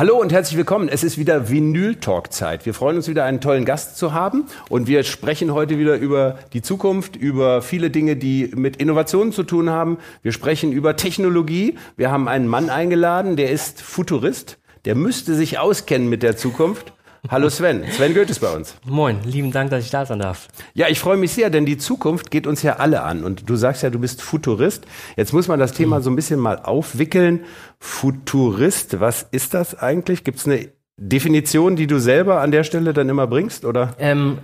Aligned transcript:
Hallo 0.00 0.18
und 0.18 0.32
herzlich 0.32 0.56
willkommen. 0.56 0.88
Es 0.88 1.04
ist 1.04 1.18
wieder 1.18 1.50
Vinyl-Talk-Zeit. 1.50 2.64
Wir 2.64 2.72
freuen 2.72 2.96
uns 2.96 3.06
wieder, 3.06 3.26
einen 3.26 3.42
tollen 3.42 3.66
Gast 3.66 3.98
zu 3.98 4.14
haben. 4.14 4.46
Und 4.70 4.86
wir 4.86 5.02
sprechen 5.02 5.52
heute 5.52 5.76
wieder 5.78 5.96
über 5.96 6.38
die 6.54 6.62
Zukunft, 6.62 7.16
über 7.16 7.60
viele 7.60 7.90
Dinge, 7.90 8.16
die 8.16 8.50
mit 8.54 8.78
Innovationen 8.78 9.30
zu 9.30 9.42
tun 9.42 9.68
haben. 9.68 9.98
Wir 10.22 10.32
sprechen 10.32 10.72
über 10.72 10.96
Technologie. 10.96 11.76
Wir 11.98 12.10
haben 12.10 12.28
einen 12.28 12.48
Mann 12.48 12.70
eingeladen, 12.70 13.36
der 13.36 13.50
ist 13.50 13.82
Futurist. 13.82 14.56
Der 14.86 14.94
müsste 14.94 15.34
sich 15.34 15.58
auskennen 15.58 16.08
mit 16.08 16.22
der 16.22 16.34
Zukunft. 16.34 16.94
Hallo 17.28 17.50
Sven. 17.50 17.84
Sven 17.90 18.14
Goethe 18.14 18.30
ist 18.30 18.40
bei 18.40 18.50
uns. 18.50 18.76
Moin, 18.86 19.18
lieben 19.24 19.52
Dank, 19.52 19.70
dass 19.70 19.84
ich 19.84 19.90
da 19.90 20.06
sein 20.06 20.20
darf. 20.20 20.48
Ja, 20.72 20.88
ich 20.88 20.98
freue 20.98 21.18
mich 21.18 21.32
sehr, 21.32 21.50
denn 21.50 21.66
die 21.66 21.76
Zukunft 21.76 22.30
geht 22.30 22.46
uns 22.46 22.62
ja 22.62 22.76
alle 22.76 23.02
an. 23.02 23.24
Und 23.24 23.48
du 23.48 23.56
sagst 23.56 23.82
ja, 23.82 23.90
du 23.90 23.98
bist 23.98 24.22
Futurist. 24.22 24.86
Jetzt 25.16 25.32
muss 25.32 25.46
man 25.46 25.60
das 25.60 25.72
Thema 25.72 26.00
so 26.00 26.10
ein 26.10 26.16
bisschen 26.16 26.40
mal 26.40 26.58
aufwickeln. 26.58 27.44
Futurist, 27.78 29.00
was 29.00 29.26
ist 29.30 29.52
das 29.52 29.78
eigentlich? 29.78 30.24
Gibt 30.24 30.38
es 30.38 30.46
eine 30.46 30.70
Definition, 30.96 31.76
die 31.76 31.86
du 31.86 31.98
selber 31.98 32.40
an 32.40 32.52
der 32.52 32.64
Stelle 32.64 32.94
dann 32.94 33.08
immer 33.08 33.26
bringst, 33.26 33.64
oder? 33.64 33.94
Ähm, 33.98 34.38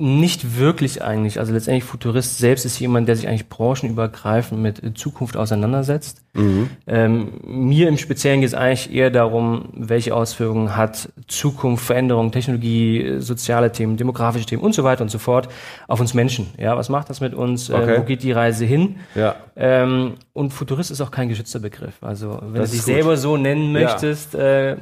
nicht 0.00 0.58
wirklich 0.58 1.02
eigentlich. 1.02 1.38
Also 1.38 1.52
letztendlich 1.52 1.84
Futurist 1.84 2.38
selbst 2.38 2.64
ist 2.64 2.78
jemand, 2.80 3.06
der 3.06 3.16
sich 3.16 3.28
eigentlich 3.28 3.48
branchenübergreifend 3.50 4.60
mit 4.60 4.98
Zukunft 4.98 5.36
auseinandersetzt. 5.36 6.22
Mhm. 6.32 6.70
Ähm, 6.86 7.32
mir 7.44 7.88
im 7.88 7.98
Speziellen 7.98 8.40
geht 8.40 8.48
es 8.48 8.54
eigentlich 8.54 8.92
eher 8.94 9.10
darum, 9.10 9.68
welche 9.74 10.14
Auswirkungen 10.14 10.74
hat 10.76 11.10
Zukunft, 11.28 11.84
Veränderung, 11.84 12.32
Technologie, 12.32 13.16
soziale 13.18 13.72
Themen, 13.72 13.98
demografische 13.98 14.46
Themen 14.46 14.62
und 14.62 14.74
so 14.74 14.84
weiter 14.84 15.02
und 15.02 15.10
so 15.10 15.18
fort 15.18 15.48
auf 15.86 16.00
uns 16.00 16.14
Menschen. 16.14 16.46
Ja, 16.56 16.76
was 16.76 16.88
macht 16.88 17.10
das 17.10 17.20
mit 17.20 17.34
uns? 17.34 17.68
Äh, 17.68 17.74
okay. 17.74 17.94
Äh, 17.94 17.98
wo 17.98 18.04
geht 18.04 18.22
die 18.22 18.32
Reise 18.32 18.64
hin? 18.64 18.96
Ja. 19.14 19.34
Ähm, 19.54 20.14
und 20.32 20.54
Futurist 20.54 20.90
ist 20.90 21.02
auch 21.02 21.10
kein 21.10 21.28
geschützter 21.28 21.58
Begriff. 21.58 21.94
Also 22.00 22.38
wenn 22.40 22.62
das 22.62 22.70
du 22.70 22.76
dich 22.76 22.84
selber 22.84 23.18
so 23.18 23.36
nennen 23.36 23.72
möchtest, 23.72 24.32
ja. 24.32 24.70
äh, 24.70 24.76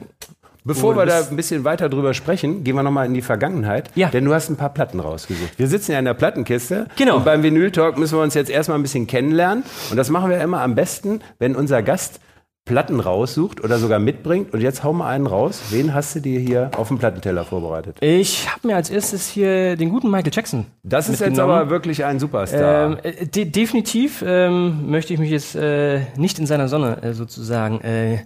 Bevor 0.69 0.97
wir 0.97 1.07
da 1.07 1.21
ein 1.21 1.35
bisschen 1.35 1.65
weiter 1.65 1.89
drüber 1.89 2.13
sprechen, 2.13 2.63
gehen 2.63 2.77
wir 2.77 2.83
nochmal 2.83 3.07
in 3.07 3.15
die 3.15 3.23
Vergangenheit. 3.23 3.91
Ja. 3.95 4.11
Denn 4.11 4.27
du 4.27 4.35
hast 4.35 4.51
ein 4.51 4.57
paar 4.57 4.69
Platten 4.69 5.01
rausgesucht. 5.01 5.59
Wir 5.59 5.67
sitzen 5.67 5.93
ja 5.93 5.99
in 5.99 6.05
der 6.05 6.15
Plattenkiste. 6.15 6.87
Genau. 6.97 7.17
Und 7.17 7.25
beim 7.25 7.43
Vinyl 7.43 7.71
Talk 7.71 7.97
müssen 7.97 8.19
wir 8.19 8.23
uns 8.23 8.35
jetzt 8.35 8.51
erstmal 8.51 8.79
ein 8.79 8.83
bisschen 8.83 9.07
kennenlernen. 9.07 9.65
Und 9.91 9.97
das 9.97 10.11
machen 10.11 10.31
wir 10.31 10.41
immer 10.41 10.61
am 10.61 10.75
besten, 10.75 11.23
wenn 11.39 11.57
unser 11.57 11.83
Gast 11.83 12.21
Platten 12.69 13.01
raussucht 13.01 13.65
oder 13.65 13.79
sogar 13.79 13.99
mitbringt. 13.99 14.53
Und 14.53 14.61
jetzt 14.61 14.85
hau 14.85 14.93
mal 14.93 15.09
einen 15.09 15.27
raus. 15.27 15.61
Wen 15.71 15.95
hast 15.95 16.15
du 16.15 16.21
dir 16.21 16.39
hier 16.39 16.71
auf 16.77 16.89
dem 16.89 16.99
Plattenteller 16.99 17.45
vorbereitet? 17.45 17.97
Ich 18.01 18.49
habe 18.49 18.69
mir 18.69 18.77
als 18.77 18.91
erstes 18.91 19.27
hier 19.27 19.77
den 19.77 19.89
guten 19.89 20.11
Michael 20.11 20.31
Jackson. 20.33 20.67
Das 20.83 21.09
ist 21.09 21.21
jetzt 21.21 21.41
aber 21.41 21.71
wirklich 21.71 22.05
ein 22.05 22.21
Superstar. 22.21 22.93
Ähm, 22.93 22.99
äh, 23.03 23.27
de 23.27 23.47
definitiv 23.47 24.23
ähm, 24.27 24.91
möchte 24.91 25.15
ich 25.15 25.19
mich 25.19 25.31
jetzt 25.31 25.57
äh, 25.57 26.01
nicht 26.17 26.39
in 26.39 26.47
seiner 26.47 26.69
Sonne 26.69 27.03
äh, 27.03 27.15
sozusagen. 27.15 27.81
Äh, 27.81 28.19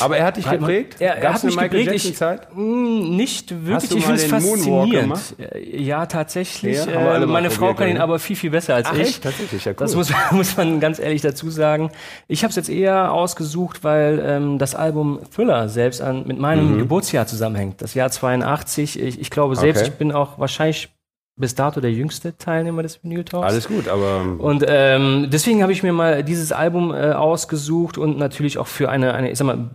aber 0.00 0.16
er 0.16 0.26
hat 0.26 0.36
dich 0.38 0.50
geprägt? 0.50 0.96
Er, 0.98 1.16
er 1.18 1.34
hat 1.34 1.44
mich 1.44 1.54
Michael 1.54 1.84
geprägt. 1.84 2.04
Ich, 2.04 2.16
Zeit? 2.16 2.48
Mh, 2.52 2.56
hm, 2.56 3.16
nicht 3.16 3.50
wirklich. 3.50 3.74
Hast 3.74 3.92
du 3.92 3.96
ich 3.96 4.04
finde 4.04 4.20
es 4.20 4.26
faszinierend. 4.26 5.34
Äh, 5.38 5.82
ja, 5.82 6.06
tatsächlich. 6.06 6.84
Ja, 6.84 7.16
äh, 7.16 7.26
meine 7.26 7.50
Frau 7.50 7.74
kann 7.74 7.88
ihn 7.88 7.98
aber 7.98 8.18
viel, 8.18 8.34
viel 8.34 8.50
besser 8.50 8.74
als 8.74 8.88
Ach, 8.88 8.94
ich. 8.94 9.02
Echt? 9.02 9.22
Tatsächlich, 9.22 9.64
ja, 9.64 9.70
cool. 9.70 9.76
Das 9.78 9.94
muss, 9.94 10.12
muss 10.32 10.56
man 10.56 10.80
ganz 10.80 10.98
ehrlich 10.98 11.22
dazu 11.22 11.48
sagen. 11.48 11.92
Ich 12.26 12.42
habe 12.42 12.50
es 12.50 12.56
jetzt 12.56 12.68
eher 12.68 13.12
ausgesucht, 13.12 13.83
weil 13.84 14.22
ähm, 14.24 14.58
das 14.58 14.74
Album 14.74 15.20
Thriller 15.34 15.68
selbst 15.68 16.00
an, 16.00 16.26
mit 16.26 16.38
meinem 16.38 16.74
mhm. 16.74 16.78
Geburtsjahr 16.78 17.26
zusammenhängt. 17.26 17.80
Das 17.82 17.94
Jahr 17.94 18.10
82. 18.10 19.00
Ich, 19.00 19.20
ich 19.20 19.30
glaube 19.30 19.56
selbst, 19.56 19.82
okay. 19.82 19.90
ich 19.90 19.98
bin 19.98 20.12
auch 20.12 20.38
wahrscheinlich 20.38 20.88
bis 21.36 21.54
dato 21.54 21.80
der 21.80 21.92
jüngste 21.92 22.36
Teilnehmer 22.36 22.82
des 22.82 23.02
Vinyl 23.02 23.24
Talks. 23.24 23.46
Alles 23.46 23.68
gut, 23.68 23.88
aber 23.88 24.24
und 24.38 24.64
ähm, 24.68 25.28
deswegen 25.30 25.62
habe 25.62 25.72
ich 25.72 25.82
mir 25.82 25.92
mal 25.92 26.22
dieses 26.22 26.52
Album 26.52 26.92
äh, 26.92 27.12
ausgesucht 27.12 27.98
und 27.98 28.18
natürlich 28.18 28.58
auch 28.58 28.68
für 28.68 28.88
eine 28.88 29.14
eine 29.14 29.30
ich 29.30 29.38
sag 29.38 29.46
mal 29.46 29.70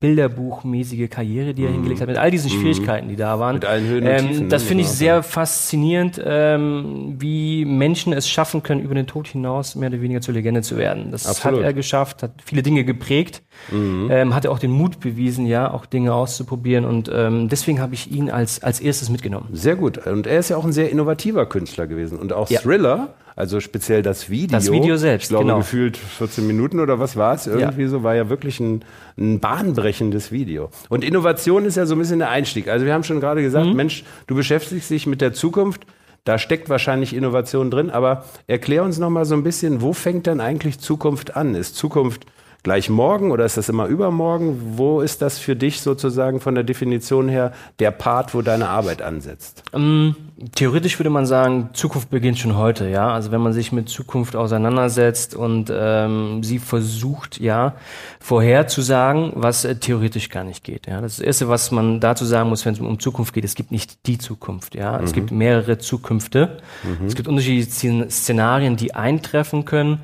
bilderbuchmäßige 0.00 1.10
Karriere, 1.10 1.52
die 1.52 1.64
er 1.64 1.68
mhm. 1.68 1.74
hingelegt 1.74 2.00
hat, 2.00 2.08
mit 2.08 2.16
all 2.16 2.30
diesen 2.30 2.50
mhm. 2.50 2.60
Schwierigkeiten, 2.60 3.08
die 3.10 3.16
da 3.16 3.38
waren. 3.38 3.56
Mit 3.56 3.66
allen 3.66 3.86
Höhen 3.86 4.04
und 4.04 4.10
ähm, 4.10 4.28
Tiefen. 4.28 4.48
Das 4.48 4.62
ne? 4.62 4.68
finde 4.68 4.84
ich 4.84 4.88
sehr 4.88 5.22
faszinierend, 5.22 6.20
ähm, 6.24 7.16
wie 7.18 7.66
Menschen 7.66 8.14
es 8.14 8.26
schaffen 8.26 8.62
können, 8.62 8.80
über 8.80 8.94
den 8.94 9.06
Tod 9.06 9.28
hinaus 9.28 9.74
mehr 9.76 9.90
oder 9.90 10.00
weniger 10.00 10.22
zur 10.22 10.32
Legende 10.32 10.62
zu 10.62 10.78
werden. 10.78 11.10
Das 11.10 11.26
Absolut. 11.26 11.58
hat 11.60 11.66
er 11.66 11.74
geschafft, 11.74 12.22
hat 12.22 12.32
viele 12.42 12.62
Dinge 12.62 12.84
geprägt, 12.84 13.42
mhm. 13.70 14.08
ähm, 14.10 14.34
hat 14.34 14.44
er 14.44 14.52
auch 14.52 14.58
den 14.58 14.70
Mut 14.70 15.00
bewiesen, 15.00 15.46
ja, 15.46 15.72
auch 15.72 15.86
Dinge 15.86 16.14
auszuprobieren 16.14 16.84
und 16.84 17.10
ähm, 17.12 17.48
deswegen 17.48 17.80
habe 17.80 17.94
ich 17.94 18.10
ihn 18.10 18.30
als, 18.30 18.62
als 18.62 18.80
erstes 18.80 19.10
mitgenommen. 19.10 19.48
Sehr 19.52 19.76
gut. 19.76 20.06
Und 20.06 20.26
er 20.26 20.38
ist 20.38 20.50
ja 20.50 20.56
auch 20.56 20.64
ein 20.64 20.72
sehr 20.72 20.90
innovativer 20.90 21.46
Künstler 21.46 21.86
gewesen. 21.86 22.18
Und 22.18 22.32
auch 22.32 22.50
ja. 22.50 22.60
Thriller 22.60 23.14
also 23.40 23.58
speziell 23.60 24.02
das 24.02 24.28
Video. 24.28 24.58
Das 24.58 24.70
Video 24.70 24.98
selbst, 24.98 25.24
Ich 25.24 25.28
glaube, 25.30 25.46
genau. 25.46 25.58
gefühlt 25.58 25.96
14 25.96 26.46
Minuten 26.46 26.78
oder 26.78 26.98
was 26.98 27.16
war 27.16 27.34
es? 27.34 27.46
Irgendwie 27.46 27.82
ja. 27.82 27.88
so, 27.88 28.02
war 28.02 28.14
ja 28.14 28.28
wirklich 28.28 28.60
ein, 28.60 28.84
ein 29.16 29.40
bahnbrechendes 29.40 30.30
Video. 30.30 30.68
Und 30.90 31.04
Innovation 31.04 31.64
ist 31.64 31.78
ja 31.78 31.86
so 31.86 31.94
ein 31.94 31.98
bisschen 31.98 32.18
der 32.18 32.28
Einstieg. 32.28 32.68
Also 32.68 32.84
wir 32.84 32.92
haben 32.92 33.02
schon 33.02 33.18
gerade 33.18 33.40
gesagt, 33.40 33.66
mhm. 33.66 33.76
Mensch, 33.76 34.04
du 34.26 34.34
beschäftigst 34.34 34.90
dich 34.90 35.06
mit 35.06 35.22
der 35.22 35.32
Zukunft. 35.32 35.86
Da 36.24 36.36
steckt 36.36 36.68
wahrscheinlich 36.68 37.16
Innovation 37.16 37.70
drin, 37.70 37.88
aber 37.88 38.26
erklär 38.46 38.84
uns 38.84 38.98
noch 38.98 39.08
mal 39.08 39.24
so 39.24 39.34
ein 39.34 39.42
bisschen, 39.42 39.80
wo 39.80 39.94
fängt 39.94 40.26
denn 40.26 40.40
eigentlich 40.40 40.78
Zukunft 40.78 41.34
an? 41.34 41.54
Ist 41.54 41.76
Zukunft 41.76 42.26
gleich 42.62 42.90
morgen 42.90 43.30
oder 43.30 43.44
ist 43.44 43.56
das 43.56 43.68
immer 43.68 43.86
übermorgen? 43.86 44.74
Wo 44.76 45.00
ist 45.00 45.22
das 45.22 45.38
für 45.38 45.56
dich 45.56 45.80
sozusagen 45.80 46.40
von 46.40 46.54
der 46.54 46.64
Definition 46.64 47.28
her 47.28 47.52
der 47.78 47.90
Part, 47.90 48.34
wo 48.34 48.42
deine 48.42 48.68
Arbeit 48.68 49.02
ansetzt? 49.02 49.62
Ähm, 49.72 50.14
theoretisch 50.54 50.98
würde 50.98 51.10
man 51.10 51.26
sagen, 51.26 51.70
Zukunft 51.72 52.10
beginnt 52.10 52.38
schon 52.38 52.56
heute, 52.56 52.88
ja. 52.88 53.12
Also 53.12 53.30
wenn 53.30 53.40
man 53.40 53.52
sich 53.52 53.72
mit 53.72 53.88
Zukunft 53.88 54.36
auseinandersetzt 54.36 55.34
und 55.34 55.72
ähm, 55.74 56.42
sie 56.42 56.58
versucht, 56.58 57.40
ja, 57.40 57.74
vorherzusagen, 58.20 59.32
was 59.34 59.64
äh, 59.64 59.76
theoretisch 59.76 60.28
gar 60.28 60.44
nicht 60.44 60.64
geht. 60.64 60.86
Ja. 60.86 61.00
Das 61.00 61.20
Erste, 61.20 61.48
was 61.48 61.70
man 61.70 62.00
dazu 62.00 62.24
sagen 62.24 62.48
muss, 62.48 62.64
wenn 62.66 62.74
es 62.74 62.80
um 62.80 62.98
Zukunft 63.00 63.34
geht, 63.34 63.44
es 63.44 63.54
gibt 63.54 63.70
nicht 63.70 64.06
die 64.06 64.18
Zukunft, 64.18 64.74
ja. 64.74 64.98
Mhm. 64.98 65.04
Es 65.04 65.12
gibt 65.12 65.30
mehrere 65.30 65.78
Zukünfte. 65.78 66.58
Mhm. 66.82 67.06
Es 67.06 67.14
gibt 67.14 67.28
unterschiedliche 67.28 68.10
Szenarien, 68.10 68.76
die 68.76 68.94
eintreffen 68.94 69.64
können. 69.64 70.00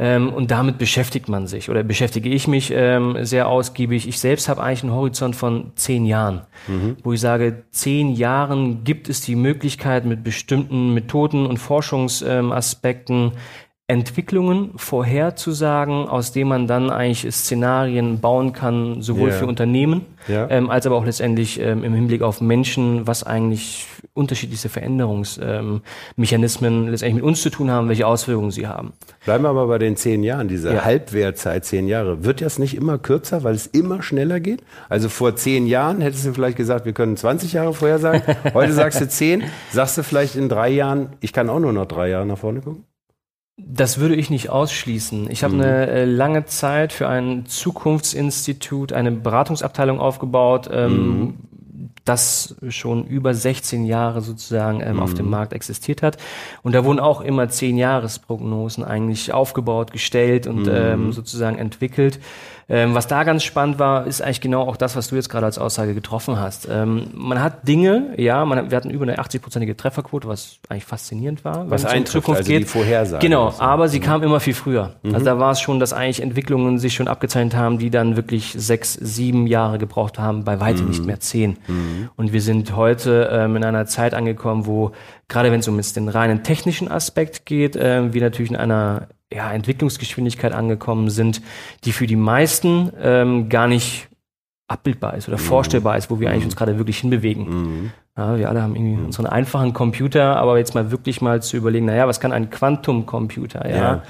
Ähm, 0.00 0.32
und 0.32 0.52
damit 0.52 0.78
beschäftigt 0.78 1.28
man 1.28 1.48
sich 1.48 1.68
oder 1.68 1.82
beschäftige 1.82 2.28
ich 2.28 2.46
mich 2.46 2.72
ähm, 2.72 3.16
sehr 3.22 3.48
ausgiebig. 3.48 4.06
Ich 4.06 4.20
selbst 4.20 4.48
habe 4.48 4.62
eigentlich 4.62 4.84
einen 4.84 4.92
Horizont 4.92 5.34
von 5.34 5.72
zehn 5.74 6.06
Jahren, 6.06 6.42
mhm. 6.68 6.96
wo 7.02 7.12
ich 7.12 7.20
sage, 7.20 7.64
zehn 7.72 8.14
Jahren 8.14 8.84
gibt 8.84 9.08
es 9.08 9.20
die 9.20 9.34
Möglichkeit, 9.34 10.04
mit 10.04 10.22
bestimmten 10.22 10.94
Methoden 10.94 11.46
und 11.46 11.58
Forschungsaspekten 11.58 13.32
Entwicklungen 13.90 14.72
vorherzusagen, 14.76 16.08
aus 16.08 16.32
denen 16.32 16.50
man 16.50 16.66
dann 16.66 16.90
eigentlich 16.90 17.26
Szenarien 17.34 18.20
bauen 18.20 18.52
kann, 18.52 19.00
sowohl 19.00 19.30
yeah. 19.30 19.38
für 19.38 19.46
Unternehmen 19.46 20.04
ja. 20.28 20.46
ähm, 20.50 20.68
als 20.68 20.86
aber 20.86 20.96
auch 20.96 21.06
letztendlich 21.06 21.58
ähm, 21.58 21.84
im 21.84 21.94
Hinblick 21.94 22.20
auf 22.20 22.42
Menschen, 22.42 23.06
was 23.06 23.22
eigentlich 23.22 23.86
unterschiedlichste 24.12 24.68
Veränderungsmechanismen 24.68 26.72
ähm, 26.72 26.88
letztendlich 26.88 27.14
mit 27.14 27.24
uns 27.24 27.40
zu 27.40 27.48
tun 27.48 27.70
haben, 27.70 27.88
welche 27.88 28.06
Auswirkungen 28.06 28.50
sie 28.50 28.66
haben. 28.66 28.92
Bleiben 29.24 29.44
wir 29.44 29.48
aber 29.48 29.66
bei 29.66 29.78
den 29.78 29.96
zehn 29.96 30.22
Jahren, 30.22 30.48
diese 30.48 30.74
ja. 30.74 30.84
Halbwertzeit, 30.84 31.64
zehn 31.64 31.88
Jahre. 31.88 32.24
Wird 32.24 32.42
das 32.42 32.58
nicht 32.58 32.76
immer 32.76 32.98
kürzer, 32.98 33.42
weil 33.42 33.54
es 33.54 33.66
immer 33.66 34.02
schneller 34.02 34.38
geht? 34.38 34.62
Also 34.90 35.08
vor 35.08 35.34
zehn 35.36 35.66
Jahren 35.66 36.02
hättest 36.02 36.26
du 36.26 36.34
vielleicht 36.34 36.58
gesagt, 36.58 36.84
wir 36.84 36.92
können 36.92 37.16
20 37.16 37.54
Jahre 37.54 37.72
vorher 37.72 37.98
sagen. 37.98 38.20
Heute 38.52 38.74
sagst 38.74 39.00
du 39.00 39.08
zehn. 39.08 39.44
Sagst 39.70 39.96
du 39.96 40.02
vielleicht 40.02 40.36
in 40.36 40.50
drei 40.50 40.68
Jahren, 40.68 41.14
ich 41.20 41.32
kann 41.32 41.48
auch 41.48 41.58
nur 41.58 41.72
noch 41.72 41.86
drei 41.86 42.10
Jahre 42.10 42.26
nach 42.26 42.36
vorne 42.36 42.60
gucken? 42.60 42.84
Das 43.60 43.98
würde 43.98 44.14
ich 44.14 44.30
nicht 44.30 44.50
ausschließen. 44.50 45.28
Ich 45.30 45.42
habe 45.42 45.54
mhm. 45.54 45.60
eine 45.60 45.86
äh, 45.88 46.04
lange 46.04 46.44
Zeit 46.44 46.92
für 46.92 47.08
ein 47.08 47.44
Zukunftsinstitut 47.46 48.92
eine 48.92 49.10
Beratungsabteilung 49.10 49.98
aufgebaut, 49.98 50.70
ähm, 50.72 51.18
mhm. 51.18 51.34
das 52.04 52.54
schon 52.68 53.04
über 53.04 53.34
16 53.34 53.84
Jahre 53.84 54.20
sozusagen 54.20 54.80
ähm, 54.80 54.96
mhm. 54.96 55.02
auf 55.02 55.14
dem 55.14 55.26
mhm. 55.26 55.32
Markt 55.32 55.52
existiert 55.52 56.02
hat. 56.02 56.18
Und 56.62 56.72
da 56.72 56.84
wurden 56.84 57.00
auch 57.00 57.20
immer 57.20 57.48
10 57.48 57.76
Jahresprognosen 57.76 58.84
eigentlich 58.84 59.32
aufgebaut, 59.32 59.90
gestellt 59.90 60.46
und 60.46 60.62
mhm. 60.62 60.72
ähm, 60.72 61.12
sozusagen 61.12 61.58
entwickelt. 61.58 62.20
Ähm, 62.70 62.94
was 62.94 63.06
da 63.06 63.24
ganz 63.24 63.44
spannend 63.44 63.78
war, 63.78 64.06
ist 64.06 64.20
eigentlich 64.20 64.42
genau 64.42 64.62
auch 64.62 64.76
das, 64.76 64.94
was 64.94 65.08
du 65.08 65.16
jetzt 65.16 65.30
gerade 65.30 65.46
als 65.46 65.56
Aussage 65.58 65.94
getroffen 65.94 66.38
hast. 66.38 66.68
Ähm, 66.70 67.08
man 67.14 67.42
hat 67.42 67.66
Dinge, 67.66 68.12
ja, 68.18 68.44
man, 68.44 68.70
wir 68.70 68.76
hatten 68.76 68.90
über 68.90 69.04
eine 69.04 69.18
80-prozentige 69.18 69.74
Trefferquote, 69.74 70.28
was 70.28 70.58
eigentlich 70.68 70.84
faszinierend 70.84 71.46
war. 71.46 71.70
Was 71.70 71.86
eintrifft, 71.86 72.12
Zukunft 72.12 72.40
also 72.40 72.52
geht. 72.52 72.62
die 72.62 72.66
Vorhersage. 72.66 73.26
Genau, 73.26 73.54
aber 73.58 73.88
sie 73.88 74.00
mhm. 74.00 74.04
kam 74.04 74.22
immer 74.22 74.38
viel 74.40 74.52
früher. 74.52 74.96
Mhm. 75.02 75.14
Also 75.14 75.24
da 75.24 75.38
war 75.38 75.52
es 75.52 75.60
schon, 75.60 75.80
dass 75.80 75.94
eigentlich 75.94 76.20
Entwicklungen 76.20 76.78
sich 76.78 76.94
schon 76.94 77.08
abgezeichnet 77.08 77.56
haben, 77.56 77.78
die 77.78 77.88
dann 77.88 78.16
wirklich 78.16 78.54
sechs, 78.56 78.92
sieben 78.92 79.46
Jahre 79.46 79.78
gebraucht 79.78 80.18
haben, 80.18 80.44
bei 80.44 80.60
weitem 80.60 80.82
mhm. 80.84 80.90
nicht 80.90 81.06
mehr 81.06 81.20
zehn. 81.20 81.56
Mhm. 81.68 82.10
Und 82.16 82.34
wir 82.34 82.42
sind 82.42 82.76
heute 82.76 83.30
ähm, 83.32 83.56
in 83.56 83.64
einer 83.64 83.86
Zeit 83.86 84.12
angekommen, 84.12 84.66
wo 84.66 84.92
gerade 85.28 85.50
wenn 85.52 85.60
es 85.60 85.68
um 85.68 85.76
jetzt 85.76 85.96
den 85.96 86.08
reinen 86.08 86.42
technischen 86.42 86.90
Aspekt 86.90 87.46
geht, 87.46 87.76
äh, 87.76 88.12
wir 88.12 88.20
natürlich 88.20 88.50
in 88.50 88.56
einer 88.56 89.08
ja, 89.32 89.52
Entwicklungsgeschwindigkeit 89.52 90.52
angekommen 90.52 91.10
sind, 91.10 91.42
die 91.84 91.92
für 91.92 92.06
die 92.06 92.16
meisten 92.16 92.92
ähm, 93.00 93.48
gar 93.48 93.68
nicht 93.68 94.08
abbildbar 94.68 95.16
ist 95.16 95.28
oder 95.28 95.38
mhm. 95.38 95.42
vorstellbar 95.42 95.96
ist, 95.96 96.10
wo 96.10 96.20
wir 96.20 96.30
eigentlich 96.30 96.44
uns 96.44 96.56
gerade 96.56 96.78
wirklich 96.78 96.98
hinbewegen. 96.98 97.48
Mhm. 97.48 97.90
Ja, 98.16 98.36
wir 98.36 98.48
alle 98.48 98.62
haben 98.62 98.74
irgendwie 98.74 98.96
mhm. 98.96 99.06
unseren 99.06 99.26
einfachen 99.26 99.72
Computer, 99.72 100.36
aber 100.36 100.58
jetzt 100.58 100.74
mal 100.74 100.90
wirklich 100.90 101.20
mal 101.20 101.42
zu 101.42 101.56
überlegen, 101.56 101.86
naja, 101.86 102.06
was 102.06 102.20
kann 102.20 102.32
ein 102.32 102.50
Quantumcomputer, 102.50 103.68
ja? 103.68 103.76
ja. 103.76 104.02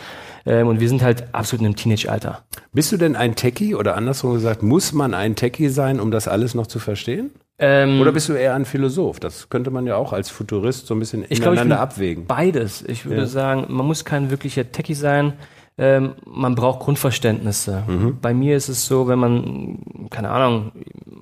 Ähm, 0.46 0.66
und 0.66 0.80
wir 0.80 0.88
sind 0.88 1.02
halt 1.02 1.32
absolut 1.32 1.60
in 1.60 1.66
einem 1.66 1.76
Teenage-Alter. 1.76 2.42
Bist 2.72 2.90
du 2.90 2.96
denn 2.96 3.16
ein 3.16 3.34
Techie 3.34 3.74
oder 3.74 3.96
andersrum 3.96 4.34
gesagt, 4.34 4.62
muss 4.62 4.92
man 4.92 5.14
ein 5.14 5.36
Techie 5.36 5.68
sein, 5.68 6.00
um 6.00 6.10
das 6.10 6.26
alles 6.26 6.54
noch 6.54 6.66
zu 6.66 6.78
verstehen? 6.78 7.30
Ähm, 7.58 8.00
Oder 8.00 8.12
bist 8.12 8.28
du 8.28 8.34
eher 8.34 8.54
ein 8.54 8.64
Philosoph? 8.64 9.18
Das 9.18 9.48
könnte 9.48 9.70
man 9.70 9.86
ja 9.86 9.96
auch 9.96 10.12
als 10.12 10.30
Futurist 10.30 10.86
so 10.86 10.94
ein 10.94 11.00
bisschen 11.00 11.24
ineinander 11.24 11.52
ich 11.52 11.62
glaub, 11.62 11.66
ich 11.66 11.80
abwägen. 11.80 12.26
Beides. 12.26 12.84
Ich 12.86 13.04
würde 13.04 13.22
ja. 13.22 13.26
sagen, 13.26 13.66
man 13.68 13.84
muss 13.86 14.04
kein 14.04 14.30
wirklicher 14.30 14.70
Techie 14.70 14.94
sein. 14.94 15.32
Ähm, 15.80 16.14
man 16.24 16.56
braucht 16.56 16.80
Grundverständnisse. 16.80 17.84
Mhm. 17.86 18.18
Bei 18.20 18.34
mir 18.34 18.56
ist 18.56 18.68
es 18.68 18.86
so, 18.86 19.06
wenn 19.06 19.18
man, 19.18 19.78
keine 20.10 20.30
Ahnung, 20.30 20.72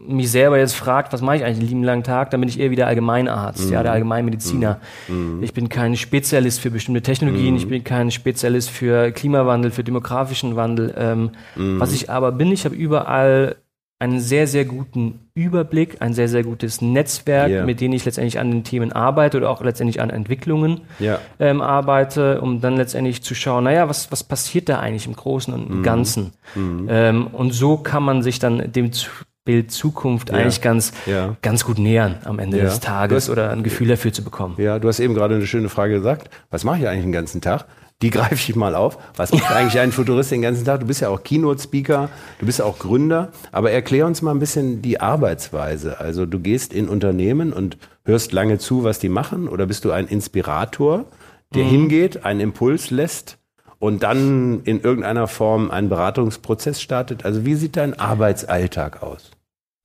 mich 0.09 0.31
selber 0.31 0.59
jetzt 0.59 0.75
fragt, 0.75 1.13
was 1.13 1.21
mache 1.21 1.37
ich 1.37 1.45
eigentlich 1.45 1.59
den 1.59 1.69
lieben 1.69 1.85
langen 1.85 2.05
Tag, 2.05 2.31
dann 2.31 2.41
bin 2.41 2.49
ich 2.49 2.59
eher 2.59 2.71
wieder 2.71 2.87
Allgemeinarzt, 2.87 3.67
mhm. 3.67 3.73
ja, 3.73 3.83
der 3.83 3.93
Allgemeinmediziner. 3.93 4.81
Mhm. 5.09 5.43
Ich 5.43 5.53
bin 5.53 5.69
kein 5.69 5.95
Spezialist 5.97 6.61
für 6.61 6.71
bestimmte 6.71 7.03
Technologien, 7.03 7.53
mhm. 7.53 7.57
ich 7.59 7.69
bin 7.69 7.85
kein 7.85 8.11
Spezialist 8.11 8.71
für 8.71 9.11
Klimawandel, 9.13 9.71
für 9.71 9.85
demografischen 9.85 10.57
Wandel. 10.57 10.95
Ähm, 10.97 11.31
mhm. 11.55 11.79
was 11.79 11.93
ich 11.93 12.09
aber 12.09 12.33
bin, 12.33 12.51
ich 12.51 12.65
habe 12.65 12.75
überall 12.75 13.57
einen 13.99 14.21
sehr, 14.21 14.47
sehr 14.47 14.67
guten 14.67 15.21
Überblick, 15.35 15.97
ein 16.01 16.13
sehr, 16.13 16.29
sehr 16.29 16.43
gutes 16.43 16.83
Netzwerk, 16.83 17.49
yeah. 17.49 17.65
mit 17.65 17.81
dem 17.81 17.93
ich 17.93 18.05
letztendlich 18.05 18.39
an 18.39 18.51
den 18.51 18.63
Themen 18.63 18.93
arbeite 18.93 19.39
oder 19.39 19.49
auch 19.49 19.63
letztendlich 19.63 20.03
an 20.03 20.11
Entwicklungen 20.11 20.83
yeah. 21.01 21.19
ähm, 21.39 21.63
arbeite, 21.63 22.41
um 22.43 22.61
dann 22.61 22.77
letztendlich 22.77 23.23
zu 23.23 23.35
schauen, 23.35 23.65
naja, 23.65 23.89
was, 23.89 24.13
was 24.13 24.23
passiert 24.23 24.69
da 24.69 24.81
eigentlich 24.81 25.07
im 25.07 25.17
Großen 25.17 25.53
und 25.53 25.71
im 25.71 25.81
mm. 25.81 25.83
Ganzen? 25.83 26.33
Mm. 26.55 26.87
Ähm, 26.91 27.27
und 27.29 27.53
so 27.53 27.79
kann 27.79 28.03
man 28.03 28.23
sich 28.23 28.39
dann 28.39 28.71
dem 28.71 28.91
Bild 29.47 29.71
Zukunft 29.71 30.29
ja. 30.29 30.37
eigentlich 30.37 30.61
ganz, 30.61 30.93
ja. 31.07 31.37
ganz 31.41 31.65
gut 31.65 31.79
nähern 31.79 32.17
am 32.25 32.39
Ende 32.39 32.59
ja. 32.59 32.65
des 32.65 32.81
Tages 32.81 33.25
hast, 33.25 33.31
oder 33.31 33.51
ein 33.51 33.63
Gefühl 33.63 33.89
dafür 33.89 34.13
zu 34.13 34.23
bekommen. 34.23 34.57
Ja, 34.59 34.79
du 34.79 34.89
hast 34.89 35.01
eben 35.01 35.15
gerade 35.15 35.37
eine 35.37 35.47
schöne 35.47 35.71
Frage 35.71 35.95
gesagt. 35.95 36.29
Was 36.51 36.65
mache 36.65 36.81
ich 36.81 36.89
eigentlich 36.89 37.05
den 37.05 37.13
ganzen 37.13 37.41
Tag? 37.41 37.65
Die 38.03 38.11
greife 38.11 38.35
ich 38.35 38.55
mal 38.57 38.75
auf. 38.75 38.99
Was 39.17 39.33
macht 39.33 39.51
eigentlich 39.55 39.81
ein 39.81 39.93
Futurist 39.93 40.31
den 40.31 40.43
ganzen 40.43 40.65
Tag? 40.65 40.81
Du 40.81 40.87
bist 40.87 41.01
ja 41.01 41.09
auch 41.09 41.23
Keynote-Speaker, 41.23 42.11
du 42.39 42.47
bist 42.47 42.61
auch 42.61 42.79
Gründer, 42.79 43.31
aber 43.53 43.71
erklär 43.71 44.07
uns 44.07 44.23
mal 44.23 44.33
ein 44.33 44.39
bisschen 44.39 44.83
die 44.83 45.01
Arbeitsweise. 45.01 46.01
Also 46.01 46.27
du 46.27 46.39
gehst 46.39 46.73
in 46.73 46.89
Unternehmen 46.89 47.53
und 47.53 47.79
hörst 48.05 48.33
lange 48.33 48.59
zu, 48.59 48.85
was 48.85 48.99
die 48.99 49.09
machen, 49.09 49.49
oder 49.49 49.67
bist 49.67 49.85
du 49.85 49.91
ein 49.91 50.07
Inspirator, 50.07 51.07
der 51.55 51.65
mhm. 51.65 51.69
hingeht, 51.69 52.25
einen 52.25 52.41
Impuls 52.41 52.91
lässt 52.91 53.39
und 53.79 54.03
dann 54.03 54.63
in 54.65 54.81
irgendeiner 54.81 55.27
Form 55.27 55.71
einen 55.71 55.89
Beratungsprozess 55.89 56.81
startet? 56.81 57.25
Also 57.25 57.45
wie 57.45 57.55
sieht 57.55 57.77
dein 57.77 57.99
Arbeitsalltag 57.99 59.03
aus? 59.03 59.31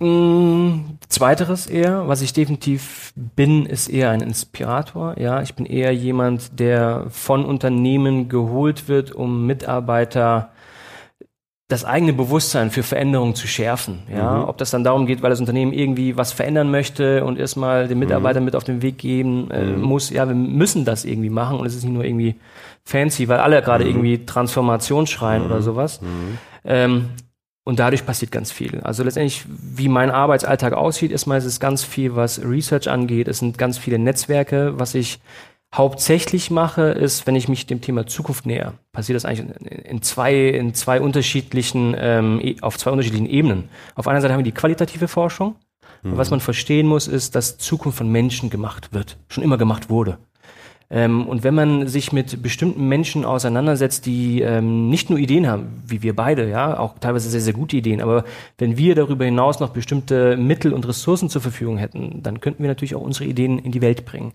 Mm, 0.02 0.98
zweiteres 1.10 1.68
eher, 1.68 2.08
was 2.08 2.24
ich 2.24 2.34
definitiv 2.34 3.14
bin, 3.16 3.68
ist 3.68 3.88
eher 3.88 4.10
ein 4.10 4.22
Inspirator. 4.22 5.20
Ja, 5.20 5.44
ich 5.44 5.54
bin 5.54 5.68
eher 5.68 5.94
jemand, 5.94 6.60
der 6.60 7.06
von 7.10 7.46
Unternehmen 7.46 8.28
geholt 8.28 8.88
wird, 8.88 9.12
um 9.12 9.46
Mitarbeiter 9.46 10.50
das 11.68 11.86
eigene 11.86 12.14
Bewusstsein 12.14 12.72
für 12.72 12.82
Veränderungen 12.82 13.36
zu 13.36 13.46
schärfen. 13.46 14.00
Ja, 14.12 14.38
mhm. 14.40 14.44
ob 14.46 14.58
das 14.58 14.72
dann 14.72 14.84
darum 14.84 15.06
geht, 15.06 15.22
weil 15.22 15.30
das 15.30 15.40
Unternehmen 15.40 15.72
irgendwie 15.72 16.18
was 16.18 16.34
verändern 16.34 16.72
möchte 16.72 17.24
und 17.24 17.38
erstmal 17.38 17.88
den 17.88 18.00
Mitarbeitern 18.00 18.42
mhm. 18.42 18.46
mit 18.46 18.56
auf 18.56 18.64
den 18.64 18.82
Weg 18.82 18.98
geben 18.98 19.52
äh, 19.52 19.66
mhm. 19.66 19.82
muss. 19.82 20.10
Ja, 20.10 20.28
wir 20.28 20.34
müssen 20.34 20.84
das 20.84 21.06
irgendwie 21.06 21.30
machen 21.30 21.60
und 21.60 21.68
es 21.68 21.76
ist 21.76 21.84
nicht 21.84 21.94
nur 21.94 22.06
irgendwie 22.06 22.38
fancy, 22.86 23.28
weil 23.28 23.38
alle 23.38 23.62
gerade 23.62 23.84
mhm. 23.84 23.92
irgendwie 23.92 24.26
Transformation 24.26 25.06
schreien 25.06 25.46
oder 25.46 25.58
mhm. 25.58 25.62
sowas. 25.62 26.02
Mhm. 26.02 26.38
Ähm, 26.66 27.10
und 27.72 27.80
dadurch 27.80 28.06
passiert 28.06 28.34
ganz 28.34 28.52
viel. 28.52 28.82
Also 28.82 29.02
letztendlich, 29.02 29.46
wie 29.48 29.88
mein 29.88 30.12
Arbeitsalltag 30.12 30.74
aussieht, 30.74 31.10
ist 31.10 31.26
meistens 31.26 31.62
ganz 31.62 31.86
viel, 31.86 32.18
was 32.18 32.44
Research 32.44 32.90
angeht. 32.90 33.30
Es 33.30 33.40
sind 33.40 33.58
ganz 33.58 33.78
viele 33.78 33.98
Netzwerke. 33.98 34.78
Was 34.78 34.94
ich 34.94 35.22
hauptsächlich 35.74 36.52
mache, 36.52 36.82
ist, 36.82 37.28
wenn 37.28 37.36
ich 37.38 37.48
mich 37.48 37.68
dem 37.68 37.80
Thema 37.80 38.06
Zukunft 38.06 38.46
näher, 38.46 38.74
passiert 38.92 39.16
das 39.16 39.24
eigentlich 39.24 39.56
in 39.86 40.02
zwei, 40.02 40.50
in 40.50 40.74
zwei 40.74 41.00
unterschiedlichen, 41.00 41.96
ähm, 41.98 42.42
e, 42.44 42.58
auf 42.60 42.78
zwei 42.78 42.92
unterschiedlichen 42.92 43.30
Ebenen. 43.30 43.70
Auf 43.96 44.10
einer 44.10 44.20
Seite 44.20 44.34
haben 44.34 44.42
wir 44.42 44.52
die 44.52 44.52
qualitative 44.52 45.08
Forschung. 45.08 45.56
Mhm. 46.04 46.18
Was 46.18 46.30
man 46.30 46.42
verstehen 46.42 46.88
muss, 46.88 47.08
ist, 47.08 47.36
dass 47.36 47.58
Zukunft 47.58 48.00
von 48.00 48.10
Menschen 48.10 48.50
gemacht 48.50 48.92
wird, 48.92 49.16
schon 49.30 49.46
immer 49.46 49.58
gemacht 49.58 49.90
wurde. 49.90 50.18
Ähm, 50.92 51.26
und 51.26 51.44
wenn 51.44 51.56
man 51.56 51.88
sich 51.88 52.12
mit 52.12 52.44
bestimmten 52.44 52.88
Menschen 52.88 53.24
auseinandersetzt, 53.24 54.06
die 54.06 54.42
ähm, 54.42 54.90
nicht 54.90 55.10
nur 55.10 55.18
Ideen 55.18 55.48
haben, 55.48 55.82
wie 55.88 56.04
wir 56.04 56.16
beide, 56.16 56.50
ja, 56.50 56.78
auch 56.78 57.00
teilweise 57.00 57.30
sehr, 57.30 57.40
sehr 57.40 57.54
gute 57.54 57.78
Ideen, 57.78 58.02
aber 58.02 58.26
wenn 58.58 58.78
wir 58.78 58.94
darüber 58.94 59.24
hinaus 59.24 59.62
noch 59.62 59.70
bestimmte 59.70 60.36
Mittel 60.36 60.74
und 60.74 60.86
Ressourcen 60.86 61.30
zur 61.30 61.42
Verfügung 61.42 61.78
hätten, 61.78 62.22
dann 62.22 62.42
könnten 62.42 62.62
wir 62.62 62.70
natürlich 62.70 62.96
auch 62.96 63.02
unsere 63.02 63.26
Ideen 63.26 63.58
in 63.58 63.72
die 63.72 63.82
Welt 63.82 64.04
bringen. 64.06 64.34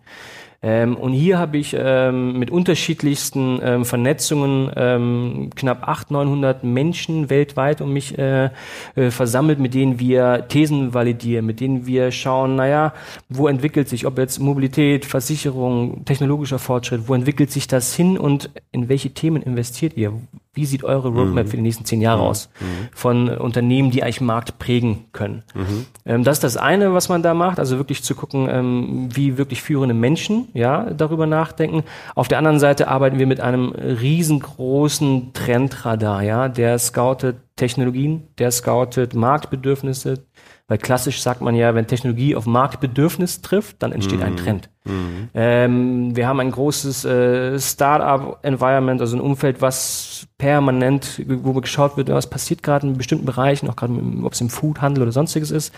Ähm, 0.63 0.97
und 0.97 1.13
hier 1.13 1.39
habe 1.39 1.59
ich 1.59 1.77
ähm, 1.79 2.39
mit 2.39 2.51
unterschiedlichsten 2.51 3.61
ähm, 3.63 3.85
Vernetzungen 3.85 4.71
ähm, 4.77 5.51
knapp 5.55 5.87
800, 5.87 6.27
900 6.27 6.65
Menschen 6.65 7.31
weltweit 7.31 7.81
um 7.81 7.93
mich 7.93 8.19
äh, 8.19 8.51
äh, 8.95 9.11
versammelt, 9.11 9.59
mit 9.59 9.75
denen 9.75 9.99
wir 9.99 10.47
Thesen 10.49 10.95
validieren, 10.95 11.47
mit 11.47 11.61
denen 11.61 11.87
wir 11.87 12.11
schauen, 12.11 12.57
naja, 12.57 12.95
wo 13.29 13.49
entwickelt 13.49 13.89
sich, 13.89 14.07
ob 14.07 14.19
jetzt 14.19 14.39
Mobilität, 14.39 15.05
Versicherung, 15.05 16.05
technologischer 16.05 16.59
Fortschritt, 16.59 17.09
wo 17.09 17.15
entwickelt 17.15 17.51
sich 17.51 17.67
das 17.67 17.95
hin 17.95 18.19
und 18.19 18.51
in 18.73 18.89
welche 18.89 19.11
Themen 19.11 19.43
investiert 19.43 19.97
ihr? 19.97 20.13
Wie 20.57 20.65
sieht 20.65 20.85
eure 20.85 21.09
Roadmap 21.09 21.45
mhm. 21.45 21.51
für 21.51 21.57
die 21.57 21.63
nächsten 21.63 21.85
zehn 21.85 22.01
Jahre 22.01 22.23
mhm. 22.23 22.29
aus? 22.29 22.49
Mhm. 22.59 22.89
Von 22.93 23.29
Unternehmen, 23.29 23.91
die 23.91 24.03
eigentlich 24.03 24.23
Markt 24.23 24.59
prägen 24.59 25.05
können. 25.13 25.43
Mhm. 25.55 25.87
Ähm, 26.07 26.25
das 26.25 26.39
ist 26.39 26.45
das 26.45 26.57
eine, 26.57 26.95
was 26.95 27.09
man 27.11 27.23
da 27.23 27.35
macht, 27.35 27.59
also 27.59 27.77
wirklich 27.77 28.03
zu 28.03 28.15
gucken, 28.15 28.49
ähm, 28.51 29.09
wie 29.15 29.37
wirklich 29.37 29.63
führende 29.63 29.95
Menschen 29.95 30.49
ja, 30.55 30.91
darüber 30.91 31.27
nachdenken. 31.27 31.85
Auf 32.15 32.29
der 32.29 32.39
anderen 32.39 32.59
Seite 32.59 32.89
arbeiten 32.89 33.19
wir 33.19 33.27
mit 33.27 33.41
einem 33.41 33.69
riesengroßen 33.71 35.35
Trendradar, 35.35 36.23
ja, 36.23 36.49
der 36.49 36.79
scoutet 36.79 37.37
Technologien, 37.57 38.29
der 38.39 38.51
scoutet 38.51 39.15
Marktbedürfnisse, 39.15 40.27
weil 40.69 40.79
klassisch 40.79 41.23
sagt 41.23 41.41
man 41.41 41.55
ja, 41.55 41.75
wenn 41.75 41.87
Technologie 41.87 42.37
auf 42.37 42.45
Marktbedürfnis 42.45 43.41
trifft, 43.41 43.83
dann 43.83 43.93
entsteht 43.93 44.19
mhm. 44.19 44.27
ein 44.27 44.37
Trend. 44.37 44.69
Mhm. 44.85 45.29
Ähm, 45.33 46.17
wir 46.17 46.27
haben 46.29 46.41
ein 46.41 46.51
großes 46.51 47.05
äh, 47.05 47.59
Startup-Environment, 47.59 49.01
also 49.01 49.17
ein 49.17 49.21
Umfeld, 49.21 49.63
was 49.63 50.27
permanent, 50.39 51.23
wo 51.27 51.55
geschaut 51.55 51.97
wird, 51.97 52.11
was 52.11 52.29
passiert 52.29 52.63
gerade 52.63 52.87
in 52.87 52.99
bestimmten 52.99 53.25
Bereichen, 53.25 53.71
auch 53.71 53.77
gerade 53.77 53.95
ob 54.23 54.35
es 54.35 54.41
im 54.43 54.51
Foodhandel 54.51 55.03
oder 55.03 55.13
sonstiges 55.13 55.51
ist, 55.51 55.73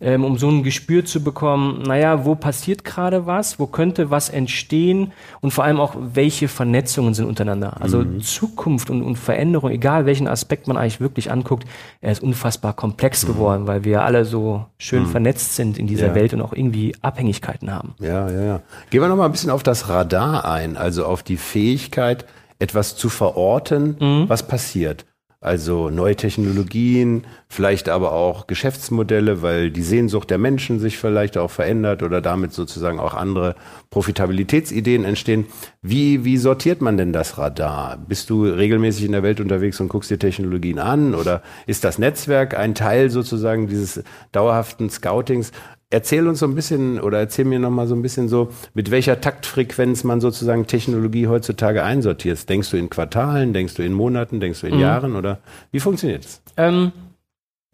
ähm, 0.00 0.24
um 0.24 0.38
so 0.38 0.48
ein 0.48 0.62
Gespür 0.62 1.04
zu 1.04 1.24
bekommen, 1.24 1.82
naja, 1.82 2.24
wo 2.24 2.36
passiert 2.36 2.84
gerade 2.84 3.26
was, 3.26 3.58
wo 3.58 3.66
könnte 3.66 4.08
was 4.10 4.28
entstehen 4.28 5.12
und 5.40 5.50
vor 5.50 5.64
allem 5.64 5.80
auch, 5.80 5.96
welche 5.98 6.46
Vernetzungen 6.46 7.14
sind 7.14 7.26
untereinander. 7.26 7.80
Also 7.80 7.98
mhm. 7.98 8.20
Zukunft 8.20 8.90
und, 8.90 9.02
und 9.02 9.16
Veränderung, 9.16 9.70
egal 9.70 10.06
welchen 10.06 10.28
Aspekt 10.28 10.68
man 10.68 10.76
eigentlich 10.76 11.00
wirklich 11.00 11.32
anguckt, 11.32 11.64
er 12.00 12.12
ist 12.12 12.22
unfassbar 12.22 12.74
komplex 12.74 13.24
mhm. 13.24 13.32
geworden, 13.32 13.66
weil 13.66 13.82
wir 13.82 14.02
alle 14.02 14.24
so 14.24 14.66
schön 14.78 15.02
mhm. 15.02 15.08
vernetzt 15.08 15.56
sind 15.56 15.78
in 15.78 15.88
dieser 15.88 16.08
ja. 16.08 16.14
Welt 16.14 16.32
und 16.32 16.42
auch 16.42 16.52
irgendwie 16.52 16.94
Abhängigkeiten 17.02 17.72
haben. 17.72 17.94
Ja, 17.98 18.30
ja, 18.30 18.42
ja. 18.42 18.60
Gehen 18.90 19.00
wir 19.00 19.08
noch 19.08 19.16
mal 19.16 19.24
ein 19.24 19.32
bisschen 19.32 19.50
auf 19.50 19.64
das 19.64 19.88
Radar 19.88 20.44
ein, 20.44 20.76
also 20.76 21.04
auf 21.06 21.24
die 21.24 21.36
Fähigkeit, 21.36 22.24
etwas 22.58 22.96
zu 22.96 23.08
verorten, 23.08 23.96
mhm. 24.00 24.28
was 24.28 24.46
passiert. 24.46 25.04
Also 25.46 25.90
neue 25.90 26.16
Technologien, 26.16 27.24
vielleicht 27.46 27.90
aber 27.90 28.12
auch 28.12 28.46
Geschäftsmodelle, 28.46 29.42
weil 29.42 29.70
die 29.70 29.82
Sehnsucht 29.82 30.30
der 30.30 30.38
Menschen 30.38 30.80
sich 30.80 30.96
vielleicht 30.96 31.36
auch 31.36 31.50
verändert 31.50 32.02
oder 32.02 32.22
damit 32.22 32.54
sozusagen 32.54 32.98
auch 32.98 33.14
andere 33.14 33.54
Profitabilitätsideen 33.90 35.04
entstehen. 35.04 35.46
Wie, 35.82 36.24
wie 36.24 36.38
sortiert 36.38 36.80
man 36.80 36.96
denn 36.96 37.12
das 37.12 37.36
Radar? 37.36 37.98
Bist 37.98 38.30
du 38.30 38.44
regelmäßig 38.44 39.04
in 39.04 39.12
der 39.12 39.22
Welt 39.22 39.38
unterwegs 39.38 39.78
und 39.78 39.88
guckst 39.88 40.10
dir 40.10 40.18
Technologien 40.18 40.78
an 40.78 41.14
oder 41.14 41.42
ist 41.66 41.84
das 41.84 41.98
Netzwerk 41.98 42.58
ein 42.58 42.74
Teil 42.74 43.10
sozusagen 43.10 43.68
dieses 43.68 44.02
dauerhaften 44.32 44.88
Scoutings? 44.88 45.52
Erzähl 45.90 46.26
uns 46.26 46.40
so 46.40 46.46
ein 46.46 46.54
bisschen 46.56 46.98
oder 47.00 47.18
erzähl 47.18 47.44
mir 47.44 47.60
noch 47.60 47.70
mal 47.70 47.86
so 47.86 47.94
ein 47.94 48.02
bisschen 48.02 48.28
so, 48.28 48.50
mit 48.74 48.90
welcher 48.90 49.20
Taktfrequenz 49.20 50.02
man 50.02 50.20
sozusagen 50.20 50.66
Technologie 50.66 51.28
heutzutage 51.28 51.84
einsortiert. 51.84 52.48
Denkst 52.48 52.70
du 52.70 52.76
in 52.76 52.90
Quartalen, 52.90 53.52
denkst 53.52 53.74
du 53.74 53.84
in 53.84 53.92
Monaten, 53.92 54.40
denkst 54.40 54.62
du 54.62 54.66
in 54.66 54.74
mhm. 54.74 54.80
Jahren 54.80 55.14
oder 55.14 55.38
wie 55.70 55.78
funktioniert 55.78 56.24
es? 56.24 56.42
Ähm, 56.56 56.90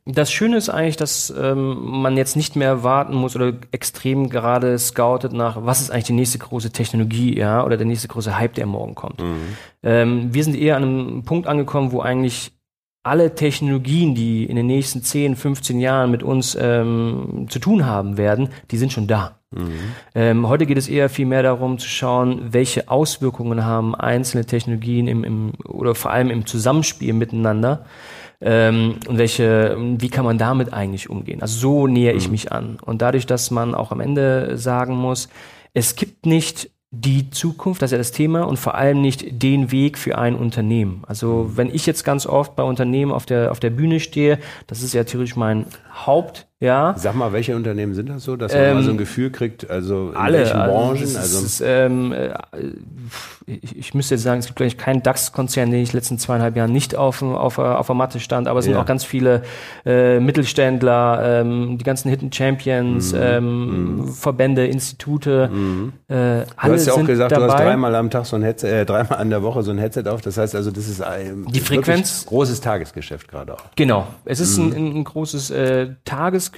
das 0.04 0.32
Schöne 0.32 0.56
ist 0.56 0.68
eigentlich, 0.68 0.96
dass 0.96 1.32
ähm, 1.36 1.78
man 2.02 2.16
jetzt 2.16 2.36
nicht 2.36 2.56
mehr 2.56 2.82
warten 2.82 3.14
muss 3.14 3.36
oder 3.36 3.54
extrem 3.70 4.28
gerade 4.28 4.76
scoutet 4.78 5.32
nach, 5.32 5.64
was 5.64 5.80
ist 5.80 5.90
eigentlich 5.90 6.04
die 6.04 6.12
nächste 6.12 6.38
große 6.38 6.70
Technologie, 6.70 7.38
ja, 7.38 7.64
oder 7.64 7.76
der 7.76 7.86
nächste 7.86 8.08
große 8.08 8.36
Hype, 8.36 8.54
der 8.54 8.66
morgen 8.66 8.96
kommt. 8.96 9.22
Mhm. 9.22 9.56
Ähm, 9.84 10.34
wir 10.34 10.42
sind 10.42 10.56
eher 10.56 10.76
an 10.76 10.82
einem 10.82 11.22
Punkt 11.22 11.46
angekommen, 11.46 11.92
wo 11.92 12.00
eigentlich 12.00 12.52
alle 13.02 13.34
Technologien, 13.34 14.14
die 14.14 14.44
in 14.44 14.56
den 14.56 14.66
nächsten 14.66 15.02
10, 15.02 15.36
15 15.36 15.80
Jahren 15.80 16.10
mit 16.10 16.22
uns 16.22 16.56
ähm, 16.60 17.46
zu 17.48 17.58
tun 17.58 17.84
haben 17.84 18.16
werden, 18.16 18.50
die 18.70 18.78
sind 18.78 18.92
schon 18.92 19.06
da. 19.06 19.38
Mhm. 19.50 19.72
Ähm, 20.14 20.48
heute 20.48 20.66
geht 20.66 20.78
es 20.78 20.88
eher 20.88 21.08
viel 21.08 21.26
mehr 21.26 21.42
darum 21.42 21.78
zu 21.78 21.88
schauen, 21.88 22.52
welche 22.52 22.88
Auswirkungen 22.88 23.64
haben 23.64 23.94
einzelne 23.94 24.46
Technologien 24.46 25.08
im, 25.08 25.24
im 25.24 25.52
oder 25.66 25.94
vor 25.94 26.10
allem 26.10 26.30
im 26.30 26.46
Zusammenspiel 26.46 27.12
miteinander 27.12 27.84
ähm, 28.40 28.96
und 29.08 29.18
welche, 29.18 29.76
wie 29.98 30.08
kann 30.08 30.24
man 30.24 30.38
damit 30.38 30.72
eigentlich 30.72 31.10
umgehen. 31.10 31.42
Also 31.42 31.58
so 31.58 31.86
nähere 31.86 32.14
ich 32.14 32.26
mhm. 32.26 32.32
mich 32.32 32.52
an. 32.52 32.78
Und 32.84 33.02
dadurch, 33.02 33.26
dass 33.26 33.50
man 33.50 33.74
auch 33.74 33.90
am 33.90 34.00
Ende 34.00 34.56
sagen 34.56 34.96
muss, 34.96 35.28
es 35.74 35.96
gibt 35.96 36.26
nicht 36.26 36.70
die 36.94 37.30
Zukunft, 37.30 37.80
das 37.80 37.88
ist 37.88 37.92
ja 37.92 37.98
das 37.98 38.12
Thema, 38.12 38.42
und 38.42 38.58
vor 38.58 38.74
allem 38.74 39.00
nicht 39.00 39.42
den 39.42 39.72
Weg 39.72 39.96
für 39.96 40.18
ein 40.18 40.36
Unternehmen. 40.36 41.02
Also 41.06 41.50
wenn 41.54 41.74
ich 41.74 41.86
jetzt 41.86 42.04
ganz 42.04 42.26
oft 42.26 42.54
bei 42.54 42.62
Unternehmen 42.62 43.12
auf 43.12 43.24
der, 43.24 43.50
auf 43.50 43.60
der 43.60 43.70
Bühne 43.70 43.98
stehe, 43.98 44.38
das 44.66 44.82
ist 44.82 44.92
ja 44.92 45.02
theoretisch 45.02 45.34
mein 45.34 45.64
Haupt, 46.06 46.46
ja. 46.62 46.94
Sag 46.96 47.14
mal, 47.14 47.32
welche 47.32 47.56
Unternehmen 47.56 47.92
sind 47.94 48.08
das 48.08 48.22
so, 48.24 48.36
dass 48.36 48.52
man 48.52 48.62
Ähm, 48.62 48.74
mal 48.74 48.82
so 48.84 48.90
ein 48.90 48.96
Gefühl 48.98 49.30
kriegt, 49.30 49.68
also 49.68 50.10
in 50.10 50.16
Alle 50.16 50.38
welchen 50.38 50.52
Branchen? 50.58 51.02
Also, 51.02 51.18
Also, 51.18 51.44
ist, 51.44 51.62
ähm, 51.66 52.12
äh, 52.12 52.32
ich, 53.46 53.76
ich 53.76 53.94
müsste 53.94 54.14
jetzt 54.14 54.22
sagen, 54.22 54.38
es 54.40 54.46
gibt 54.46 54.58
vielleicht 54.58 54.78
keinen 54.78 55.02
DAX-Konzern, 55.02 55.70
den 55.70 55.80
ich 55.82 55.88
in 55.88 55.92
den 55.92 55.98
letzten 55.98 56.18
zweieinhalb 56.18 56.54
Jahren 56.56 56.70
nicht 56.72 56.94
auf, 56.96 57.20
auf, 57.22 57.58
auf 57.58 57.86
der 57.86 57.94
Matte 57.96 58.20
stand, 58.20 58.46
aber 58.46 58.60
es 58.60 58.64
sind 58.66 58.74
Ja. 58.74 58.80
auch 58.80 58.86
ganz 58.86 59.04
viele 59.04 59.42
äh, 59.84 60.20
Mittelständler, 60.20 61.40
ähm, 61.42 61.76
die 61.78 61.84
ganzen 61.84 62.08
Hidden 62.08 62.32
Champions, 62.32 63.12
Mhm. 63.12 63.18
ähm, 63.20 64.08
Verbände, 64.08 64.66
Institute, 64.66 65.50
äh, 66.08 66.14
alle 66.14 66.44
du 66.46 66.46
hast 66.72 66.86
ja 66.86 66.92
auch 66.92 66.96
sind 66.98 67.06
gesagt, 67.06 67.32
dabei. 67.32 67.46
du 67.46 67.52
hast 67.52 67.60
dreimal 67.60 67.94
am 67.96 68.10
Tag 68.10 68.26
so 68.26 68.36
ein 68.36 68.42
Headset, 68.42 68.68
äh, 68.68 68.84
dreimal 68.86 69.18
an 69.18 69.30
der 69.30 69.42
Woche 69.42 69.62
so 69.62 69.72
ein 69.72 69.78
Headset 69.78 70.04
auf. 70.06 70.20
Das 70.20 70.38
heißt 70.38 70.54
also, 70.54 70.70
das 70.70 70.86
ist 70.88 71.02
ein 71.02 71.46
Die 71.52 71.60
Frequenz- 71.60 72.24
großes 72.26 72.60
Tagesgeschäft 72.60 73.26
gerade 73.28 73.54
auch. 73.54 73.64
Genau. 73.76 74.06
Es 74.24 74.38
ist 74.40 74.58
Mhm. 74.58 74.72
ein, 74.72 74.96
ein 74.98 75.04
großes 75.04 75.50
äh, 75.50 75.88
Tagesgeschäft, 76.04 76.51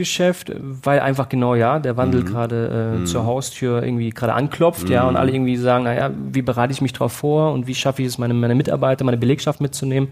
weil 0.82 1.00
einfach 1.00 1.28
genau 1.28 1.54
ja 1.54 1.78
der 1.78 1.96
Wandel 1.96 2.20
Mhm. 2.22 2.26
gerade 2.26 3.00
äh, 3.02 3.04
zur 3.04 3.24
Haustür 3.26 3.82
irgendwie 3.82 4.10
gerade 4.10 4.34
anklopft, 4.34 4.90
ja, 4.90 5.08
und 5.08 5.16
alle 5.16 5.32
irgendwie 5.32 5.56
sagen, 5.56 5.84
naja, 5.84 6.10
wie 6.32 6.42
bereite 6.42 6.72
ich 6.72 6.80
mich 6.80 6.92
darauf 6.92 7.12
vor 7.12 7.52
und 7.52 7.66
wie 7.66 7.74
schaffe 7.74 8.02
ich 8.02 8.08
es, 8.08 8.18
meine, 8.18 8.34
meine 8.34 8.54
Mitarbeiter, 8.54 9.04
meine 9.04 9.16
Belegschaft 9.18 9.60
mitzunehmen. 9.60 10.08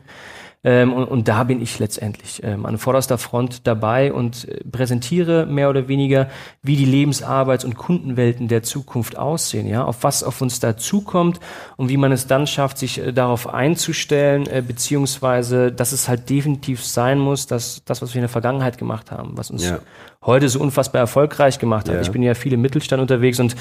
Ähm, 0.64 0.92
und, 0.92 1.04
und 1.04 1.26
da 1.26 1.42
bin 1.42 1.61
ich 1.61 1.81
letztendlich 1.81 2.40
ähm, 2.45 2.66
an 2.66 2.78
vorderster 2.78 3.19
Front 3.19 3.66
dabei 3.66 4.12
und 4.12 4.49
äh, 4.49 4.62
präsentiere 4.62 5.45
mehr 5.45 5.69
oder 5.69 5.88
weniger, 5.88 6.28
wie 6.62 6.76
die 6.76 6.87
Lebensarbeits- 6.87 7.64
und 7.64 7.75
Kundenwelten 7.76 8.47
der 8.47 8.62
Zukunft 8.62 9.19
aussehen, 9.19 9.66
ja, 9.66 9.85
auf 9.85 10.04
was 10.04 10.23
auf 10.23 10.40
uns 10.40 10.61
da 10.61 10.76
zukommt 10.76 11.40
und 11.76 11.88
wie 11.88 11.97
man 11.97 12.12
es 12.12 12.28
dann 12.28 12.47
schafft, 12.47 12.78
sich 12.78 12.99
äh, 13.00 13.12
darauf 13.12 13.52
einzustellen, 13.52 14.47
äh, 14.47 14.62
beziehungsweise, 14.64 15.73
dass 15.73 15.90
es 15.90 16.09
halt 16.09 16.31
definitiv 16.31 16.85
sein 16.85 17.19
muss, 17.19 17.49
dass 17.49 17.83
das, 17.85 18.00
was 18.00 18.14
wir 18.14 18.21
in 18.21 18.23
der 18.23 18.28
Vergangenheit 18.28 18.78
gemacht 18.78 19.11
haben, 19.11 19.33
was 19.35 19.50
uns 19.50 19.64
Ja. 19.64 19.81
heute 20.25 20.49
so 20.49 20.61
unfassbar 20.61 21.00
erfolgreich 21.00 21.59
gemacht 21.59 21.88
hat. 21.88 21.97
Ja. 21.97 22.00
Ich 22.02 22.12
bin 22.12 22.23
ja 22.23 22.35
viel 22.35 22.52
im 22.52 22.61
Mittelstand 22.61 23.02
unterwegs 23.02 23.40
und 23.40 23.57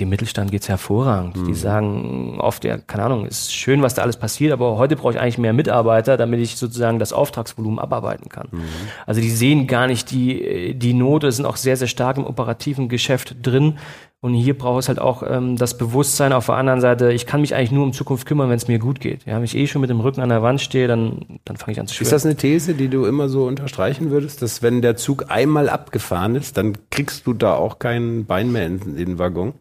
dem 0.00 0.08
Mittelstand 0.08 0.50
geht's 0.50 0.68
hervorragend. 0.68 1.36
Mhm. 1.36 1.46
Die 1.46 1.54
sagen 1.54 2.38
oft, 2.40 2.64
ja, 2.64 2.78
keine 2.78 3.04
Ahnung, 3.04 3.26
ist 3.26 3.54
schön, 3.54 3.82
was 3.82 3.94
da 3.94 4.02
alles 4.02 4.16
passiert, 4.16 4.52
aber 4.52 4.76
heute 4.76 4.96
brauche 4.96 5.12
ich 5.12 5.20
eigentlich 5.20 5.38
mehr 5.38 5.52
Mitarbeiter, 5.52 6.16
damit 6.16 6.40
ich 6.40 6.56
sozusagen 6.56 6.98
das 6.98 7.12
Auftragsvolumen 7.12 7.78
abarbeiten 7.78 8.28
kann. 8.28 8.48
Mhm. 8.50 8.62
Also 9.06 9.20
die 9.20 9.30
sehen 9.30 9.66
gar 9.66 9.86
nicht 9.86 10.10
die, 10.10 10.74
die 10.74 10.94
Not, 10.94 11.24
sind 11.32 11.46
auch 11.46 11.56
sehr, 11.56 11.76
sehr 11.76 11.88
stark 11.88 12.16
im 12.16 12.26
operativen 12.26 12.88
Geschäft 12.88 13.36
drin. 13.42 13.78
Und 14.20 14.34
hier 14.34 14.58
braucht 14.58 14.80
es 14.80 14.88
halt 14.88 14.98
auch 14.98 15.22
ähm, 15.24 15.56
das 15.56 15.78
Bewusstsein 15.78 16.32
auf 16.32 16.46
der 16.46 16.56
anderen 16.56 16.80
Seite, 16.80 17.12
ich 17.12 17.24
kann 17.24 17.40
mich 17.40 17.54
eigentlich 17.54 17.70
nur 17.70 17.84
um 17.84 17.92
Zukunft 17.92 18.26
kümmern, 18.26 18.50
wenn 18.50 18.56
es 18.56 18.66
mir 18.66 18.80
gut 18.80 18.98
geht. 18.98 19.24
Ja, 19.26 19.36
wenn 19.36 19.44
ich 19.44 19.56
eh 19.56 19.68
schon 19.68 19.80
mit 19.80 19.90
dem 19.90 20.00
Rücken 20.00 20.20
an 20.20 20.28
der 20.28 20.42
Wand 20.42 20.60
stehe, 20.60 20.88
dann, 20.88 21.38
dann 21.44 21.56
fange 21.56 21.72
ich 21.72 21.80
an 21.80 21.86
zu 21.86 21.92
Ist 21.92 21.98
schwören. 21.98 22.10
das 22.10 22.26
eine 22.26 22.34
These, 22.34 22.74
die 22.74 22.88
du 22.88 23.04
immer 23.04 23.28
so 23.28 23.46
unterstreichen 23.46 24.10
würdest, 24.10 24.42
dass 24.42 24.60
wenn 24.60 24.82
der 24.82 24.96
Zug 24.96 25.26
einmal 25.28 25.68
abgefahren 25.68 26.34
ist, 26.34 26.56
dann 26.56 26.76
kriegst 26.90 27.28
du 27.28 27.32
da 27.32 27.54
auch 27.54 27.78
kein 27.78 28.26
Bein 28.26 28.50
mehr 28.50 28.66
in 28.66 28.96
den 28.96 29.20
Waggon? 29.20 29.54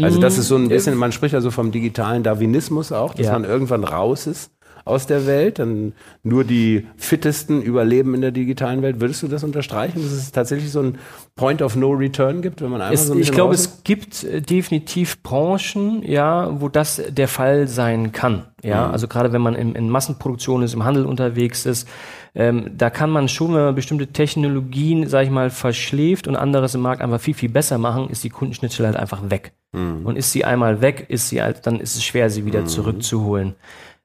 Also 0.00 0.20
das 0.20 0.38
ist 0.38 0.48
so 0.48 0.56
ein 0.56 0.68
bisschen, 0.68 0.96
man 0.96 1.12
spricht 1.12 1.34
ja 1.34 1.40
so 1.40 1.50
vom 1.50 1.70
digitalen 1.72 2.22
Darwinismus 2.22 2.92
auch, 2.92 3.14
dass 3.14 3.26
Ja. 3.26 3.32
man 3.32 3.44
irgendwann 3.44 3.84
raus 3.84 4.26
ist 4.26 4.50
aus 4.84 5.06
der 5.06 5.26
Welt, 5.28 5.60
dann 5.60 5.92
nur 6.24 6.42
die 6.42 6.88
Fittesten 6.96 7.62
überleben 7.62 8.14
in 8.14 8.20
der 8.20 8.32
digitalen 8.32 8.82
Welt. 8.82 9.00
Würdest 9.00 9.22
du 9.22 9.28
das 9.28 9.44
unterstreichen, 9.44 10.02
dass 10.02 10.10
es 10.10 10.32
tatsächlich 10.32 10.72
so 10.72 10.80
ein 10.82 10.98
Point 11.36 11.62
of 11.62 11.76
No 11.76 11.90
Return 11.92 12.42
gibt, 12.42 12.62
wenn 12.62 12.70
man 12.70 12.80
einmal 12.80 12.94
Es, 12.94 13.06
so 13.06 13.12
ein 13.14 13.20
ich 13.20 13.30
glaube, 13.30 13.54
es 13.54 13.84
gibt 13.84 14.24
äh, 14.24 14.40
definitiv 14.40 15.22
Branchen, 15.22 16.02
ja, 16.02 16.60
wo 16.60 16.68
das 16.68 17.00
der 17.10 17.28
Fall 17.28 17.68
sein 17.68 18.10
kann. 18.10 18.46
Ja, 18.64 18.88
Mhm. 18.88 18.92
also 18.92 19.06
gerade 19.06 19.32
wenn 19.32 19.40
man 19.42 19.54
in, 19.54 19.76
in 19.76 19.88
Massenproduktion 19.88 20.64
ist, 20.64 20.74
im 20.74 20.84
Handel 20.84 21.06
unterwegs 21.06 21.64
ist, 21.64 21.86
ähm, 22.34 22.70
da 22.76 22.90
kann 22.90 23.10
man 23.10 23.28
schon, 23.28 23.54
wenn 23.54 23.62
man 23.62 23.74
bestimmte 23.76 24.08
Technologien, 24.08 25.06
sag 25.06 25.24
ich 25.24 25.30
mal, 25.30 25.50
verschläft 25.50 26.26
und 26.26 26.34
anderes 26.34 26.74
im 26.74 26.80
Markt 26.80 27.02
einfach 27.02 27.20
viel, 27.20 27.34
viel 27.34 27.50
besser 27.50 27.78
machen, 27.78 28.08
ist 28.10 28.24
die 28.24 28.30
Kundenschnittstelle 28.30 28.88
halt 28.88 28.96
einfach 28.98 29.30
weg. 29.30 29.52
Mhm. 29.72 30.04
Und 30.04 30.16
ist 30.16 30.32
sie 30.32 30.44
einmal 30.44 30.80
weg, 30.80 31.06
ist 31.08 31.28
sie 31.28 31.42
halt, 31.42 31.66
dann 31.66 31.80
ist 31.80 31.96
es 31.96 32.04
schwer, 32.04 32.30
sie 32.30 32.44
wieder 32.44 32.64
zurückzuholen. 32.66 33.54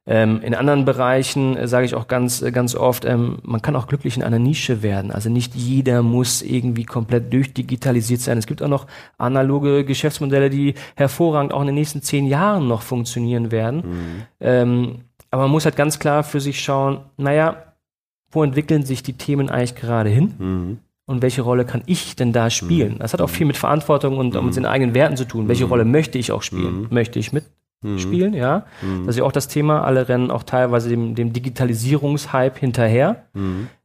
Ähm, 0.10 0.42
in 0.42 0.56
anderen 0.56 0.86
Bereichen 0.86 1.58
äh, 1.58 1.68
sage 1.68 1.86
ich 1.86 1.94
auch 1.94 2.08
ganz, 2.08 2.42
äh, 2.42 2.52
ganz 2.52 2.76
oft, 2.76 3.04
ähm, 3.04 3.40
man 3.44 3.62
kann 3.62 3.76
auch 3.76 3.88
glücklich 3.88 4.16
in 4.16 4.24
einer 4.24 4.40
Nische 4.40 4.82
werden. 4.82 5.12
Also 5.12 5.30
nicht 5.30 5.54
jeder 5.54 6.02
muss 6.02 6.42
irgendwie 6.42 6.86
komplett 6.86 7.34
durchdigitalisiert 7.34 8.22
sein. 8.22 8.38
Es 8.38 8.48
gibt 8.48 8.64
auch 8.64 8.70
noch 8.70 8.88
analoge 9.18 9.84
Geschäftsmodelle, 9.84 10.50
die 10.50 10.76
hervorragend 10.96 11.52
auch 11.52 11.60
in 11.60 11.68
den 11.68 11.76
nächsten 11.76 12.02
zehn 12.02 12.26
Jahren 12.26 12.70
noch 12.70 12.84
funktionieren 12.84 13.52
werden. 13.52 13.84
Ähm, 14.40 15.00
aber 15.30 15.44
man 15.44 15.52
muss 15.52 15.66
halt 15.66 15.76
ganz 15.76 16.00
klar 16.00 16.24
für 16.24 16.40
sich 16.40 16.64
schauen, 16.64 17.02
naja, 17.18 17.74
wo 18.32 18.44
entwickeln 18.44 18.86
sich 18.86 19.04
die 19.04 19.18
Themen 19.18 19.50
eigentlich 19.50 19.76
gerade 19.76 20.10
hin? 20.10 20.34
Mhm. 20.38 20.78
Und 21.10 21.22
welche 21.22 21.42
Rolle 21.42 21.64
kann 21.66 21.82
ich 21.86 22.16
denn 22.18 22.34
da 22.34 22.50
spielen? 22.50 22.98
Das 23.00 23.14
hat 23.14 23.22
auch 23.22 23.30
viel 23.30 23.48
mit 23.48 23.56
Verantwortung 23.58 24.18
und 24.18 24.40
mit 24.44 24.56
den 24.58 24.66
eigenen 24.66 24.94
Werten 24.94 25.16
zu 25.16 25.26
tun. 25.26 25.48
Welche 25.48 25.64
Rolle 25.66 25.86
möchte 25.86 26.18
ich 26.18 26.32
auch 26.34 26.44
spielen? 26.44 26.88
Möchte 26.90 27.18
ich 27.18 27.32
mitspielen, 27.32 28.34
ja? 28.34 28.66
Das 29.06 29.16
ist 29.16 29.20
ja 29.20 29.24
auch 29.24 29.32
das 29.32 29.48
Thema. 29.48 29.84
Alle 29.86 30.10
rennen 30.10 30.30
auch 30.32 30.44
teilweise 30.44 30.90
dem, 30.90 31.16
dem 31.16 31.32
Digitalisierungshype 31.34 32.60
hinterher. 32.60 33.24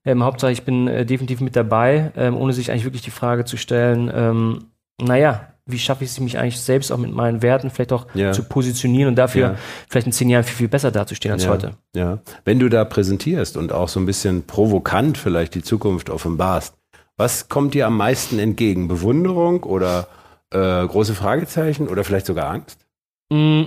Ähm, 0.04 0.24
Hauptsache, 0.24 0.50
ich 0.50 0.64
bin 0.64 0.88
äh, 0.88 1.06
definitiv 1.06 1.40
mit 1.40 1.54
dabei, 1.54 2.10
ähm, 2.16 2.36
ohne 2.36 2.52
sich 2.52 2.70
eigentlich 2.72 2.84
wirklich 2.84 3.02
die 3.02 3.10
Frage 3.12 3.44
zu 3.44 3.56
stellen, 3.56 4.10
ähm, 4.12 4.64
naja, 5.00 5.46
wie 5.64 5.78
schaffe 5.78 6.02
ich 6.02 6.10
es, 6.10 6.18
mich 6.18 6.38
eigentlich 6.38 6.60
selbst 6.60 6.90
auch 6.90 6.98
mit 6.98 7.12
meinen 7.14 7.40
Werten 7.40 7.70
vielleicht 7.70 7.92
auch 7.92 8.06
Ja. 8.14 8.32
zu 8.32 8.42
positionieren 8.42 9.10
und 9.10 9.14
dafür 9.14 9.42
Ja. 9.42 9.54
vielleicht 9.88 10.06
in 10.08 10.12
zehn 10.12 10.28
Jahren 10.28 10.42
viel, 10.42 10.56
viel 10.56 10.68
besser 10.68 10.90
dazustehen 10.90 11.32
als 11.32 11.44
ja, 11.44 11.50
heute. 11.50 11.70
Ja. 11.94 12.18
Wenn 12.44 12.58
du 12.58 12.68
da 12.68 12.84
präsentierst 12.84 13.56
und 13.56 13.72
auch 13.72 13.88
so 13.88 14.00
ein 14.00 14.06
bisschen 14.06 14.42
provokant 14.44 15.18
vielleicht 15.18 15.54
die 15.54 15.62
Zukunft 15.62 16.10
offenbarst, 16.10 16.74
was 17.22 17.48
kommt 17.48 17.74
dir 17.74 17.86
am 17.86 17.96
meisten 17.96 18.40
entgegen? 18.40 18.88
Bewunderung 18.88 19.62
oder 19.62 20.08
äh, 20.50 20.84
große 20.84 21.14
Fragezeichen 21.14 21.86
oder 21.88 22.02
vielleicht 22.02 22.26
sogar 22.26 22.50
Angst? 22.50 22.78
Mm, 23.32 23.62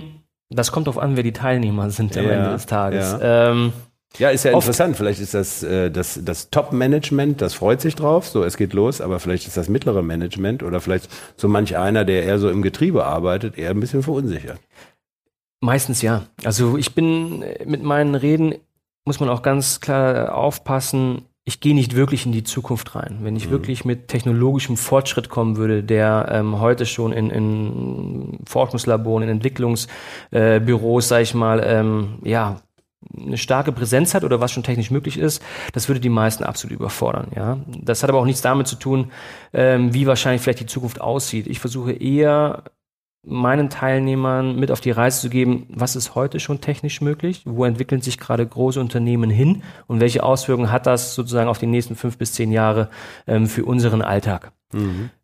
Das 0.50 0.70
kommt 0.72 0.86
darauf 0.86 1.02
an, 1.02 1.16
wer 1.16 1.22
die 1.22 1.32
Teilnehmer 1.32 1.88
sind 1.90 2.16
am 2.18 2.24
Ja, 2.24 2.30
Ende 2.32 2.50
des 2.50 2.66
Tages. 2.66 3.16
Ähm, 3.20 3.72
Ja, 4.18 4.28
ist 4.28 4.44
ja 4.44 4.52
interessant. 4.52 4.96
Vielleicht 4.96 5.20
ist 5.20 5.32
das, 5.32 5.62
äh, 5.62 5.90
das, 5.90 6.20
das 6.22 6.50
Top-Management, 6.50 7.40
das 7.40 7.54
freut 7.54 7.80
sich 7.80 7.94
drauf, 7.96 8.28
so 8.28 8.44
es 8.44 8.58
geht 8.58 8.74
los, 8.74 9.00
aber 9.00 9.20
vielleicht 9.20 9.46
ist 9.46 9.56
das 9.56 9.68
mittlere 9.70 10.02
Management 10.02 10.62
oder 10.62 10.80
vielleicht 10.80 11.08
so 11.36 11.48
manch 11.48 11.76
einer, 11.78 12.04
der 12.04 12.24
eher 12.24 12.38
so 12.38 12.50
im 12.50 12.60
Getriebe 12.60 13.04
arbeitet, 13.06 13.56
eher 13.58 13.70
ein 13.70 13.80
bisschen 13.80 14.02
verunsichert. 14.02 14.60
Meistens 15.60 16.02
ja. 16.02 16.26
Also 16.44 16.76
ich 16.76 16.94
bin 16.94 17.40
äh, 17.42 17.64
mit 17.64 17.82
meinen 17.82 18.14
Reden, 18.14 18.54
muss 19.06 19.18
man 19.18 19.30
auch 19.30 19.40
ganz 19.40 19.80
klar 19.80 20.34
aufpassen, 20.34 21.22
ich 21.48 21.60
gehe 21.60 21.76
nicht 21.76 21.94
wirklich 21.94 22.26
in 22.26 22.32
die 22.32 22.42
Zukunft 22.42 22.96
rein. 22.96 23.18
Wenn 23.22 23.36
ich 23.36 23.50
wirklich 23.50 23.84
mit 23.84 24.08
technologischem 24.08 24.76
Fortschritt 24.76 25.28
kommen 25.28 25.56
würde, 25.56 25.84
der 25.84 26.28
ähm, 26.32 26.58
heute 26.58 26.86
schon 26.86 27.12
in, 27.12 27.30
in 27.30 28.38
Forschungslaboren, 28.44 29.22
in 29.22 29.28
Entwicklungsbüros, 29.28 29.88
äh, 30.32 30.58
Büros, 30.58 31.06
sag 31.06 31.22
ich 31.22 31.34
mal, 31.34 31.62
ähm, 31.64 32.18
ja, 32.24 32.60
eine 33.16 33.38
starke 33.38 33.70
Präsenz 33.70 34.12
hat 34.12 34.24
oder 34.24 34.40
was 34.40 34.50
schon 34.50 34.64
technisch 34.64 34.90
möglich 34.90 35.18
ist, 35.18 35.40
das 35.72 35.86
würde 35.88 36.00
die 36.00 36.08
meisten 36.08 36.42
absolut 36.42 36.76
überfordern. 36.76 37.28
Ja, 37.36 37.58
das 37.80 38.02
hat 38.02 38.10
aber 38.10 38.18
auch 38.18 38.24
nichts 38.24 38.42
damit 38.42 38.66
zu 38.66 38.74
tun, 38.74 39.12
ähm, 39.52 39.94
wie 39.94 40.08
wahrscheinlich 40.08 40.42
vielleicht 40.42 40.60
die 40.60 40.66
Zukunft 40.66 41.00
aussieht. 41.00 41.46
Ich 41.46 41.60
versuche 41.60 41.92
eher 41.92 42.64
meinen 43.26 43.70
Teilnehmern 43.70 44.56
mit 44.56 44.70
auf 44.70 44.80
die 44.80 44.92
Reise 44.92 45.20
zu 45.20 45.28
geben, 45.28 45.66
was 45.68 45.96
ist 45.96 46.14
heute 46.14 46.40
schon 46.40 46.60
technisch 46.60 47.00
möglich, 47.00 47.42
wo 47.44 47.64
entwickeln 47.64 48.00
sich 48.00 48.18
gerade 48.18 48.46
große 48.46 48.80
Unternehmen 48.80 49.30
hin 49.30 49.62
und 49.88 50.00
welche 50.00 50.22
Auswirkungen 50.22 50.70
hat 50.70 50.86
das 50.86 51.14
sozusagen 51.14 51.48
auf 51.48 51.58
die 51.58 51.66
nächsten 51.66 51.96
fünf 51.96 52.18
bis 52.18 52.32
zehn 52.32 52.52
Jahre 52.52 52.88
ähm, 53.26 53.46
für 53.46 53.64
unseren 53.64 54.00
Alltag. 54.00 54.52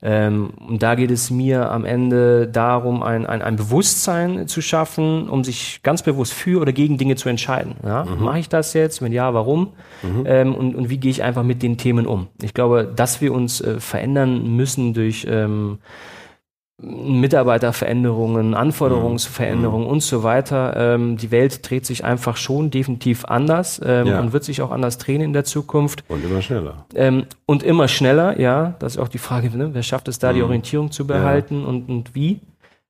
Ähm, 0.03 0.51
und 0.69 0.83
da 0.83 0.95
geht 0.95 1.11
es 1.11 1.31
mir 1.31 1.71
am 1.71 1.85
Ende 1.85 2.49
darum, 2.49 3.03
ein, 3.03 3.27
ein, 3.27 3.43
ein 3.43 3.57
Bewusstsein 3.57 4.47
zu 4.47 4.63
schaffen, 4.63 5.29
um 5.29 5.45
sich 5.45 5.81
ganz 5.83 6.03
bewusst 6.03 6.33
für 6.33 6.61
oder 6.61 6.73
gegen 6.73 6.97
Dinge 6.97 7.17
zu 7.17 7.29
entscheiden. 7.29 7.75
Ja? 7.85 8.05
Mache 8.05 8.39
ich 8.39 8.49
das 8.49 8.73
jetzt? 8.73 9.03
Wenn 9.03 9.13
ja, 9.13 9.35
warum? 9.35 9.75
Ähm, 10.27 10.55
und, 10.55 10.75
und 10.75 10.91
wie 10.91 10.99
gehe 10.99 11.11
ich 11.11 11.23
einfach 11.23 11.43
mit 11.43 11.63
den 11.63 11.77
Themen 11.77 12.07
um? 12.07 12.29
Ich 12.41 12.55
glaube, 12.55 12.91
dass 12.95 13.21
wir 13.21 13.33
uns 13.33 13.61
äh, 13.61 13.81
verändern 13.81 14.57
müssen 14.57 14.95
durch 14.95 15.27
ähm, 15.29 15.79
Mitarbeiterveränderungen, 16.79 18.55
Anforderungsveränderungen 18.55 19.87
und 19.87 20.03
so 20.03 20.23
weiter. 20.23 20.75
Ähm, 20.77 21.17
die 21.17 21.31
Welt 21.31 21.69
dreht 21.69 21.87
sich 21.87 22.05
einfach 22.05 22.37
schon 22.37 22.71
definitiv 22.71 23.25
anders 23.25 23.81
ähm, 23.85 24.07
Ja. 24.07 24.21
und 24.21 24.33
wird 24.33 24.45
sich 24.45 24.63
auch 24.63 24.71
anders 24.71 24.99
drehen 24.99 25.21
in 25.21 25.33
der 25.33 25.45
Zukunft. 25.45 26.05
Und 26.09 26.25
immer 26.25 26.43
schneller. 26.43 26.87
Ähm, 26.95 27.27
und 27.47 27.63
immer 27.63 27.89
schneller, 27.89 28.39
ja. 28.41 28.75
Das 28.79 28.95
ist 28.95 28.99
auch 28.99 29.09
die 29.09 29.19
Frage, 29.19 29.57
ne? 29.57 29.71
wer 29.73 29.83
schafft 29.83 30.09
es 30.09 30.19
da, 30.19 30.33
die 30.33 30.43
Orientierung 30.43 30.91
zu 30.91 31.07
behalten 31.07 31.65
und, 31.65 31.89
und 31.89 32.15
wie? 32.15 32.41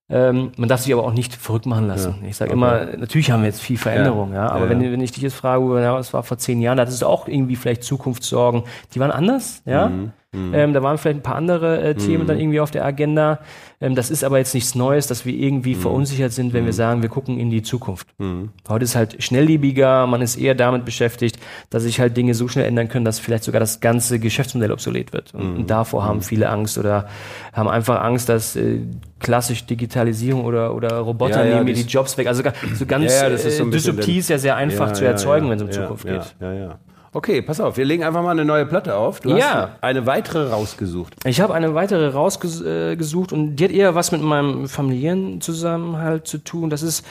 Ähm, 0.09 0.53
man 0.57 0.69
darf 0.69 0.81
sich 0.83 0.93
aber 0.93 1.05
auch 1.05 1.13
nicht 1.15 1.35
verrückt 1.35 1.65
machen 1.65 1.87
lassen. 1.89 2.17
Ich 2.29 2.37
sage 2.37 2.51
okay. 2.51 2.59
immer, 2.59 2.85
natürlich 2.99 3.31
haben 3.31 3.43
wir 3.43 3.47
jetzt 3.49 3.63
viel 3.63 3.79
Veränderung, 3.79 4.35
ja. 4.35 4.49
Aber 4.51 4.65
Ja, 4.65 4.71
Wenn, 4.71 4.83
ja. 4.83 4.93
wenn 4.93 5.01
ich 5.01 5.13
dich 5.13 5.23
jetzt 5.23 5.35
frage, 5.35 5.81
ja, 5.81 5.95
was 5.95 6.13
war 6.13 6.23
vor 6.23 6.37
zehn 6.39 6.61
Jahren, 6.61 6.77
da 6.77 6.83
hattest 6.83 7.01
du 7.03 7.07
auch 7.07 7.29
irgendwie 7.29 7.57
vielleicht 7.57 7.83
Zukunftssorgen, 7.83 8.65
die 8.95 9.01
waren 9.01 9.11
anders, 9.11 9.63
ja. 9.65 9.89
Mhm. 9.89 10.13
Mhm. 10.35 10.55
Ähm, 10.55 10.73
da 10.73 10.83
waren 10.83 10.97
vielleicht 10.97 11.19
ein 11.19 11.23
paar 11.23 11.37
andere 11.37 11.83
äh, 11.83 11.95
Themen 11.95 12.25
mhm. 12.25 12.27
dann 12.27 12.41
irgendwie 12.41 12.61
auf 12.61 12.71
der 12.71 12.87
Agenda. 12.87 13.41
Ähm, 13.83 13.95
das 13.95 14.11
ist 14.11 14.25
aber 14.25 14.39
jetzt 14.39 14.55
nichts 14.55 14.75
Neues, 14.75 15.07
dass 15.07 15.27
wir 15.27 15.35
irgendwie 15.35 15.75
mhm. 15.75 15.81
verunsichert 15.81 16.33
sind, 16.33 16.55
wenn 16.55 16.65
wir 16.65 16.73
mhm. 16.73 16.77
sagen, 16.77 17.03
wir 17.03 17.11
gucken 17.11 17.39
in 17.39 17.51
die 17.51 17.63
Zukunft. 17.63 18.09
Mhm. 18.19 18.49
Heute 18.67 18.85
ist 18.85 18.97
halt 18.97 19.23
schnelllebiger, 19.23 20.07
man 20.07 20.23
ist 20.23 20.37
eher 20.37 20.55
damit 20.55 20.87
beschäftigt, 20.87 21.39
dass 21.69 21.83
sich 21.83 22.01
halt 22.01 22.17
Dinge 22.17 22.33
so 22.33 22.49
schnell 22.49 22.65
ändern 22.65 22.89
können, 22.89 23.05
dass 23.05 23.19
vielleicht 23.19 23.45
sogar 23.45 23.61
das 23.61 23.81
ganze 23.81 24.19
Geschäftsmodell 24.19 24.73
obsolet 24.73 25.13
wird. 25.13 25.35
Und, 25.35 25.57
und 25.57 25.71
davor 25.71 26.05
haben 26.05 26.23
viele 26.23 26.49
Angst 26.49 26.79
oder 26.79 27.09
haben 27.53 27.69
einfach 27.69 28.03
Angst, 28.03 28.31
dass 28.31 28.57
äh, 28.57 28.81
klassisch 29.21 29.67
Digitalisierung 29.67 30.47
oder, 30.47 30.75
oder 30.75 30.97
Roboter 30.99 31.45
ja, 31.45 31.51
ja, 31.51 31.63
nehmen 31.63 31.75
die 31.75 31.83
Jobs 31.83 32.17
weg. 32.17 32.27
Also 32.27 32.43
so 32.75 32.87
ganz 32.87 33.13
ja, 33.13 33.29
ja, 33.29 33.37
so 33.37 33.67
äh, 33.67 33.71
Dystopie 33.71 34.19
ist 34.19 34.31
ja 34.31 34.39
sehr 34.39 34.57
einfach 34.57 34.93
zu 34.93 35.05
erzeugen, 35.05 35.51
wenn 35.51 35.59
es 35.59 35.63
um 35.63 35.71
Zukunft 35.71 36.07
geht. 36.07 36.35
Ja, 36.41 36.53
ja. 36.53 36.79
Okay, 37.15 37.43
pass 37.43 37.61
auf, 37.61 37.77
wir 37.77 37.85
legen 37.85 38.05
einfach 38.05 38.23
mal 38.23 38.31
eine 38.31 38.45
neue 38.45 38.65
Platte 38.65 38.97
auf. 38.97 39.21
Du 39.21 39.37
ja. 39.37 39.71
hast 39.73 39.83
eine 39.83 40.07
weitere 40.07 40.49
rausgesucht. 40.49 41.15
Ich 41.27 41.43
habe 41.43 41.53
eine 41.53 41.75
weitere 41.75 42.09
rausgesucht 42.09 43.33
und 43.33 43.57
die 43.57 43.65
hat 43.65 43.71
eher 43.71 43.95
was 43.95 44.13
mit 44.13 44.23
meinem 44.23 44.67
familiären 44.67 45.43
Zusammenhalt 45.43 46.27
zu 46.27 46.39
tun. 46.39 46.71
Das 46.71 46.83
ist 46.83 47.05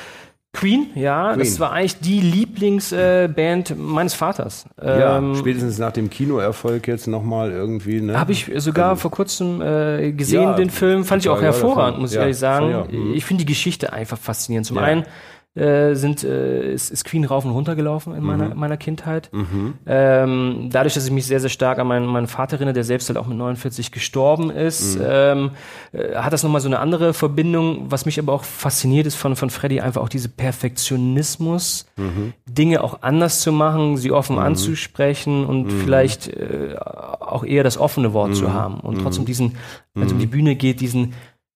Queen, 0.53 0.87
ja, 0.95 1.29
Queen. 1.29 1.39
das 1.39 1.59
war 1.61 1.71
eigentlich 1.71 1.99
die 1.99 2.19
Lieblingsband 2.19 3.71
äh, 3.71 3.75
meines 3.75 4.13
Vaters. 4.13 4.65
Ja, 4.83 5.17
ähm, 5.17 5.35
spätestens 5.35 5.77
nach 5.77 5.93
dem 5.93 6.09
Kinoerfolg 6.09 6.87
jetzt 6.87 7.07
nochmal 7.07 7.51
irgendwie. 7.51 8.01
Ne? 8.01 8.19
Habe 8.19 8.33
ich 8.33 8.51
sogar 8.57 8.89
also, 8.89 9.01
vor 9.01 9.11
kurzem 9.11 9.61
äh, 9.61 10.11
gesehen, 10.11 10.43
ja, 10.43 10.53
den 10.53 10.69
Film, 10.69 11.05
fand 11.05 11.23
ich 11.23 11.29
auch 11.29 11.41
hervorragend, 11.41 12.01
muss 12.01 12.11
ich 12.11 12.17
ehrlich 12.17 12.37
sagen. 12.37 12.85
Ich, 12.89 12.97
mhm. 12.97 13.13
ich 13.13 13.23
finde 13.23 13.45
die 13.45 13.51
Geschichte 13.51 13.93
einfach 13.93 14.17
faszinierend. 14.17 14.65
Zum 14.65 14.79
einen 14.79 15.05
äh, 15.53 15.95
sind, 15.95 16.23
äh, 16.23 16.73
ist, 16.73 16.91
ist 16.91 17.03
Queen 17.03 17.25
rauf 17.25 17.43
und 17.43 17.51
runter 17.51 17.75
gelaufen 17.75 18.15
in 18.15 18.23
meiner, 18.23 18.49
mhm. 18.49 18.59
meiner 18.59 18.77
Kindheit. 18.77 19.29
Mhm. 19.33 19.73
Ähm, 19.85 20.69
dadurch, 20.71 20.93
dass 20.93 21.05
ich 21.05 21.11
mich 21.11 21.25
sehr, 21.25 21.41
sehr 21.41 21.49
stark 21.49 21.77
an 21.77 21.87
meinen, 21.87 22.05
meinen 22.05 22.27
Vater 22.27 22.55
erinnere, 22.55 22.73
der 22.73 22.85
selbst 22.85 23.09
halt 23.09 23.17
auch 23.17 23.27
mit 23.27 23.37
49 23.37 23.91
gestorben 23.91 24.49
ist, 24.49 24.97
mhm. 24.97 25.05
ähm, 25.05 25.51
äh, 25.91 26.15
hat 26.15 26.31
das 26.31 26.43
nochmal 26.43 26.61
so 26.61 26.69
eine 26.69 26.79
andere 26.79 27.13
Verbindung. 27.13 27.91
Was 27.91 28.05
mich 28.05 28.17
aber 28.17 28.31
auch 28.31 28.45
fasziniert 28.45 29.07
ist 29.07 29.15
von, 29.15 29.35
von 29.35 29.49
Freddy, 29.49 29.81
einfach 29.81 30.01
auch 30.01 30.07
diese 30.07 30.29
Perfektionismus, 30.29 31.85
mhm. 31.97 32.31
Dinge 32.47 32.81
auch 32.81 33.01
anders 33.01 33.41
zu 33.41 33.51
machen, 33.51 33.97
sie 33.97 34.13
offen 34.13 34.37
mhm. 34.37 34.43
anzusprechen 34.43 35.45
und 35.45 35.65
mhm. 35.65 35.81
vielleicht 35.81 36.29
äh, 36.29 36.77
auch 37.19 37.43
eher 37.43 37.65
das 37.65 37.77
offene 37.77 38.13
Wort 38.13 38.35
zu 38.35 38.53
haben 38.53 38.79
und 38.79 39.01
trotzdem 39.01 39.25
diesen, 39.25 39.57
wenn 39.93 40.07
es 40.07 40.13
um 40.13 40.19
die 40.19 40.27
Bühne 40.27 40.55
geht, 40.55 40.79
diesen 40.79 41.13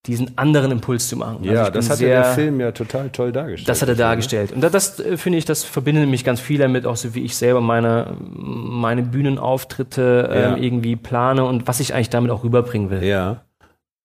diesen 0.07 0.37
anderen 0.37 0.71
Impuls 0.71 1.07
zu 1.07 1.17
machen. 1.17 1.43
Ja, 1.43 1.61
also 1.61 1.71
das 1.71 1.89
hat 1.89 1.97
sehr, 1.97 2.21
der 2.21 2.33
Film 2.33 2.59
ja 2.59 2.71
total 2.71 3.09
toll 3.09 3.31
dargestellt. 3.31 3.69
Das 3.69 3.81
hat 3.81 3.89
er 3.89 3.95
dargestellt. 3.95 4.51
Und 4.51 4.61
das, 4.61 4.71
das 4.71 4.99
äh, 4.99 5.17
finde 5.17 5.39
ich, 5.39 5.45
das 5.45 5.63
verbindet 5.63 6.07
mich 6.09 6.23
ganz 6.23 6.39
viel 6.39 6.59
damit, 6.59 6.85
auch 6.85 6.95
so 6.95 7.15
wie 7.15 7.23
ich 7.23 7.35
selber 7.35 7.61
meine, 7.61 8.15
meine 8.19 9.01
Bühnenauftritte 9.01 10.29
ähm, 10.31 10.41
ja. 10.41 10.55
ähm, 10.55 10.63
irgendwie 10.63 10.95
plane 10.95 11.43
und 11.45 11.67
was 11.67 11.79
ich 11.79 11.93
eigentlich 11.93 12.09
damit 12.09 12.31
auch 12.31 12.43
rüberbringen 12.43 12.89
will. 12.89 13.03
Ja. 13.03 13.45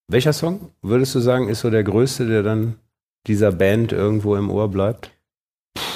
Welcher 0.08 0.32
Song, 0.32 0.70
würdest 0.82 1.14
du 1.14 1.20
sagen, 1.20 1.48
ist 1.48 1.60
so 1.60 1.70
der 1.70 1.84
größte, 1.84 2.26
der 2.26 2.42
dann 2.42 2.76
dieser 3.26 3.52
Band 3.52 3.92
irgendwo 3.92 4.34
im 4.36 4.50
Ohr 4.50 4.68
bleibt? 4.68 5.12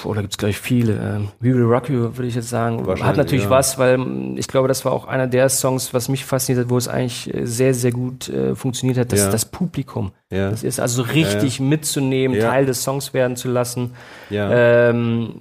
Oder 0.05 0.21
gibt 0.21 0.35
es 0.35 0.39
gleich 0.39 0.59
viele. 0.59 0.95
Ähm, 0.95 1.29
We 1.41 1.55
Will 1.55 1.65
Rock 1.65 1.89
You, 1.89 2.17
würde 2.17 2.27
ich 2.27 2.35
jetzt 2.35 2.49
sagen. 2.49 2.87
Hat 3.03 3.17
natürlich 3.17 3.45
ja. 3.45 3.51
was, 3.51 3.79
weil 3.79 3.99
mm, 3.99 4.37
ich 4.37 4.49
glaube, 4.49 4.69
das 4.69 4.85
war 4.85 4.93
auch 4.93 5.07
einer 5.07 5.27
der 5.27 5.49
Songs, 5.49 5.95
was 5.95 6.09
mich 6.09 6.25
fasziniert 6.25 6.67
hat, 6.67 6.71
wo 6.71 6.77
es 6.77 6.89
eigentlich 6.89 7.33
äh, 7.33 7.47
sehr, 7.47 7.75
sehr 7.75 7.93
gut 7.93 8.29
äh, 8.29 8.55
funktioniert 8.55 8.99
hat. 8.99 9.13
Das, 9.13 9.21
ja. 9.21 9.31
das 9.31 9.45
Publikum. 9.45 10.13
Ja. 10.31 10.51
Das 10.51 10.63
ist 10.63 10.81
also 10.81 11.03
richtig 11.03 11.61
mitzunehmen, 11.61 12.39
Teil 12.41 12.67
des 12.67 12.83
Songs 12.83 13.15
werden 13.15 13.37
zu 13.37 13.49
lassen. 13.49 13.93
Ähm, 14.31 15.35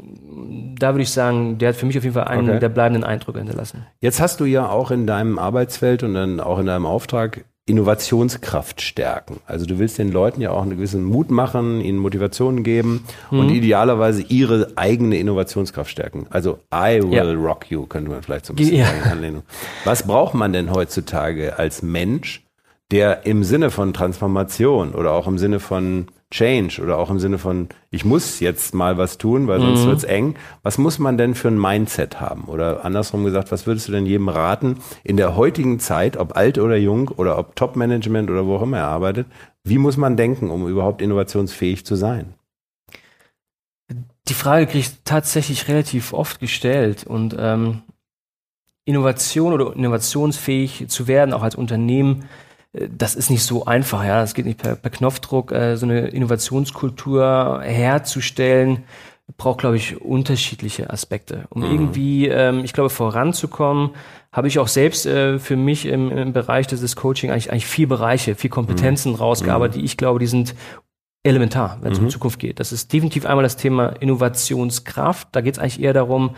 da 0.78 0.94
würde 0.94 1.04
ich 1.04 1.12
sagen, 1.12 1.58
der 1.58 1.70
hat 1.70 1.76
für 1.76 1.86
mich 1.86 1.98
auf 1.98 2.04
jeden 2.04 2.14
Fall 2.14 2.26
einen 2.26 2.50
okay. 2.50 2.60
der 2.60 2.70
bleibenden 2.70 3.04
Eindrücke 3.04 3.40
hinterlassen. 3.40 3.86
Jetzt 4.02 4.20
hast 4.20 4.40
du 4.40 4.46
ja 4.46 4.70
auch 4.70 4.92
in 4.92 5.08
deinem 5.08 5.40
Arbeitsfeld 5.40 6.04
und 6.04 6.14
dann 6.14 6.40
auch 6.40 6.60
in 6.60 6.66
deinem 6.66 6.86
Auftrag 6.86 7.46
Innovationskraft 7.66 8.82
stärken. 8.82 9.40
Also 9.46 9.66
du 9.66 9.80
willst 9.80 9.98
den 9.98 10.12
Leuten 10.12 10.42
ja 10.42 10.52
auch 10.52 10.64
einen 10.64 10.72
gewissen 10.72 11.06
Mut 11.06 11.32
machen, 11.32 11.80
ihnen 11.80 11.98
Motivationen 11.98 12.64
geben 12.64 13.06
mhm. 13.32 13.40
und 13.40 13.50
idealerweise 13.52 14.22
ihre 14.24 14.74
eigene 14.76 15.18
Innovationskraft 15.18 15.90
stärken. 15.90 16.28
Also 16.30 16.60
I 16.74 17.02
will 17.02 17.14
ja. 17.14 17.34
rock 17.34 17.72
you, 17.72 17.86
könnte 17.86 18.12
man 18.12 18.22
vielleicht 18.22 18.46
so 18.46 18.54
ein 18.54 18.58
bisschen 18.58 18.78
ja. 18.78 18.86
sagen. 18.86 19.44
Was 19.86 20.04
braucht 20.04 20.34
man 20.34 20.52
denn 20.52 20.72
heutzutage 20.72 21.58
als 21.58 21.82
Mensch, 21.82 22.44
der 22.92 23.26
im 23.26 23.46
Sinne 23.46 23.72
von 23.72 23.94
Transformation 23.94 24.94
oder 24.94 25.14
auch 25.14 25.28
im 25.28 25.38
Sinne 25.38 25.62
von 25.62 26.08
Change 26.34 26.82
oder 26.82 26.98
auch 26.98 27.12
im 27.12 27.20
Sinne 27.20 27.38
von, 27.38 27.70
ich 27.92 28.06
muss 28.06 28.40
jetzt 28.40 28.74
mal 28.74 28.98
was 28.98 29.20
tun, 29.20 29.48
weil 29.48 29.60
sonst 29.60 29.84
mhm. 29.84 29.90
wird's 29.90 30.04
eng. 30.04 30.36
Was 30.64 30.80
muss 30.80 30.98
man 30.98 31.16
denn 31.16 31.36
für 31.36 31.50
ein 31.50 31.62
Mindset 31.62 32.20
haben? 32.20 32.46
Oder 32.46 32.84
andersrum 32.84 33.24
gesagt, 33.24 33.52
was 33.52 33.68
würdest 33.68 33.88
du 33.88 33.92
denn 33.92 34.08
jedem 34.08 34.30
raten, 34.30 34.80
in 35.04 35.16
der 35.16 35.36
heutigen 35.36 35.80
Zeit, 35.80 36.18
ob 36.18 36.36
alt 36.36 36.58
oder 36.58 36.76
jung 36.76 37.10
oder 37.10 37.38
ob 37.38 37.56
Top-Management 37.56 38.32
oder 38.32 38.48
wo 38.48 38.56
auch 38.56 38.64
immer 38.64 38.80
er 38.80 38.88
arbeitet, 38.88 39.28
wie 39.64 39.78
muss 39.78 39.96
man 39.96 40.18
denken, 40.18 40.50
um 40.50 40.68
überhaupt 40.68 41.04
innovationsfähig 41.04 41.86
zu 41.86 41.96
sein? 41.96 42.34
Die 44.28 44.34
Frage 44.34 44.66
kriege 44.66 44.80
ich 44.80 45.04
tatsächlich 45.04 45.68
relativ 45.68 46.14
oft 46.14 46.40
gestellt 46.40 47.06
und 47.06 47.36
ähm, 47.38 47.84
Innovation 48.86 49.54
oder 49.54 49.76
innovationsfähig 49.76 50.86
zu 50.88 51.08
werden, 51.08 51.32
auch 51.32 51.44
als 51.44 51.56
Unternehmen, 51.56 52.26
das 52.74 53.16
ist 53.16 53.30
nicht 53.30 53.44
so 53.44 53.66
einfach, 53.66 54.04
ja. 54.04 54.24
Es 54.24 54.34
geht 54.34 54.46
nicht 54.46 54.62
per, 54.62 54.76
per 54.76 54.92
Knopfdruck, 54.92 55.52
äh, 55.52 55.78
so 55.78 55.86
eine 55.86 56.08
Innovationskultur 56.08 57.62
herzustellen, 57.64 58.84
braucht, 59.38 59.60
glaube 59.60 59.78
ich, 59.78 60.02
unterschiedliche 60.02 60.90
Aspekte. 60.90 61.46
Um 61.50 61.62
mhm. 61.62 61.72
irgendwie, 61.72 62.28
ähm, 62.28 62.64
ich 62.64 62.74
glaube, 62.74 62.90
voranzukommen, 62.90 63.92
habe 64.32 64.48
ich 64.48 64.60
auch 64.60 64.68
selbst 64.68 65.06
äh, 65.06 65.40
für 65.40 65.56
mich 65.56 65.86
im, 65.86 66.12
im 66.12 66.34
Bereich 66.34 66.68
des, 66.68 66.96
Coaching 66.96 67.30
eigentlich, 67.30 67.52
eigentlich 67.52 67.68
vier 67.68 67.88
Bereiche, 67.88 68.36
vier 68.36 68.50
Kompetenzen 68.50 69.14
mhm. 69.14 69.18
rausgearbeitet, 69.18 69.76
die 69.76 69.86
ich 69.86 69.98
glaube, 69.98 70.20
die 70.20 70.28
sind 70.28 70.56
elementar, 71.24 71.78
wenn 71.82 71.94
es 71.94 72.00
mhm. 72.00 72.06
um 72.06 72.12
Zukunft 72.12 72.40
geht. 72.40 72.60
Das 72.60 72.72
ist 72.72 72.92
definitiv 72.92 73.26
einmal 73.26 73.44
das 73.44 73.56
Thema 73.56 73.90
Innovationskraft. 74.00 75.30
Da 75.32 75.42
geht 75.42 75.56
es 75.56 75.60
eigentlich 75.60 75.82
eher 75.82 75.94
darum, 75.94 76.36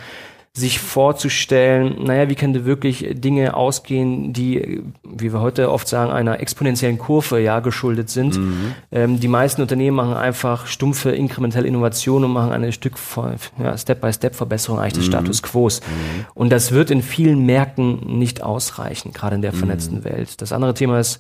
sich 0.57 0.79
vorzustellen, 0.79 2.05
naja, 2.05 2.29
wie 2.29 2.35
können 2.35 2.63
wirklich 2.63 3.05
Dinge 3.11 3.55
ausgehen, 3.55 4.31
die, 4.31 4.81
wie 5.03 5.33
wir 5.33 5.41
heute 5.41 5.69
oft 5.69 5.85
sagen, 5.85 6.13
einer 6.13 6.39
exponentiellen 6.39 6.97
Kurve 6.97 7.41
ja 7.41 7.59
geschuldet 7.59 8.09
sind. 8.09 8.37
Mhm. 8.37 8.75
Ähm, 8.89 9.19
die 9.19 9.27
meisten 9.27 9.61
Unternehmen 9.61 9.97
machen 9.97 10.13
einfach 10.13 10.65
stumpfe 10.65 11.11
inkrementelle 11.11 11.67
Innovationen 11.67 12.29
und 12.29 12.33
machen 12.33 12.53
eine 12.53 12.71
Stück 12.71 12.93
ja, 13.61 13.77
Step-by-Step-Verbesserung 13.77 14.79
eigentlich 14.79 14.93
des 14.93 15.07
mhm. 15.07 15.11
Status 15.11 15.43
Quo. 15.43 15.65
Mhm. 15.67 16.25
Und 16.33 16.51
das 16.51 16.71
wird 16.71 16.89
in 16.89 17.01
vielen 17.01 17.45
Märkten 17.45 18.17
nicht 18.17 18.41
ausreichen, 18.41 19.11
gerade 19.11 19.35
in 19.35 19.41
der 19.41 19.51
vernetzten 19.51 19.99
mhm. 19.99 20.03
Welt. 20.05 20.41
Das 20.41 20.53
andere 20.53 20.73
Thema 20.73 21.01
ist, 21.01 21.19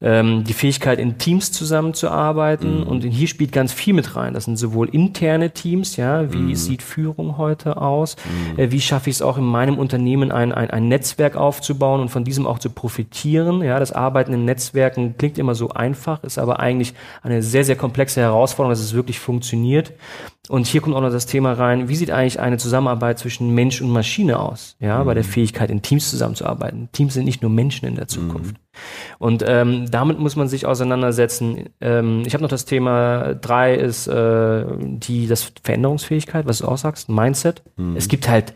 ähm, 0.00 0.44
die 0.44 0.52
Fähigkeit, 0.52 0.98
in 1.00 1.18
Teams 1.18 1.50
zusammenzuarbeiten. 1.50 2.80
Mhm. 2.80 2.86
Und 2.86 3.02
hier 3.02 3.26
spielt 3.26 3.52
ganz 3.52 3.72
viel 3.72 3.94
mit 3.94 4.14
rein. 4.14 4.34
Das 4.34 4.44
sind 4.44 4.56
sowohl 4.56 4.88
interne 4.88 5.50
Teams, 5.50 5.96
ja, 5.96 6.32
wie 6.32 6.38
mhm. 6.38 6.54
sieht 6.54 6.82
Führung 6.82 7.36
heute 7.36 7.80
aus? 7.80 8.16
Mhm. 8.16 8.58
Äh, 8.58 8.70
wie 8.70 8.80
schaffe 8.80 9.10
ich 9.10 9.16
es 9.16 9.22
auch 9.22 9.38
in 9.38 9.44
meinem 9.44 9.78
Unternehmen, 9.78 10.30
ein, 10.30 10.52
ein, 10.52 10.70
ein 10.70 10.88
Netzwerk 10.88 11.36
aufzubauen 11.36 12.00
und 12.00 12.10
von 12.10 12.24
diesem 12.24 12.46
auch 12.46 12.60
zu 12.60 12.70
profitieren? 12.70 13.62
Ja, 13.62 13.80
das 13.80 13.92
Arbeiten 13.92 14.32
in 14.32 14.44
Netzwerken 14.44 15.16
klingt 15.18 15.38
immer 15.38 15.54
so 15.54 15.70
einfach, 15.70 16.22
ist 16.22 16.38
aber 16.38 16.60
eigentlich 16.60 16.94
eine 17.22 17.42
sehr, 17.42 17.64
sehr 17.64 17.76
komplexe 17.76 18.20
Herausforderung, 18.20 18.70
dass 18.70 18.80
es 18.80 18.94
wirklich 18.94 19.18
funktioniert. 19.18 19.92
Und 20.48 20.66
hier 20.66 20.80
kommt 20.80 20.96
auch 20.96 21.00
noch 21.02 21.10
das 21.10 21.26
Thema 21.26 21.52
rein, 21.52 21.88
wie 21.88 21.96
sieht 21.96 22.10
eigentlich 22.10 22.40
eine 22.40 22.56
Zusammenarbeit 22.56 23.18
zwischen 23.18 23.54
Mensch 23.54 23.82
und 23.82 23.90
Maschine 23.90 24.38
aus? 24.38 24.76
Ja, 24.80 25.02
bei 25.02 25.12
der 25.12 25.24
mhm. 25.24 25.28
Fähigkeit, 25.28 25.70
in 25.70 25.82
Teams 25.82 26.08
zusammenzuarbeiten. 26.08 26.88
Teams 26.92 27.14
sind 27.14 27.24
nicht 27.24 27.42
nur 27.42 27.50
Menschen 27.50 27.86
in 27.86 27.96
der 27.96 28.08
Zukunft. 28.08 28.56
Und 29.18 29.44
ähm, 29.46 29.90
damit 29.90 30.18
muss 30.18 30.36
man 30.36 30.48
sich 30.48 30.66
auseinandersetzen. 30.66 31.70
Ähm, 31.80 32.22
ich 32.26 32.34
habe 32.34 32.42
noch 32.42 32.50
das 32.50 32.64
Thema 32.64 33.34
drei 33.34 33.74
ist 33.74 34.06
äh, 34.06 34.64
die 34.78 35.26
das 35.26 35.52
Veränderungsfähigkeit, 35.62 36.46
was 36.46 36.58
du 36.58 36.68
auch 36.68 36.78
sagst, 36.78 37.08
Mindset. 37.08 37.62
Mhm. 37.76 37.96
Es 37.96 38.08
gibt 38.08 38.28
halt 38.28 38.54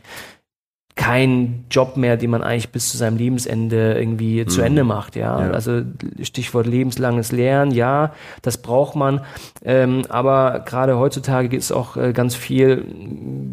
kein 0.94 1.64
Job 1.70 1.96
mehr, 1.96 2.18
den 2.18 2.30
man 2.30 2.42
eigentlich 2.42 2.68
bis 2.68 2.90
zu 2.90 2.98
seinem 2.98 3.16
Lebensende 3.16 3.94
irgendwie 3.94 4.42
mhm. 4.42 4.48
zu 4.48 4.60
Ende 4.60 4.84
macht, 4.84 5.16
ja? 5.16 5.40
ja. 5.40 5.50
Also 5.50 5.82
Stichwort 6.20 6.66
lebenslanges 6.66 7.32
Lernen, 7.32 7.70
ja, 7.70 8.12
das 8.42 8.58
braucht 8.58 8.94
man. 8.94 9.22
Ähm, 9.64 10.02
aber 10.10 10.60
gerade 10.60 10.98
heutzutage 10.98 11.48
geht 11.48 11.60
es 11.60 11.72
auch 11.72 11.96
äh, 11.96 12.12
ganz 12.12 12.34
viel, 12.34 12.84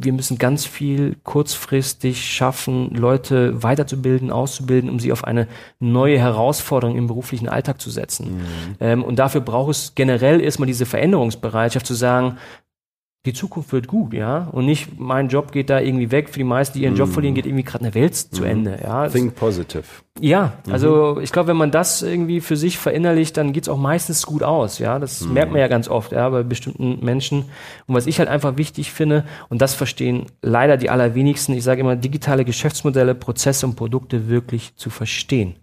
wir 0.02 0.12
müssen 0.12 0.38
ganz 0.38 0.65
viel 0.65 1.15
kurzfristig 1.23 2.25
schaffen, 2.25 2.93
Leute 2.93 3.63
weiterzubilden, 3.63 4.32
auszubilden, 4.32 4.89
um 4.89 4.99
sie 4.99 5.13
auf 5.13 5.23
eine 5.23 5.47
neue 5.80 6.19
Herausforderung 6.19 6.97
im 6.97 7.08
beruflichen 7.08 7.47
Alltag 7.47 7.80
zu 7.80 7.89
setzen. 7.89 8.36
Mhm. 8.36 8.75
Ähm, 8.82 9.04
und 9.04 9.17
dafür 9.17 9.41
braucht 9.41 9.71
es 9.71 9.93
generell 9.95 10.41
erstmal 10.41 10.67
diese 10.67 10.86
Veränderungsbereitschaft 10.86 11.86
zu 11.86 11.93
sagen, 11.93 12.38
die 13.25 13.34
Zukunft 13.34 13.73
wird 13.73 13.88
gut, 13.88 14.13
ja. 14.13 14.47
Und 14.51 14.65
nicht, 14.65 14.97
mein 14.97 15.27
Job 15.27 15.51
geht 15.51 15.69
da 15.69 15.82
irgendwie 15.82 16.10
weg. 16.10 16.29
Für 16.29 16.39
die 16.39 16.45
meisten, 16.45 16.77
die 16.77 16.86
ihren 16.86 16.95
Job 16.95 17.10
mm. 17.10 17.12
verlieren, 17.12 17.36
geht 17.36 17.45
irgendwie 17.45 17.65
gerade 17.65 17.84
eine 17.84 17.93
Welt 17.93 18.15
zu 18.15 18.43
mm. 18.43 18.45
Ende, 18.45 18.79
ja. 18.82 19.10
Think 19.10 19.36
positive. 19.36 19.84
Ja, 20.21 20.53
mhm. 20.65 20.73
also 20.73 21.19
ich 21.19 21.32
glaube, 21.32 21.49
wenn 21.49 21.58
man 21.58 21.71
das 21.71 22.01
irgendwie 22.01 22.41
für 22.41 22.58
sich 22.58 22.77
verinnerlicht, 22.77 23.38
dann 23.38 23.53
geht's 23.53 23.69
auch 23.69 23.77
meistens 23.77 24.25
gut 24.25 24.43
aus, 24.43 24.79
ja. 24.79 24.99
Das 24.99 25.21
mhm. 25.21 25.34
merkt 25.34 25.51
man 25.51 25.60
ja 25.60 25.67
ganz 25.67 25.89
oft, 25.89 26.13
ja, 26.13 26.29
bei 26.29 26.43
bestimmten 26.43 27.03
Menschen. 27.03 27.45
Und 27.88 27.95
was 27.95 28.08
ich 28.08 28.19
halt 28.19 28.29
einfach 28.29 28.58
wichtig 28.58 28.91
finde, 28.91 29.25
und 29.49 29.62
das 29.62 29.73
verstehen 29.73 30.27
leider 30.41 30.77
die 30.77 30.89
allerwenigsten, 30.89 31.53
ich 31.53 31.63
sage 31.63 31.82
immer, 31.82 31.97
digitale 31.97 32.45
Geschäftsmodelle, 32.45 33.15
Prozesse 33.15 33.65
und 33.65 33.75
Produkte 33.75 34.29
wirklich 34.29 34.75
zu 34.75 34.89
verstehen. 34.89 35.55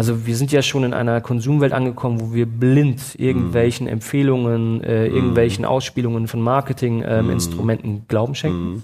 Mhm. 0.00 0.10
Also 0.10 0.26
wir 0.26 0.36
sind 0.36 0.50
ja 0.50 0.62
schon 0.62 0.84
in 0.84 0.94
einer 0.94 1.20
Konsumwelt 1.20 1.72
angekommen, 1.72 2.20
wo 2.20 2.34
wir 2.34 2.46
blind 2.46 3.14
irgendwelchen 3.18 3.86
mm. 3.86 3.90
Empfehlungen, 3.90 4.82
äh, 4.82 5.08
mm. 5.08 5.14
irgendwelchen 5.14 5.64
Ausspielungen 5.64 6.26
von 6.26 6.40
Marketinginstrumenten 6.40 7.90
ähm, 7.90 7.96
mm. 7.96 8.08
Glauben 8.08 8.34
schenken. 8.34 8.76
Mm. 8.76 8.82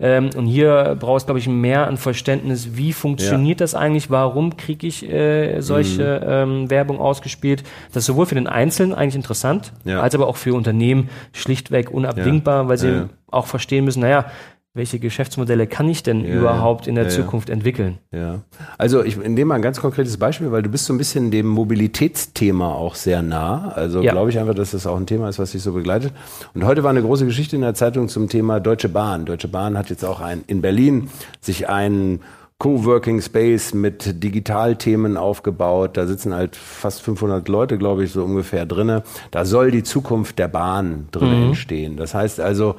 Ähm, 0.00 0.30
und 0.36 0.46
hier 0.46 0.96
brauchst 0.98 1.26
glaube 1.26 1.38
ich 1.38 1.48
mehr 1.48 1.86
ein 1.86 1.96
Verständnis, 1.96 2.70
wie 2.76 2.92
funktioniert 2.92 3.60
ja. 3.60 3.64
das 3.64 3.74
eigentlich, 3.74 4.10
warum 4.10 4.56
kriege 4.56 4.86
ich 4.86 5.08
äh, 5.08 5.60
solche 5.60 6.20
mm. 6.20 6.28
ähm, 6.28 6.70
Werbung 6.70 6.98
ausgespielt. 6.98 7.62
Das 7.92 8.02
ist 8.02 8.06
sowohl 8.06 8.26
für 8.26 8.34
den 8.34 8.46
Einzelnen 8.48 8.94
eigentlich 8.94 9.16
interessant, 9.16 9.72
ja. 9.84 10.00
als 10.00 10.14
aber 10.14 10.26
auch 10.26 10.36
für 10.36 10.54
Unternehmen 10.54 11.08
schlichtweg 11.32 11.90
unabdingbar, 11.90 12.64
ja. 12.64 12.68
weil 12.68 12.78
sie 12.78 13.08
auch 13.30 13.46
verstehen 13.46 13.84
müssen, 13.84 14.00
naja, 14.00 14.26
welche 14.74 14.98
Geschäftsmodelle 14.98 15.66
kann 15.66 15.88
ich 15.88 16.02
denn 16.02 16.24
ja, 16.24 16.34
überhaupt 16.34 16.86
in 16.86 16.94
der 16.94 17.04
ja, 17.04 17.10
Zukunft 17.10 17.50
entwickeln? 17.50 17.98
Ja. 18.12 18.42
Also 18.76 19.02
ich 19.02 19.16
nehme 19.16 19.46
mal 19.46 19.54
ein 19.56 19.62
ganz 19.62 19.80
konkretes 19.80 20.16
Beispiel, 20.16 20.52
weil 20.52 20.62
du 20.62 20.68
bist 20.68 20.84
so 20.84 20.94
ein 20.94 20.98
bisschen 20.98 21.30
dem 21.30 21.46
Mobilitätsthema 21.46 22.72
auch 22.72 22.94
sehr 22.94 23.22
nah. 23.22 23.72
Also 23.74 24.00
glaube 24.00 24.30
ich 24.30 24.38
einfach, 24.38 24.54
dass 24.54 24.70
das 24.70 24.86
auch 24.86 24.96
ein 24.96 25.06
Thema 25.06 25.28
ist, 25.28 25.38
was 25.38 25.52
dich 25.52 25.62
so 25.62 25.72
begleitet. 25.72 26.12
Und 26.54 26.64
heute 26.64 26.82
war 26.82 26.90
eine 26.90 27.02
große 27.02 27.26
Geschichte 27.26 27.56
in 27.56 27.62
der 27.62 27.74
Zeitung 27.74 28.08
zum 28.08 28.28
Thema 28.28 28.60
Deutsche 28.60 28.88
Bahn. 28.88 29.24
Deutsche 29.24 29.48
Bahn 29.48 29.76
hat 29.76 29.90
jetzt 29.90 30.04
auch 30.04 30.20
ein, 30.20 30.44
in 30.46 30.60
Berlin 30.60 31.10
sich 31.40 31.68
einen 31.68 32.20
Coworking 32.58 33.22
Space 33.22 33.72
mit 33.72 34.22
Digitalthemen 34.22 35.16
aufgebaut. 35.16 35.96
Da 35.96 36.06
sitzen 36.08 36.34
halt 36.34 36.56
fast 36.56 37.02
500 37.02 37.48
Leute, 37.48 37.78
glaube 37.78 38.02
ich, 38.02 38.10
so 38.10 38.24
ungefähr 38.24 38.66
drinne. 38.66 39.04
Da 39.30 39.44
soll 39.44 39.70
die 39.70 39.84
Zukunft 39.84 40.40
der 40.40 40.48
Bahn 40.48 41.06
drin 41.12 41.36
mhm. 41.36 41.46
entstehen. 41.48 41.96
Das 41.96 42.14
heißt 42.14 42.40
also, 42.40 42.74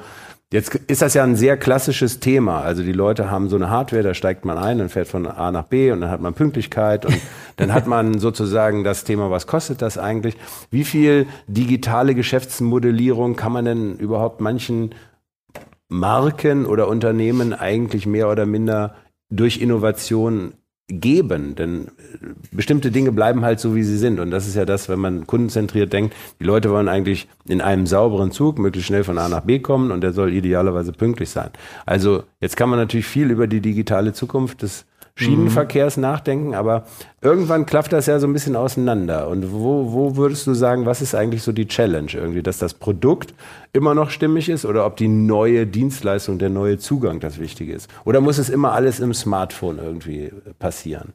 Jetzt 0.52 0.74
ist 0.74 1.00
das 1.00 1.14
ja 1.14 1.22
ein 1.22 1.36
sehr 1.36 1.56
klassisches 1.56 2.18
Thema. 2.18 2.62
Also 2.62 2.82
die 2.82 2.92
Leute 2.92 3.30
haben 3.30 3.48
so 3.48 3.54
eine 3.54 3.70
Hardware, 3.70 4.02
da 4.02 4.14
steigt 4.14 4.44
man 4.44 4.58
ein 4.58 4.80
und 4.80 4.88
fährt 4.88 5.06
von 5.06 5.28
A 5.28 5.52
nach 5.52 5.66
B 5.66 5.92
und 5.92 6.00
dann 6.00 6.10
hat 6.10 6.20
man 6.20 6.34
Pünktlichkeit 6.34 7.06
und 7.06 7.16
dann 7.56 7.72
hat 7.72 7.86
man 7.86 8.18
sozusagen 8.18 8.82
das 8.82 9.04
Thema, 9.04 9.30
was 9.30 9.46
kostet 9.46 9.80
das 9.80 9.96
eigentlich? 9.96 10.36
Wie 10.72 10.82
viel 10.82 11.28
digitale 11.46 12.16
Geschäftsmodellierung 12.16 13.36
kann 13.36 13.52
man 13.52 13.64
denn 13.64 13.96
überhaupt 13.96 14.40
manchen 14.40 14.92
Marken 15.88 16.66
oder 16.66 16.88
Unternehmen 16.88 17.52
eigentlich 17.54 18.06
mehr 18.06 18.28
oder 18.28 18.44
minder 18.44 18.96
durch 19.30 19.60
Innovation 19.60 20.54
geben, 20.90 21.54
denn 21.54 21.86
äh, 21.86 22.26
bestimmte 22.52 22.90
Dinge 22.90 23.12
bleiben 23.12 23.44
halt 23.44 23.60
so, 23.60 23.74
wie 23.74 23.82
sie 23.82 23.96
sind. 23.96 24.20
Und 24.20 24.30
das 24.30 24.46
ist 24.46 24.56
ja 24.56 24.64
das, 24.64 24.88
wenn 24.88 24.98
man 24.98 25.26
kundenzentriert 25.26 25.92
denkt, 25.92 26.14
die 26.40 26.44
Leute 26.44 26.70
wollen 26.70 26.88
eigentlich 26.88 27.28
in 27.46 27.60
einem 27.60 27.86
sauberen 27.86 28.32
Zug 28.32 28.58
möglichst 28.58 28.88
schnell 28.88 29.04
von 29.04 29.18
A 29.18 29.28
nach 29.28 29.42
B 29.42 29.60
kommen 29.60 29.90
und 29.90 30.02
der 30.02 30.12
soll 30.12 30.32
idealerweise 30.32 30.92
pünktlich 30.92 31.30
sein. 31.30 31.50
Also 31.86 32.24
jetzt 32.40 32.56
kann 32.56 32.68
man 32.68 32.78
natürlich 32.78 33.06
viel 33.06 33.30
über 33.30 33.46
die 33.46 33.60
digitale 33.60 34.12
Zukunft 34.12 34.62
des 34.62 34.84
Schienenverkehrs 35.14 35.96
mhm. 35.96 36.02
nachdenken, 36.02 36.54
aber 36.54 36.84
irgendwann 37.20 37.66
klafft 37.66 37.92
das 37.92 38.06
ja 38.06 38.18
so 38.18 38.26
ein 38.26 38.32
bisschen 38.32 38.56
auseinander. 38.56 39.28
Und 39.28 39.52
wo, 39.52 39.92
wo 39.92 40.16
würdest 40.16 40.46
du 40.46 40.54
sagen, 40.54 40.86
was 40.86 41.02
ist 41.02 41.14
eigentlich 41.14 41.42
so 41.42 41.52
die 41.52 41.66
Challenge 41.66 42.12
irgendwie, 42.12 42.42
dass 42.42 42.58
das 42.58 42.74
Produkt 42.74 43.34
immer 43.72 43.94
noch 43.94 44.10
stimmig 44.10 44.48
ist 44.48 44.64
oder 44.64 44.86
ob 44.86 44.96
die 44.96 45.08
neue 45.08 45.66
Dienstleistung, 45.66 46.38
der 46.38 46.50
neue 46.50 46.78
Zugang 46.78 47.20
das 47.20 47.38
Wichtige 47.38 47.72
ist? 47.72 47.88
Oder 48.04 48.20
muss 48.20 48.38
es 48.38 48.48
immer 48.48 48.72
alles 48.72 49.00
im 49.00 49.14
Smartphone 49.14 49.78
irgendwie 49.78 50.32
passieren? 50.58 51.12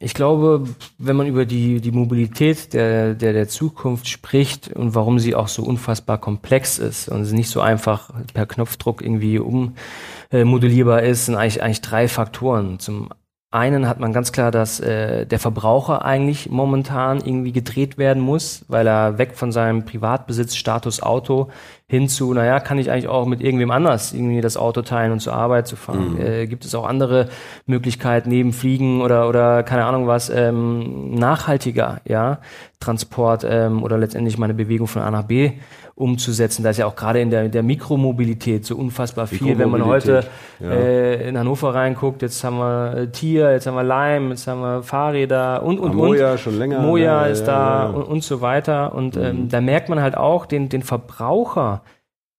Ich 0.00 0.14
glaube, 0.14 0.64
wenn 0.98 1.16
man 1.16 1.26
über 1.26 1.44
die, 1.44 1.80
die 1.80 1.90
Mobilität 1.90 2.72
der, 2.72 3.14
der, 3.14 3.32
der 3.32 3.48
Zukunft 3.48 4.08
spricht 4.08 4.72
und 4.72 4.94
warum 4.94 5.18
sie 5.18 5.34
auch 5.34 5.48
so 5.48 5.64
unfassbar 5.64 6.18
komplex 6.18 6.78
ist 6.78 7.08
und 7.08 7.30
nicht 7.32 7.50
so 7.50 7.60
einfach 7.60 8.10
per 8.32 8.46
Knopfdruck 8.46 9.02
irgendwie 9.02 9.40
ummodellierbar 9.40 11.02
ist, 11.02 11.26
sind 11.26 11.34
eigentlich, 11.34 11.62
eigentlich 11.62 11.80
drei 11.80 12.06
Faktoren. 12.06 12.78
Zum 12.78 13.08
einen 13.50 13.88
hat 13.88 13.98
man 13.98 14.12
ganz 14.12 14.30
klar, 14.30 14.50
dass 14.50 14.78
äh, 14.78 15.26
der 15.26 15.38
Verbraucher 15.38 16.04
eigentlich 16.04 16.50
momentan 16.50 17.18
irgendwie 17.18 17.52
gedreht 17.52 17.96
werden 17.98 18.22
muss, 18.22 18.64
weil 18.68 18.86
er 18.86 19.18
weg 19.18 19.36
von 19.36 19.52
seinem 19.52 19.84
Privatbesitz, 19.84 20.54
Status 20.54 21.02
Auto 21.02 21.50
hin 21.90 22.06
zu, 22.06 22.34
naja, 22.34 22.60
kann 22.60 22.78
ich 22.78 22.90
eigentlich 22.90 23.08
auch 23.08 23.26
mit 23.26 23.40
irgendwem 23.40 23.70
anders 23.70 24.12
irgendwie 24.12 24.42
das 24.42 24.58
Auto 24.58 24.82
teilen 24.82 25.10
und 25.10 25.20
zur 25.20 25.32
Arbeit 25.32 25.66
zu 25.66 25.74
fahren? 25.74 26.14
Mhm. 26.14 26.20
Äh, 26.20 26.46
gibt 26.46 26.66
es 26.66 26.74
auch 26.74 26.86
andere 26.86 27.28
Möglichkeiten 27.64 28.28
neben 28.28 28.52
Fliegen 28.52 29.00
oder, 29.00 29.26
oder 29.26 29.62
keine 29.62 29.86
Ahnung 29.86 30.06
was, 30.06 30.28
ähm, 30.28 31.14
nachhaltiger, 31.14 32.02
ja, 32.04 32.40
Transport 32.80 33.44
ähm, 33.48 33.82
oder 33.82 33.98
letztendlich 33.98 34.38
meine 34.38 34.54
Bewegung 34.54 34.86
von 34.86 35.02
A 35.02 35.10
nach 35.10 35.24
B 35.24 35.52
umzusetzen. 35.96 36.62
Da 36.62 36.70
ist 36.70 36.76
ja 36.76 36.86
auch 36.86 36.94
gerade 36.94 37.20
in 37.20 37.30
der, 37.30 37.48
der 37.48 37.64
Mikromobilität 37.64 38.64
so 38.64 38.76
unfassbar 38.76 39.26
viel. 39.26 39.58
Wenn 39.58 39.70
man 39.70 39.84
heute 39.84 40.24
ja. 40.60 40.70
äh, 40.70 41.28
in 41.28 41.36
Hannover 41.36 41.74
reinguckt, 41.74 42.22
jetzt 42.22 42.44
haben 42.44 42.58
wir 42.58 42.96
äh, 42.96 43.06
Tier, 43.08 43.50
jetzt 43.50 43.66
haben 43.66 43.74
wir 43.74 43.82
Leim, 43.82 44.30
jetzt 44.30 44.46
haben 44.46 44.60
wir 44.60 44.84
Fahrräder 44.84 45.64
und, 45.64 45.80
und, 45.80 45.96
Moja 45.96 46.32
und. 46.32 46.40
schon 46.40 46.56
länger. 46.56 46.80
Moja 46.80 47.26
ja, 47.26 47.26
ist 47.26 47.46
ja, 47.48 47.86
da 47.86 47.90
Und, 47.90 48.04
und 48.04 48.22
so 48.22 48.40
weiter. 48.40 48.94
Und 48.94 49.16
ähm, 49.16 49.42
mhm. 49.42 49.48
da 49.48 49.60
merkt 49.60 49.88
man 49.88 50.00
halt 50.00 50.16
auch 50.16 50.46
den, 50.46 50.68
den 50.68 50.82
Verbraucher, 50.82 51.82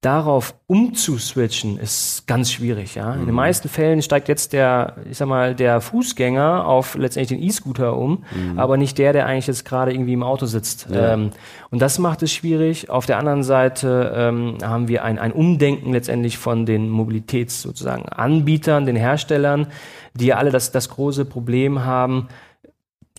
darauf 0.01 0.55
umzuswitchen, 0.67 1.77
ist 1.77 2.25
ganz 2.25 2.51
schwierig. 2.53 2.95
Ja? 2.95 3.07
Mhm. 3.07 3.13
In 3.13 3.19
den 3.19 3.29
mhm. 3.29 3.35
meisten 3.35 3.67
Fällen 3.67 4.01
steigt 4.01 4.29
jetzt 4.29 4.53
der, 4.53 4.95
ich 5.09 5.17
sag 5.17 5.27
mal, 5.27 5.55
der 5.55 5.81
Fußgänger 5.81 6.65
auf 6.65 6.95
letztendlich 6.95 7.37
den 7.37 7.45
E-Scooter 7.45 7.97
um, 7.97 8.23
mhm. 8.33 8.57
aber 8.57 8.77
nicht 8.77 8.97
der, 8.97 9.11
der 9.11 9.25
eigentlich 9.25 9.47
jetzt 9.47 9.65
gerade 9.65 9.91
irgendwie 9.91 10.13
im 10.13 10.23
Auto 10.23 10.45
sitzt. 10.45 10.87
Ja. 10.89 11.13
Ähm, 11.13 11.31
und 11.69 11.81
das 11.81 11.99
macht 11.99 12.23
es 12.23 12.31
schwierig. 12.31 12.89
Auf 12.89 13.07
der 13.07 13.17
anderen 13.17 13.43
Seite 13.43 14.13
ähm, 14.15 14.57
haben 14.63 14.87
wir 14.87 15.03
ein, 15.03 15.19
ein 15.19 15.33
Umdenken 15.33 15.91
letztendlich 15.91 16.37
von 16.37 16.65
den 16.65 16.89
Mobilitäts 16.89 17.61
sozusagen 17.61 18.07
Anbietern, 18.07 18.85
den 18.85 18.95
Herstellern, 18.95 19.67
die 20.13 20.27
ja 20.27 20.37
alle 20.37 20.51
das, 20.51 20.71
das 20.71 20.87
große 20.89 21.25
Problem 21.25 21.83
haben, 21.83 22.29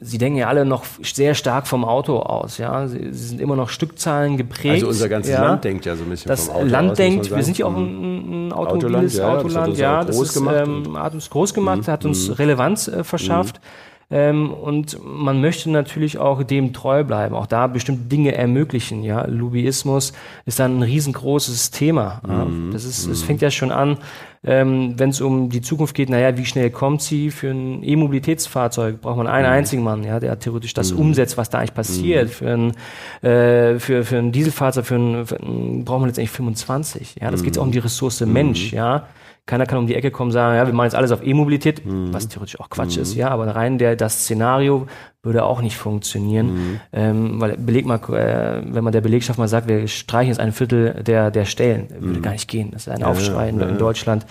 Sie 0.02 0.16
denken 0.16 0.38
ja 0.38 0.48
alle 0.48 0.64
noch 0.64 0.84
sehr 1.02 1.34
stark 1.34 1.66
vom 1.66 1.84
Auto 1.84 2.20
aus, 2.20 2.56
ja. 2.56 2.88
Sie, 2.88 3.12
sie 3.12 3.28
sind 3.28 3.40
immer 3.40 3.54
noch 3.54 3.68
Stückzahlen 3.68 4.38
geprägt. 4.38 4.76
Also 4.76 4.88
unser 4.88 5.08
ganzes 5.10 5.34
ja. 5.34 5.42
Land 5.42 5.64
denkt 5.64 5.84
ja 5.84 5.94
so 5.94 6.04
ein 6.04 6.10
bisschen 6.10 6.28
das 6.28 6.46
vom 6.46 6.56
Auto 6.56 6.66
Land 6.66 6.90
aus, 6.92 6.96
denkt, 6.96 7.30
wir 7.30 7.42
sind 7.42 7.58
ja 7.58 7.66
auch 7.66 7.76
ein, 7.76 8.48
ein 8.48 8.52
automobiles 8.52 9.20
Autoland, 9.20 9.20
ja. 9.20 9.34
Das, 9.34 9.44
Autoland, 9.44 9.78
ja, 9.78 10.04
das 10.04 10.20
ist, 10.20 10.36
ähm, 10.36 10.98
hat 10.98 11.12
uns 11.12 11.28
groß 11.28 11.52
gemacht, 11.52 11.86
mhm. 11.86 11.92
hat 11.92 12.04
uns 12.06 12.28
mhm. 12.28 12.34
Relevanz 12.34 12.88
äh, 12.88 13.04
verschafft. 13.04 13.56
Mhm. 13.56 13.90
Ähm, 14.12 14.52
und 14.52 14.98
man 15.04 15.40
möchte 15.40 15.70
natürlich 15.70 16.18
auch 16.18 16.42
dem 16.42 16.72
treu 16.72 17.04
bleiben, 17.04 17.34
auch 17.36 17.46
da 17.46 17.68
bestimmte 17.68 18.04
Dinge 18.04 18.34
ermöglichen. 18.34 19.04
Ja, 19.04 19.24
Lobbyismus 19.26 20.12
ist 20.46 20.58
dann 20.58 20.78
ein 20.78 20.82
riesengroßes 20.82 21.70
Thema. 21.70 22.20
Ja? 22.26 22.44
Mhm. 22.44 22.72
Das 22.72 22.84
ist, 22.84 23.06
es 23.06 23.22
fängt 23.22 23.40
ja 23.40 23.52
schon 23.52 23.70
an, 23.70 23.98
ähm, 24.42 24.94
wenn 24.98 25.10
es 25.10 25.20
um 25.20 25.50
die 25.50 25.60
Zukunft 25.60 25.94
geht. 25.94 26.08
Naja, 26.08 26.36
wie 26.36 26.46
schnell 26.46 26.70
kommt 26.70 27.02
sie? 27.02 27.30
Für 27.30 27.50
ein 27.50 27.82
E-Mobilitätsfahrzeug 27.82 29.00
braucht 29.00 29.18
man 29.18 29.26
einen 29.26 29.46
mhm. 29.46 29.52
einzigen 29.52 29.82
Mann, 29.82 30.02
ja, 30.02 30.18
der 30.18 30.38
theoretisch 30.38 30.72
das 30.72 30.92
mhm. 30.92 31.00
umsetzt, 31.00 31.36
was 31.36 31.50
da 31.50 31.58
eigentlich 31.58 31.74
passiert. 31.74 32.28
Mhm. 32.28 32.32
Für 32.32 32.50
ein 32.50 33.28
äh, 33.28 33.78
für 33.78 34.04
für 34.04 34.16
ein 34.16 34.32
Dieselfahrzeug 34.32 34.86
für 34.86 34.96
ein, 34.96 35.26
für 35.26 35.36
ein, 35.36 35.84
braucht 35.84 36.00
man 36.00 36.08
letztendlich 36.08 36.30
25. 36.30 37.16
Ja, 37.20 37.30
das 37.30 37.42
geht 37.42 37.58
auch 37.58 37.62
um 37.62 37.72
die 37.72 37.78
Ressource 37.78 38.20
Mensch. 38.20 38.72
Ja, 38.72 39.08
keiner 39.50 39.66
kann 39.66 39.78
um 39.78 39.88
die 39.88 39.96
Ecke 39.96 40.12
kommen 40.12 40.28
und 40.28 40.32
sagen, 40.32 40.56
ja, 40.56 40.64
wir 40.64 40.72
machen 40.72 40.86
jetzt 40.86 40.94
alles 40.94 41.10
auf 41.10 41.26
E-Mobilität, 41.26 41.84
mhm. 41.84 42.14
was 42.14 42.28
theoretisch 42.28 42.60
auch 42.60 42.70
Quatsch 42.70 42.96
mhm. 42.96 43.02
ist, 43.02 43.14
ja, 43.16 43.30
aber 43.30 43.48
rein 43.48 43.78
der, 43.78 43.96
das 43.96 44.20
Szenario 44.20 44.86
würde 45.24 45.44
auch 45.44 45.60
nicht 45.60 45.76
funktionieren, 45.76 46.54
mhm. 46.54 46.80
ähm, 46.92 47.40
weil 47.40 47.56
Beleg 47.56 47.84
mal, 47.84 47.96
äh, 47.96 48.62
wenn 48.64 48.84
man 48.84 48.92
der 48.92 49.00
Belegschaft 49.00 49.40
mal 49.40 49.48
sagt, 49.48 49.66
wir 49.66 49.88
streichen 49.88 50.28
jetzt 50.28 50.38
ein 50.38 50.52
Viertel 50.52 51.02
der, 51.02 51.32
der 51.32 51.46
Stellen, 51.46 51.88
würde 51.90 52.20
mhm. 52.20 52.22
gar 52.22 52.30
nicht 52.30 52.48
gehen. 52.48 52.70
Das 52.70 52.86
ist 52.86 52.92
ein 52.92 53.00
ja, 53.00 53.06
Aufschrei 53.06 53.50
ja, 53.50 53.66
in, 53.66 53.76
Deutschland, 53.76 54.24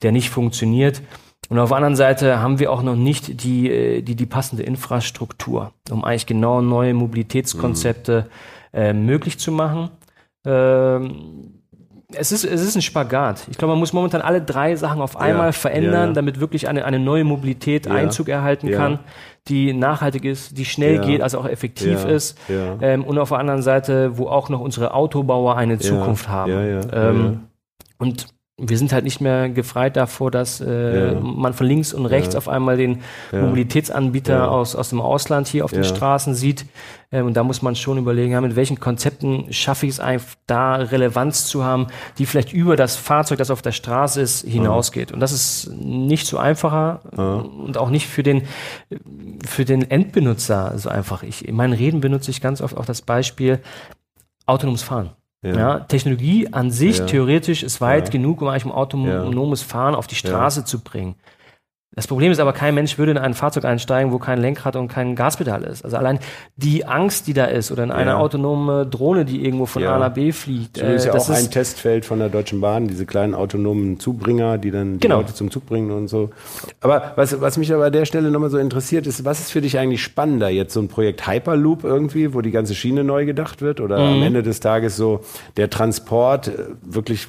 der 0.00 0.10
nicht 0.10 0.30
funktioniert. 0.30 1.02
Und 1.50 1.58
auf 1.58 1.68
der 1.68 1.76
anderen 1.76 1.96
Seite 1.96 2.40
haben 2.40 2.58
wir 2.58 2.72
auch 2.72 2.82
noch 2.82 2.96
nicht 2.96 3.44
die, 3.44 3.70
äh, 3.70 4.00
die, 4.00 4.16
die 4.16 4.26
passende 4.26 4.62
Infrastruktur, 4.62 5.74
um 5.90 6.02
eigentlich 6.02 6.26
genau 6.26 6.62
neue 6.62 6.94
Mobilitätskonzepte 6.94 8.26
mhm. 8.72 8.78
äh, 8.78 8.92
möglich 8.94 9.38
zu 9.38 9.52
machen. 9.52 9.90
Ähm, 10.46 11.61
es 12.16 12.32
ist, 12.32 12.44
es 12.44 12.62
ist 12.62 12.76
ein 12.76 12.82
Spagat. 12.82 13.46
Ich 13.50 13.58
glaube, 13.58 13.72
man 13.72 13.78
muss 13.78 13.92
momentan 13.92 14.22
alle 14.22 14.40
drei 14.40 14.76
Sachen 14.76 15.00
auf 15.00 15.16
einmal 15.16 15.46
ja, 15.46 15.52
verändern, 15.52 16.10
ja. 16.10 16.12
damit 16.12 16.40
wirklich 16.40 16.68
eine, 16.68 16.84
eine 16.84 16.98
neue 16.98 17.24
Mobilität 17.24 17.86
ja, 17.86 17.92
Einzug 17.92 18.28
erhalten 18.28 18.70
kann, 18.70 18.98
die 19.48 19.72
nachhaltig 19.72 20.24
ist, 20.24 20.56
die 20.56 20.64
schnell 20.64 21.00
geht, 21.00 21.20
also 21.20 21.38
auch 21.38 21.46
effektiv 21.46 22.04
ist. 22.04 22.38
Ähm, 22.48 23.04
und 23.04 23.18
auf 23.18 23.30
der 23.30 23.38
anderen 23.38 23.62
Seite, 23.62 24.16
wo 24.18 24.28
auch 24.28 24.48
noch 24.48 24.60
unsere 24.60 24.94
Autobauer 24.94 25.56
eine 25.56 25.78
Zukunft 25.78 26.28
haben. 26.28 26.52
Ähm, 26.92 27.40
und 27.98 28.26
wir 28.68 28.78
sind 28.78 28.92
halt 28.92 29.04
nicht 29.04 29.20
mehr 29.20 29.48
gefreit 29.48 29.96
davor, 29.96 30.30
dass 30.30 30.60
äh, 30.60 31.14
ja. 31.14 31.20
man 31.20 31.52
von 31.52 31.66
links 31.66 31.92
und 31.92 32.06
rechts 32.06 32.34
ja. 32.34 32.38
auf 32.38 32.48
einmal 32.48 32.76
den 32.76 33.00
ja. 33.32 33.42
Mobilitätsanbieter 33.42 34.50
aus, 34.50 34.76
aus 34.76 34.90
dem 34.90 35.00
Ausland 35.00 35.48
hier 35.48 35.64
auf 35.64 35.72
den 35.72 35.84
Straßen 35.84 36.34
sieht. 36.34 36.66
Ähm, 37.10 37.26
und 37.26 37.36
da 37.36 37.42
muss 37.42 37.60
man 37.60 37.74
schon 37.74 37.98
überlegen, 37.98 38.40
mit 38.40 38.54
welchen 38.54 38.78
Konzepten 38.78 39.52
schaffe 39.52 39.86
ich 39.86 39.92
es 39.92 40.00
einfach, 40.00 40.36
da 40.46 40.76
Relevanz 40.76 41.46
zu 41.46 41.64
haben, 41.64 41.88
die 42.18 42.26
vielleicht 42.26 42.52
über 42.52 42.76
das 42.76 42.94
Fahrzeug, 42.94 43.38
das 43.38 43.50
auf 43.50 43.62
der 43.62 43.72
Straße 43.72 44.20
ist, 44.20 44.46
hinausgeht. 44.46 45.10
Und 45.10 45.18
das 45.20 45.32
ist 45.32 45.70
nicht 45.72 46.26
so 46.26 46.38
einfacher 46.38 47.00
und 47.16 47.76
auch 47.76 47.90
nicht 47.90 48.06
für 48.06 48.22
den, 48.22 48.42
für 49.44 49.64
den 49.64 49.90
Endbenutzer 49.90 50.78
so 50.78 50.88
einfach. 50.88 51.24
Ich, 51.24 51.46
in 51.48 51.56
meinen 51.56 51.72
Reden 51.72 52.00
benutze 52.00 52.30
ich 52.30 52.40
ganz 52.40 52.60
oft 52.60 52.76
auch 52.76 52.86
das 52.86 53.02
Beispiel 53.02 53.58
autonomes 54.46 54.82
Fahren. 54.82 55.10
Ja. 55.42 55.56
ja. 55.56 55.80
Technologie 55.80 56.48
an 56.52 56.70
sich 56.70 56.98
ja. 56.98 57.06
theoretisch 57.06 57.62
ist 57.62 57.80
weit 57.80 58.06
ja. 58.06 58.10
genug, 58.10 58.40
um 58.42 58.48
eigentlich 58.48 58.64
ein 58.64 58.72
autonomes 58.72 59.62
Fahren 59.62 59.94
auf 59.94 60.06
die 60.06 60.14
Straße 60.14 60.64
zu 60.64 60.80
bringen. 60.80 61.16
Das 61.94 62.06
Problem 62.06 62.32
ist 62.32 62.40
aber, 62.40 62.54
kein 62.54 62.74
Mensch 62.74 62.96
würde 62.96 63.12
in 63.12 63.18
ein 63.18 63.34
Fahrzeug 63.34 63.66
einsteigen, 63.66 64.12
wo 64.12 64.18
kein 64.18 64.40
Lenkrad 64.40 64.76
und 64.76 64.88
kein 64.88 65.14
Gaspedal 65.14 65.62
ist. 65.64 65.84
Also 65.84 65.98
allein 65.98 66.20
die 66.56 66.86
Angst, 66.86 67.26
die 67.26 67.34
da 67.34 67.44
ist, 67.44 67.70
oder 67.70 67.84
in 67.84 67.90
eine 67.90 68.16
autonome 68.16 68.86
Drohne, 68.86 69.26
die 69.26 69.44
irgendwo 69.44 69.66
von 69.66 69.84
A 69.84 69.98
nach 69.98 70.14
B 70.14 70.32
fliegt. 70.32 70.80
Das 70.80 71.04
ist 71.04 71.04
ja 71.04 71.14
auch 71.14 71.28
ein 71.28 71.50
Testfeld 71.50 72.06
von 72.06 72.18
der 72.18 72.30
Deutschen 72.30 72.62
Bahn, 72.62 72.88
diese 72.88 73.04
kleinen 73.04 73.34
autonomen 73.34 74.00
Zubringer, 74.00 74.56
die 74.56 74.70
dann 74.70 75.00
genau. 75.00 75.16
die 75.16 75.22
Leute 75.22 75.34
zum 75.34 75.50
Zug 75.50 75.66
bringen 75.66 75.90
und 75.90 76.08
so. 76.08 76.30
Aber 76.80 77.12
was, 77.16 77.38
was 77.40 77.58
mich 77.58 77.72
aber 77.74 77.86
an 77.86 77.92
der 77.92 78.06
Stelle 78.06 78.30
nochmal 78.30 78.50
so 78.50 78.58
interessiert, 78.58 79.06
ist, 79.06 79.26
was 79.26 79.40
ist 79.40 79.52
für 79.52 79.60
dich 79.60 79.78
eigentlich 79.78 80.02
spannender? 80.02 80.48
Jetzt 80.48 80.72
so 80.72 80.80
ein 80.80 80.88
Projekt 80.88 81.26
Hyperloop 81.26 81.84
irgendwie, 81.84 82.32
wo 82.32 82.40
die 82.40 82.52
ganze 82.52 82.74
Schiene 82.74 83.04
neu 83.04 83.26
gedacht 83.26 83.60
wird? 83.60 83.80
Oder 83.80 83.98
mhm. 83.98 84.14
am 84.14 84.22
Ende 84.22 84.42
des 84.42 84.60
Tages 84.60 84.96
so 84.96 85.20
der 85.58 85.68
Transport 85.68 86.48
äh, 86.48 86.52
wirklich 86.82 87.28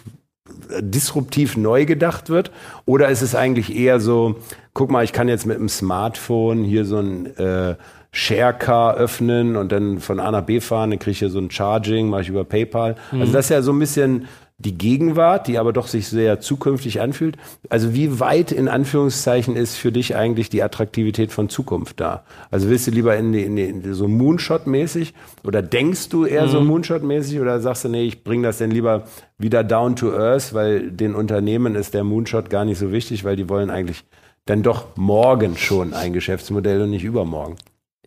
disruptiv 0.79 1.57
neu 1.57 1.85
gedacht 1.85 2.29
wird? 2.29 2.51
Oder 2.85 3.09
ist 3.09 3.21
es 3.21 3.35
eigentlich 3.35 3.75
eher 3.75 3.99
so, 3.99 4.35
guck 4.73 4.91
mal, 4.91 5.03
ich 5.03 5.13
kann 5.13 5.27
jetzt 5.27 5.45
mit 5.45 5.57
dem 5.57 5.69
Smartphone 5.69 6.63
hier 6.63 6.85
so 6.85 6.97
ein 6.97 7.37
äh, 7.37 7.75
Sharecar 8.11 8.95
öffnen 8.95 9.55
und 9.55 9.71
dann 9.71 9.99
von 9.99 10.19
A 10.19 10.29
nach 10.31 10.43
B 10.43 10.59
fahren, 10.59 10.91
dann 10.91 10.99
kriege 10.99 11.11
ich 11.11 11.19
hier 11.19 11.29
so 11.29 11.39
ein 11.39 11.49
Charging, 11.49 12.09
mache 12.09 12.21
ich 12.21 12.29
über 12.29 12.43
PayPal. 12.43 12.95
Also 12.95 13.15
mhm. 13.15 13.21
Also 13.21 13.33
das 13.33 13.45
ist 13.45 13.49
ja 13.49 13.61
so 13.63 13.73
ein 13.73 13.79
bisschen 13.79 14.27
die 14.57 14.77
Gegenwart, 14.77 15.47
die 15.47 15.57
aber 15.57 15.73
doch 15.73 15.87
sich 15.87 16.07
sehr 16.07 16.39
zukünftig 16.39 17.01
anfühlt. 17.01 17.37
Also 17.69 17.93
wie 17.93 18.19
weit 18.19 18.51
in 18.51 18.67
Anführungszeichen 18.67 19.55
ist 19.55 19.75
für 19.75 19.91
dich 19.91 20.15
eigentlich 20.15 20.49
die 20.49 20.63
Attraktivität 20.63 21.31
von 21.31 21.49
Zukunft 21.49 21.99
da? 21.99 22.23
Also 22.51 22.69
willst 22.69 22.87
du 22.87 22.91
lieber 22.91 23.15
in, 23.17 23.33
die, 23.33 23.41
in, 23.41 23.55
die, 23.55 23.63
in 23.63 23.93
so 23.93 24.07
Moonshot-mäßig 24.07 25.13
oder 25.43 25.61
denkst 25.61 26.09
du 26.09 26.25
eher 26.25 26.45
mhm. 26.45 26.51
so 26.51 26.61
Moonshot-mäßig 26.61 27.41
oder 27.41 27.59
sagst 27.59 27.85
du, 27.85 27.89
nee, 27.89 28.03
ich 28.03 28.23
bringe 28.23 28.43
das 28.43 28.59
denn 28.59 28.71
lieber 28.71 29.05
wieder 29.37 29.63
down 29.63 29.95
to 29.95 30.13
earth, 30.13 30.53
weil 30.53 30.91
den 30.91 31.15
Unternehmen 31.15 31.75
ist 31.75 31.93
der 31.93 32.03
Moonshot 32.03 32.49
gar 32.49 32.65
nicht 32.65 32.77
so 32.77 32.91
wichtig, 32.91 33.23
weil 33.23 33.35
die 33.35 33.49
wollen 33.49 33.69
eigentlich 33.69 34.05
dann 34.45 34.63
doch 34.63 34.95
morgen 34.95 35.57
schon 35.57 35.93
ein 35.93 36.13
Geschäftsmodell 36.13 36.81
und 36.81 36.89
nicht 36.89 37.03
übermorgen. 37.03 37.55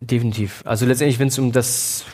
Definitiv. 0.01 0.63
Also 0.67 0.87
letztendlich, 0.87 1.19
wenn 1.19 1.29
es 1.29 1.39
um 1.39 1.53
das 1.53 2.05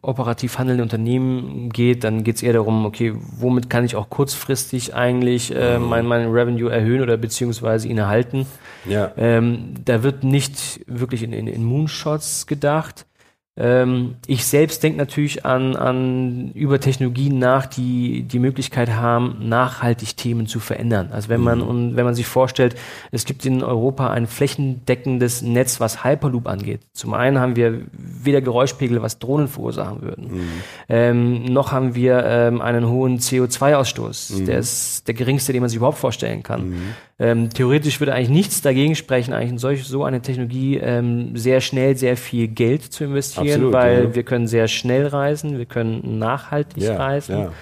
operativ 0.00 0.58
handelnde 0.58 0.82
Unternehmen 0.82 1.68
geht, 1.70 2.02
dann 2.02 2.24
geht 2.24 2.36
es 2.36 2.42
eher 2.42 2.54
darum, 2.54 2.86
okay, 2.86 3.12
womit 3.14 3.70
kann 3.70 3.84
ich 3.84 3.94
auch 3.94 4.10
kurzfristig 4.10 4.94
eigentlich 4.94 5.54
äh, 5.54 5.78
mhm. 5.78 5.88
mein, 5.88 6.06
mein 6.06 6.30
Revenue 6.30 6.70
erhöhen 6.70 7.02
oder 7.02 7.16
beziehungsweise 7.16 7.88
ihn 7.88 7.98
erhalten. 7.98 8.46
Ja. 8.88 9.12
Ähm, 9.16 9.74
da 9.84 10.02
wird 10.02 10.24
nicht 10.24 10.80
wirklich 10.86 11.22
in, 11.22 11.32
in, 11.32 11.46
in 11.46 11.64
Moonshots 11.64 12.46
gedacht. 12.46 13.06
Ähm, 13.54 14.14
ich 14.26 14.46
selbst 14.46 14.82
denke 14.82 14.98
natürlich 14.98 15.44
an, 15.44 15.76
an 15.76 16.52
über 16.52 16.80
Technologien 16.80 17.38
nach, 17.38 17.66
die 17.66 18.22
die 18.22 18.38
Möglichkeit 18.38 18.92
haben, 18.92 19.36
nachhaltig 19.48 20.16
Themen 20.16 20.46
zu 20.46 20.58
verändern. 20.58 21.10
Also 21.12 21.28
wenn 21.28 21.42
man 21.42 21.58
mhm. 21.58 21.66
und 21.66 21.96
wenn 21.96 22.06
man 22.06 22.14
sich 22.14 22.26
vorstellt, 22.26 22.76
es 23.10 23.26
gibt 23.26 23.44
in 23.44 23.62
Europa 23.62 24.10
ein 24.10 24.26
flächendeckendes 24.26 25.42
Netz, 25.42 25.80
was 25.80 26.02
Hyperloop 26.02 26.46
angeht. 26.46 26.80
Zum 26.94 27.12
einen 27.12 27.40
haben 27.40 27.54
wir 27.54 27.82
weder 27.92 28.40
Geräuschpegel, 28.40 29.02
was 29.02 29.18
Drohnen 29.18 29.48
verursachen 29.48 30.00
würden, 30.00 30.32
mhm. 30.32 30.48
ähm, 30.88 31.44
noch 31.44 31.72
haben 31.72 31.94
wir 31.94 32.24
ähm, 32.24 32.62
einen 32.62 32.88
hohen 32.88 33.18
CO2-Ausstoß. 33.18 34.40
Mhm. 34.40 34.46
Der 34.46 34.58
ist 34.58 35.06
der 35.08 35.14
geringste, 35.14 35.52
den 35.52 35.60
man 35.60 35.68
sich 35.68 35.76
überhaupt 35.76 35.98
vorstellen 35.98 36.42
kann. 36.42 36.94
Mhm. 37.22 37.28
Ähm, 37.28 37.50
theoretisch 37.50 38.00
würde 38.00 38.14
eigentlich 38.14 38.30
nichts 38.30 38.62
dagegen 38.62 38.94
sprechen, 38.94 39.32
eigentlich 39.32 39.50
in 39.50 39.58
solch, 39.58 39.84
so 39.84 40.04
eine 40.04 40.20
Technologie 40.22 40.76
ähm, 40.76 41.36
sehr 41.36 41.60
schnell 41.60 41.96
sehr 41.96 42.16
viel 42.16 42.48
Geld 42.48 42.82
zu 42.82 43.04
investieren, 43.04 43.46
Absolut, 43.46 43.72
weil 43.72 44.04
ja. 44.04 44.14
wir 44.14 44.22
können 44.24 44.46
sehr 44.46 44.68
schnell 44.68 45.06
reisen, 45.06 45.58
wir 45.58 45.66
können 45.66 46.18
nachhaltig 46.18 46.82
ja, 46.82 46.96
reisen. 46.96 47.38
Ja, 47.38 47.52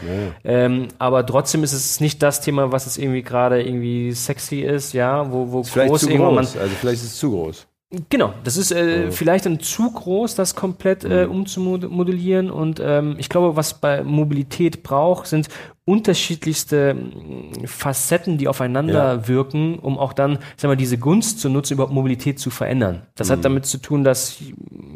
ähm, 0.45 0.89
aber 0.99 1.25
trotzdem 1.27 1.63
ist 1.63 1.73
es 1.73 2.01
nicht 2.01 2.23
das 2.23 2.41
Thema, 2.41 2.73
was 2.73 2.87
es 2.87 2.97
irgendwie 2.97 3.23
gerade 3.23 3.63
irgendwie 3.63 4.13
sexy 4.13 4.61
ist, 4.61 4.95
ja, 4.95 5.31
wo, 5.31 5.53
wo 5.53 5.61
ist 5.61 5.75
groß 5.75 6.05
irgendwann 6.05 6.35
man. 6.37 6.45
Also 6.45 6.75
vielleicht 6.81 7.03
ist 7.03 7.13
es 7.13 7.19
zu 7.19 7.31
groß. 7.31 7.67
Genau, 8.09 8.33
das 8.45 8.57
ist 8.57 8.71
äh, 8.71 9.07
oh. 9.09 9.11
vielleicht 9.11 9.47
dann 9.47 9.59
zu 9.59 9.91
groß, 9.91 10.37
das 10.37 10.55
komplett 10.55 11.03
äh, 11.03 11.27
mhm. 11.27 11.33
umzumodellieren. 11.33 12.49
Und 12.49 12.81
ähm, 12.81 13.17
ich 13.19 13.29
glaube, 13.29 13.57
was 13.57 13.81
bei 13.81 14.05
Mobilität 14.05 14.85
braucht, 14.85 15.27
sind 15.27 15.49
unterschiedlichste 15.91 16.93
hm, 16.93 17.67
Facetten, 17.67 18.39
die 18.39 18.47
aufeinander 18.47 19.15
ja. 19.15 19.29
wirken, 19.29 19.81
um 19.81 19.99
auch 19.99 20.13
dann, 20.13 20.39
sag 20.57 20.69
mal, 20.69 20.77
diese 20.77 20.99
Gunst 20.99 21.41
zu 21.41 21.49
nutzen, 21.49 21.75
überhaupt 21.75 21.93
Mobilität 21.93 22.39
zu 22.39 22.51
verändern. 22.51 23.03
Das 23.17 23.29
mhm. 23.29 23.33
hat 23.33 23.45
damit 23.45 23.67
zu 23.67 23.79
tun, 23.79 24.05
dass 24.05 24.37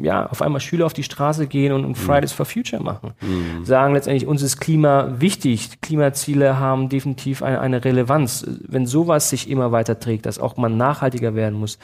ja 0.01 0.25
auf 0.27 0.41
einmal 0.41 0.61
Schüler 0.61 0.85
auf 0.85 0.93
die 0.93 1.03
Straße 1.03 1.47
gehen 1.47 1.73
und, 1.73 1.83
und 1.83 1.91
mhm. 1.91 1.95
Fridays 1.95 2.31
for 2.31 2.45
Future 2.45 2.81
machen. 2.81 3.11
Mhm. 3.21 3.65
Sagen 3.65 3.93
letztendlich, 3.93 4.25
uns 4.25 4.41
ist 4.41 4.61
Klima 4.61 5.15
wichtig. 5.19 5.81
Klimaziele 5.81 6.59
haben 6.59 6.87
definitiv 6.87 7.43
eine, 7.43 7.59
eine 7.59 7.83
Relevanz. 7.83 8.45
Wenn 8.65 8.85
sowas 8.85 9.29
sich 9.29 9.49
immer 9.49 9.73
weiter 9.73 9.99
trägt, 9.99 10.25
dass 10.25 10.39
auch 10.39 10.55
man 10.55 10.77
nachhaltiger 10.77 11.35
werden 11.35 11.59
muss, 11.59 11.77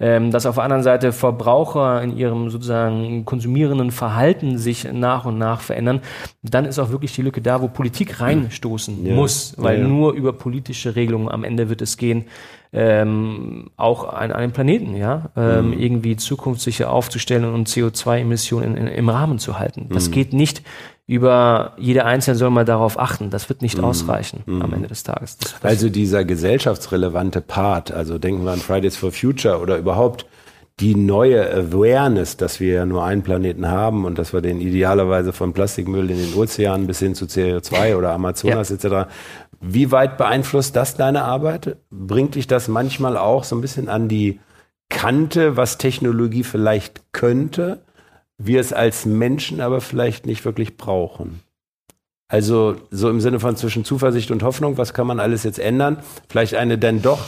ähm, 0.00 0.32
dass 0.32 0.44
auf 0.44 0.56
der 0.56 0.64
anderen 0.64 0.82
Seite 0.82 1.12
Verbraucher 1.12 2.02
in 2.02 2.16
ihrem 2.16 2.50
sozusagen 2.50 3.24
konsumierenden 3.24 3.92
Verhalten 3.92 4.58
sich 4.58 4.90
nach 4.92 5.24
und 5.24 5.38
nach 5.38 5.60
verändern, 5.60 6.00
dann 6.42 6.64
ist 6.64 6.80
auch 6.80 6.90
wirklich 6.90 7.14
die 7.14 7.22
Lücke 7.22 7.40
da, 7.40 7.62
wo 7.62 7.68
Politik 7.68 8.20
rein 8.20 8.50
stoßen 8.56 9.06
ja. 9.06 9.14
muss, 9.14 9.54
weil 9.56 9.80
ja, 9.80 9.86
nur 9.86 10.12
über 10.12 10.32
politische 10.32 10.96
Regelungen 10.96 11.28
am 11.28 11.44
Ende 11.44 11.68
wird 11.68 11.82
es 11.82 11.96
gehen, 11.96 12.24
ähm, 12.72 13.70
auch 13.76 14.12
an 14.12 14.32
einem 14.32 14.52
Planeten, 14.52 14.96
ja, 14.96 15.30
ähm, 15.36 15.68
mhm. 15.68 15.78
irgendwie 15.78 16.16
zukunftssicher 16.16 16.90
aufzustellen 16.90 17.44
und 17.44 17.68
CO2-Emissionen 17.68 18.76
im 18.88 19.08
Rahmen 19.08 19.38
zu 19.38 19.58
halten. 19.58 19.86
Das 19.90 20.08
mhm. 20.08 20.12
geht 20.12 20.32
nicht 20.32 20.62
über 21.06 21.74
jeder 21.78 22.04
Einzelne 22.04 22.36
soll 22.36 22.50
mal 22.50 22.64
darauf 22.64 22.98
achten. 22.98 23.30
Das 23.30 23.48
wird 23.48 23.62
nicht 23.62 23.78
mhm. 23.78 23.84
ausreichen 23.84 24.42
am 24.46 24.56
mhm. 24.56 24.72
Ende 24.74 24.88
des 24.88 25.04
Tages. 25.04 25.38
Das, 25.38 25.52
das 25.52 25.64
also 25.64 25.88
dieser 25.88 26.24
gesellschaftsrelevante 26.24 27.40
Part, 27.40 27.92
also 27.92 28.18
denken 28.18 28.44
wir 28.44 28.50
an 28.50 28.58
Fridays 28.58 28.96
for 28.96 29.12
Future 29.12 29.60
oder 29.60 29.78
überhaupt 29.78 30.26
die 30.80 30.94
neue 30.94 31.50
Awareness, 31.50 32.36
dass 32.36 32.60
wir 32.60 32.74
ja 32.74 32.86
nur 32.86 33.02
einen 33.04 33.22
Planeten 33.22 33.68
haben 33.68 34.04
und 34.04 34.18
dass 34.18 34.32
wir 34.32 34.42
den 34.42 34.60
idealerweise 34.60 35.32
von 35.32 35.54
Plastikmüll 35.54 36.10
in 36.10 36.18
den 36.18 36.34
Ozeanen 36.34 36.86
bis 36.86 36.98
hin 36.98 37.14
zu 37.14 37.24
CO2 37.24 37.96
oder 37.96 38.12
Amazonas 38.12 38.68
ja. 38.68 38.76
etc. 38.76 39.10
Wie 39.60 39.90
weit 39.90 40.18
beeinflusst 40.18 40.76
das 40.76 40.94
deine 40.94 41.24
Arbeit? 41.24 41.78
Bringt 41.90 42.34
dich 42.34 42.46
das 42.46 42.68
manchmal 42.68 43.16
auch 43.16 43.44
so 43.44 43.56
ein 43.56 43.62
bisschen 43.62 43.88
an 43.88 44.08
die 44.08 44.38
Kante, 44.90 45.56
was 45.56 45.78
Technologie 45.78 46.44
vielleicht 46.44 47.12
könnte, 47.12 47.82
wir 48.36 48.60
es 48.60 48.74
als 48.74 49.06
Menschen 49.06 49.62
aber 49.62 49.80
vielleicht 49.80 50.26
nicht 50.26 50.44
wirklich 50.44 50.76
brauchen? 50.76 51.40
Also 52.28 52.76
so 52.90 53.08
im 53.08 53.20
Sinne 53.20 53.40
von 53.40 53.56
zwischen 53.56 53.84
Zuversicht 53.84 54.30
und 54.30 54.42
Hoffnung, 54.42 54.76
was 54.76 54.92
kann 54.92 55.06
man 55.06 55.20
alles 55.20 55.44
jetzt 55.44 55.58
ändern? 55.58 55.98
Vielleicht 56.28 56.54
eine 56.54 56.76
denn 56.76 57.00
doch 57.00 57.20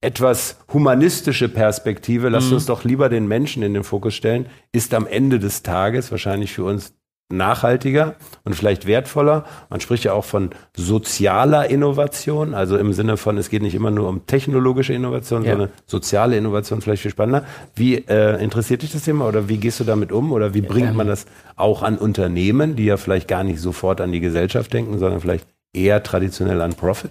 etwas 0.00 0.58
humanistische 0.72 1.48
Perspektive, 1.48 2.28
lasst 2.28 2.48
mhm. 2.48 2.54
uns 2.54 2.66
doch 2.66 2.84
lieber 2.84 3.08
den 3.08 3.26
Menschen 3.26 3.62
in 3.62 3.74
den 3.74 3.84
Fokus 3.84 4.14
stellen, 4.14 4.46
ist 4.72 4.94
am 4.94 5.06
Ende 5.06 5.38
des 5.38 5.62
Tages 5.62 6.10
wahrscheinlich 6.10 6.52
für 6.52 6.64
uns 6.64 6.94
nachhaltiger 7.28 8.14
und 8.44 8.54
vielleicht 8.54 8.86
wertvoller. 8.86 9.44
Man 9.68 9.80
spricht 9.80 10.04
ja 10.04 10.12
auch 10.12 10.24
von 10.24 10.50
sozialer 10.76 11.68
Innovation, 11.68 12.54
also 12.54 12.76
im 12.76 12.92
Sinne 12.92 13.16
von, 13.16 13.36
es 13.36 13.50
geht 13.50 13.62
nicht 13.62 13.74
immer 13.74 13.90
nur 13.90 14.08
um 14.08 14.26
technologische 14.26 14.92
Innovation, 14.92 15.42
ja. 15.42 15.52
sondern 15.52 15.70
soziale 15.86 16.36
Innovation 16.36 16.80
vielleicht 16.80 17.02
viel 17.02 17.10
spannender. 17.10 17.44
Wie 17.74 17.96
äh, 17.96 18.40
interessiert 18.42 18.82
dich 18.82 18.92
das 18.92 19.02
Thema 19.02 19.26
oder 19.26 19.48
wie 19.48 19.56
gehst 19.56 19.80
du 19.80 19.84
damit 19.84 20.12
um 20.12 20.30
oder 20.30 20.54
wie 20.54 20.60
bringt 20.60 20.94
man 20.94 21.08
das 21.08 21.26
auch 21.56 21.82
an 21.82 21.98
Unternehmen, 21.98 22.76
die 22.76 22.84
ja 22.84 22.96
vielleicht 22.96 23.26
gar 23.26 23.42
nicht 23.42 23.60
sofort 23.60 24.00
an 24.00 24.12
die 24.12 24.20
Gesellschaft 24.20 24.72
denken, 24.72 24.98
sondern 24.98 25.20
vielleicht 25.20 25.48
eher 25.72 26.04
traditionell 26.04 26.62
an 26.62 26.74
Profit? 26.74 27.10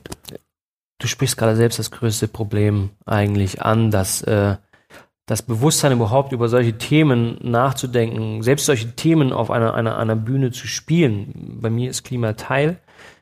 Du 1.00 1.08
sprichst 1.08 1.38
gerade 1.38 1.56
selbst 1.56 1.80
das 1.80 1.92
größte 1.92 2.28
Problem 2.28 2.92
eigentlich 3.06 3.62
an, 3.62 3.92
dass 3.92 4.22
äh, 4.24 4.56
das 5.26 5.42
Bewusstsein 5.42 5.92
überhaupt 5.92 6.32
über 6.34 6.50
solche 6.50 6.78
Themen 6.78 7.40
nachzudenken, 7.42 8.44
selbst 8.44 8.66
solche 8.66 8.92
Themen 8.96 9.34
auf 9.34 9.50
einer, 9.50 9.74
einer, 9.74 9.98
einer 9.98 10.16
Bühne 10.16 10.52
zu 10.52 10.68
spielen. 10.68 11.58
Bei 11.62 11.70
mir 11.70 11.90
ist 11.90 12.04
Klima 12.04 12.34
Teil 12.34 12.78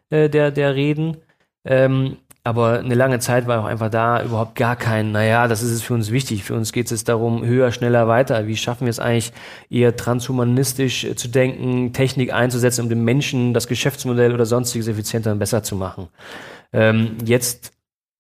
äh, 0.10 0.30
der, 0.30 0.52
der 0.52 0.76
Reden. 0.76 1.18
Ähm, 1.66 2.18
aber 2.46 2.80
eine 2.80 2.96
lange 2.96 3.20
Zeit 3.20 3.48
war 3.48 3.62
auch 3.62 3.66
einfach 3.66 3.90
da 3.90 4.22
überhaupt 4.22 4.56
gar 4.56 4.76
kein, 4.76 5.14
naja, 5.14 5.48
das 5.48 5.64
ist 5.64 5.72
es 5.72 5.82
für 5.82 5.94
uns 5.94 6.12
wichtig. 6.12 6.44
Für 6.44 6.56
uns 6.56 6.74
geht 6.74 6.92
es 6.92 7.06
darum, 7.06 7.46
höher, 7.46 7.72
schneller, 7.72 8.10
weiter. 8.10 8.48
Wie 8.48 8.58
schaffen 8.58 8.86
wir 8.86 8.90
es 8.90 9.00
eigentlich, 9.00 9.32
eher 9.70 9.96
transhumanistisch 9.96 11.06
äh, 11.06 11.16
zu 11.16 11.30
denken, 11.30 11.94
Technik 11.94 12.34
einzusetzen, 12.34 12.82
um 12.82 12.90
dem 12.90 13.06
Menschen 13.06 13.54
das 13.54 13.68
Geschäftsmodell 13.68 14.34
oder 14.34 14.46
sonstiges 14.46 14.90
effizienter 14.90 15.32
und 15.32 15.40
besser 15.40 15.64
zu 15.64 15.78
machen? 15.78 16.10
Ähm, 16.74 17.18
jetzt 17.24 17.74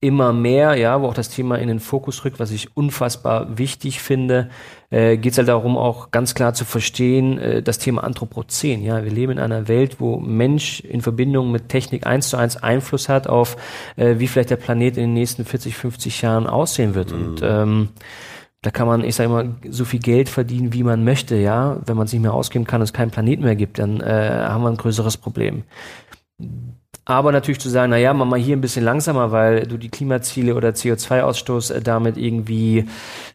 immer 0.03 0.33
mehr, 0.33 0.75
ja, 0.75 1.01
wo 1.01 1.07
auch 1.07 1.13
das 1.13 1.29
Thema 1.29 1.55
in 1.57 1.69
den 1.69 1.79
Fokus 1.79 2.25
rückt, 2.25 2.37
was 2.37 2.51
ich 2.51 2.75
unfassbar 2.75 3.57
wichtig 3.57 4.01
finde, 4.01 4.49
äh, 4.89 5.15
geht 5.15 5.31
es 5.31 5.37
halt 5.37 5.47
darum, 5.47 5.77
auch 5.77 6.11
ganz 6.11 6.35
klar 6.35 6.53
zu 6.53 6.65
verstehen, 6.65 7.37
äh, 7.39 7.63
das 7.63 7.77
Thema 7.77 8.03
Anthropozän. 8.03 8.83
Ja, 8.83 9.05
wir 9.05 9.11
leben 9.11 9.31
in 9.31 9.39
einer 9.39 9.69
Welt, 9.69 10.01
wo 10.01 10.19
Mensch 10.19 10.81
in 10.81 11.01
Verbindung 11.01 11.53
mit 11.53 11.69
Technik 11.69 12.05
eins 12.05 12.27
zu 12.27 12.37
eins 12.37 12.57
Einfluss 12.57 13.07
hat 13.07 13.27
auf, 13.27 13.55
äh, 13.95 14.19
wie 14.19 14.27
vielleicht 14.27 14.49
der 14.49 14.57
Planet 14.57 14.97
in 14.97 15.03
den 15.03 15.13
nächsten 15.13 15.45
40, 15.45 15.73
50 15.73 16.21
Jahren 16.21 16.47
aussehen 16.47 16.95
wird. 16.95 17.13
Mhm. 17.13 17.23
Und 17.23 17.41
ähm, 17.41 17.89
da 18.61 18.71
kann 18.71 18.87
man, 18.87 19.05
ich 19.05 19.15
sage 19.15 19.29
immer, 19.29 19.55
so 19.69 19.85
viel 19.85 20.01
Geld 20.01 20.27
verdienen, 20.27 20.73
wie 20.73 20.83
man 20.83 21.05
möchte, 21.05 21.37
ja. 21.37 21.77
Wenn 21.85 21.95
man 21.95 22.07
es 22.07 22.13
nicht 22.13 22.21
mehr 22.21 22.33
ausgeben 22.33 22.65
kann 22.65 22.81
und 22.81 22.85
es 22.85 22.93
keinen 22.93 23.11
Planeten 23.11 23.43
mehr 23.43 23.55
gibt, 23.55 23.79
dann 23.79 24.01
äh, 24.01 24.45
haben 24.47 24.63
wir 24.63 24.69
ein 24.69 24.77
größeres 24.77 25.15
Problem 25.15 25.63
aber 27.05 27.33
natürlich 27.33 27.59
zu 27.59 27.67
sagen, 27.67 27.89
na 27.89 27.97
ja, 27.97 28.13
mach 28.13 28.25
mal 28.25 28.39
hier 28.39 28.55
ein 28.55 28.61
bisschen 28.61 28.85
langsamer, 28.85 29.31
weil 29.33 29.67
du 29.67 29.75
die 29.75 29.89
Klimaziele 29.89 30.55
oder 30.55 30.69
CO2-Ausstoß 30.69 31.73
äh, 31.73 31.81
damit 31.81 32.15
irgendwie 32.15 32.85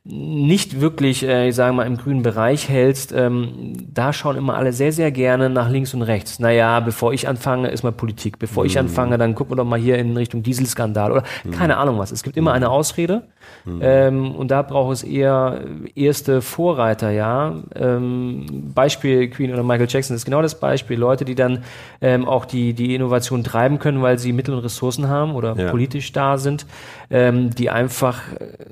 nicht 0.05 0.81
wirklich, 0.81 1.23
äh, 1.27 1.49
ich 1.49 1.55
sage 1.55 1.75
mal, 1.75 1.87
im 1.87 1.99
grünen 1.99 2.23
Bereich 2.23 2.71
hältst, 2.71 3.13
ähm, 3.13 3.75
da 3.93 4.15
schauen 4.15 4.37
immer 4.37 4.55
alle 4.55 4.73
sehr, 4.73 4.93
sehr 4.93 5.11
gerne 5.11 5.51
nach 5.51 5.69
links 5.69 5.93
und 5.93 6.01
rechts. 6.01 6.39
Naja, 6.39 6.81
bevor 6.81 7.13
ich 7.13 7.29
anfange, 7.29 7.69
ist 7.69 7.83
mal 7.83 7.93
Politik. 7.93 8.39
Bevor 8.39 8.63
mhm. 8.63 8.71
ich 8.71 8.79
anfange, 8.79 9.19
dann 9.19 9.35
gucken 9.35 9.53
wir 9.53 9.57
doch 9.57 9.69
mal 9.69 9.79
hier 9.79 9.99
in 9.99 10.17
Richtung 10.17 10.43
Dieselskandal 10.43 11.13
oder 11.13 11.25
mhm. 11.45 11.51
keine 11.51 11.77
Ahnung 11.77 11.99
was. 11.99 12.11
Es 12.11 12.23
gibt 12.23 12.39
immer 12.39 12.55
eine 12.55 12.71
Ausrede 12.71 13.25
mhm. 13.67 13.81
ähm, 13.83 14.35
und 14.35 14.51
da 14.51 14.63
braucht 14.63 14.95
es 14.95 15.03
eher 15.03 15.61
erste 15.95 16.41
Vorreiter, 16.41 17.11
ja. 17.11 17.55
Ähm, 17.75 18.73
Beispiel 18.75 19.29
Queen 19.29 19.53
oder 19.53 19.63
Michael 19.63 19.89
Jackson 19.91 20.17
ist 20.17 20.25
genau 20.25 20.41
das 20.41 20.59
Beispiel. 20.59 20.99
Leute, 20.99 21.27
die 21.27 21.35
dann 21.35 21.65
auch 22.01 22.45
die, 22.45 22.75
die 22.75 22.95
Innovation 22.95 23.43
treiben 23.43 23.58
können, 23.79 24.03
weil 24.03 24.19
sie 24.19 24.33
Mittel 24.33 24.55
und 24.55 24.61
Ressourcen 24.61 25.09
haben 25.09 25.35
oder 25.35 25.55
ja. 25.57 25.71
politisch 25.71 26.13
da 26.13 26.39
sind, 26.39 26.67
ähm, 27.11 27.51
die 27.55 27.71
einfach 27.71 28.23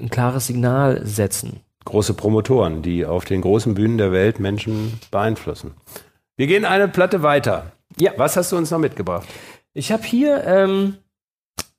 ein 0.00 0.10
klares 0.10 0.46
Signal 0.46 1.04
setzen. 1.04 1.60
Große 1.84 2.14
Promotoren, 2.14 2.82
die 2.82 3.06
auf 3.06 3.24
den 3.24 3.42
großen 3.42 3.74
Bühnen 3.74 3.98
der 3.98 4.12
Welt 4.12 4.40
Menschen 4.40 4.98
beeinflussen. 5.10 5.74
Wir 6.36 6.46
gehen 6.46 6.64
eine 6.64 6.88
Platte 6.88 7.22
weiter. 7.22 7.72
Ja. 7.98 8.12
Was 8.16 8.36
hast 8.36 8.52
du 8.52 8.56
uns 8.56 8.70
noch 8.70 8.78
mitgebracht? 8.78 9.26
Ich 9.72 9.92
habe 9.92 10.02
hier 10.02 10.44
ähm, 10.44 10.96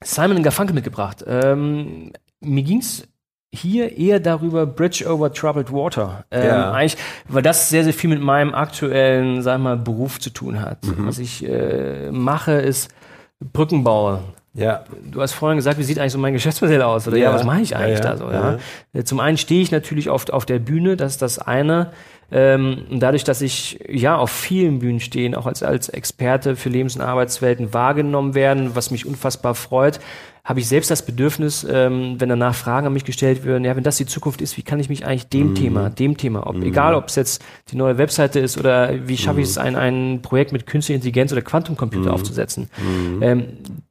Simon 0.03 0.43
Garfunkel 0.43 0.73
mitgebracht. 0.73 1.23
Ähm, 1.27 2.13
mir 2.39 2.63
ging 2.63 2.79
es 2.79 3.07
hier 3.53 3.97
eher 3.97 4.19
darüber 4.19 4.65
Bridge 4.65 5.05
over 5.07 5.31
Troubled 5.31 5.71
Water. 5.71 6.25
Ähm, 6.31 6.45
ja. 6.45 6.71
Eigentlich, 6.71 6.97
weil 7.27 7.41
das 7.41 7.69
sehr, 7.69 7.83
sehr 7.83 7.93
viel 7.93 8.09
mit 8.09 8.21
meinem 8.21 8.53
aktuellen, 8.53 9.41
sag 9.41 9.59
mal, 9.59 9.77
Beruf 9.77 10.19
zu 10.19 10.29
tun 10.29 10.61
hat. 10.61 10.85
Mhm. 10.85 11.07
Was 11.07 11.19
ich 11.19 11.47
äh, 11.47 12.11
mache, 12.11 12.53
ist 12.53 12.93
Brückenbau. 13.41 14.19
Ja. 14.57 14.83
Du 15.11 15.21
hast 15.21 15.33
vorhin 15.33 15.57
gesagt, 15.57 15.77
wie 15.77 15.83
sieht 15.83 15.99
eigentlich 15.99 16.13
so 16.13 16.17
mein 16.17 16.33
Geschäftsmodell 16.33 16.81
aus? 16.81 17.07
Oder 17.07 17.17
ja, 17.17 17.29
ja 17.29 17.35
was 17.35 17.43
mache 17.43 17.61
ich 17.61 17.75
eigentlich 17.75 17.99
ja, 17.99 18.15
da 18.15 18.17
so? 18.17 18.29
Ja? 18.31 18.57
Äh, 18.93 19.03
zum 19.03 19.19
einen 19.19 19.37
stehe 19.37 19.61
ich 19.61 19.71
natürlich 19.71 20.09
oft 20.09 20.33
auf 20.33 20.45
der 20.45 20.59
Bühne, 20.59 20.97
das 20.97 21.13
ist 21.13 21.21
das 21.21 21.39
eine. 21.39 21.91
Ähm, 22.29 22.85
dadurch, 22.91 23.23
dass 23.23 23.41
ich 23.41 23.79
ja 23.87 24.17
auf 24.17 24.31
vielen 24.31 24.79
Bühnen 24.79 24.99
stehe, 24.99 25.37
auch 25.37 25.45
als, 25.45 25.63
als 25.63 25.87
Experte 25.87 26.57
für 26.57 26.69
Lebens- 26.69 26.95
und 26.95 27.01
Arbeitswelten 27.01 27.73
wahrgenommen 27.73 28.35
werden, 28.35 28.75
was 28.75 28.91
mich 28.91 29.05
unfassbar 29.05 29.55
freut, 29.55 29.99
habe 30.43 30.59
ich 30.59 30.67
selbst 30.67 30.89
das 30.89 31.05
Bedürfnis, 31.05 31.65
ähm, 31.69 32.15
wenn 32.19 32.29
danach 32.29 32.55
Fragen 32.55 32.87
an 32.87 32.93
mich 32.93 33.05
gestellt 33.05 33.45
werden, 33.45 33.63
ja, 33.65 33.75
wenn 33.75 33.83
das 33.83 33.97
die 33.97 34.05
Zukunft 34.05 34.41
ist, 34.41 34.57
wie 34.57 34.61
kann 34.61 34.79
ich 34.79 34.87
mich 34.89 35.05
eigentlich 35.05 35.27
dem 35.27 35.51
mm. 35.51 35.55
Thema, 35.55 35.89
dem 35.89 36.15
Thema, 36.17 36.47
ob, 36.47 36.55
mm. 36.55 36.63
egal 36.63 36.95
ob 36.95 37.09
es 37.09 37.15
jetzt 37.15 37.43
die 37.69 37.75
neue 37.75 37.97
Webseite 37.97 38.39
ist 38.39 38.57
oder 38.57 39.07
wie 39.07 39.17
schaffe 39.17 39.39
mm. 39.39 39.43
ich 39.43 39.49
es, 39.49 39.57
ein, 39.57 39.75
ein 39.75 40.21
Projekt 40.21 40.53
mit 40.53 40.65
künstlicher 40.65 40.95
Intelligenz 40.95 41.33
oder 41.33 41.41
Quantumcomputer 41.41 42.11
mm. 42.11 42.13
aufzusetzen, 42.13 42.69
mm. 42.77 43.23
ähm, 43.23 43.45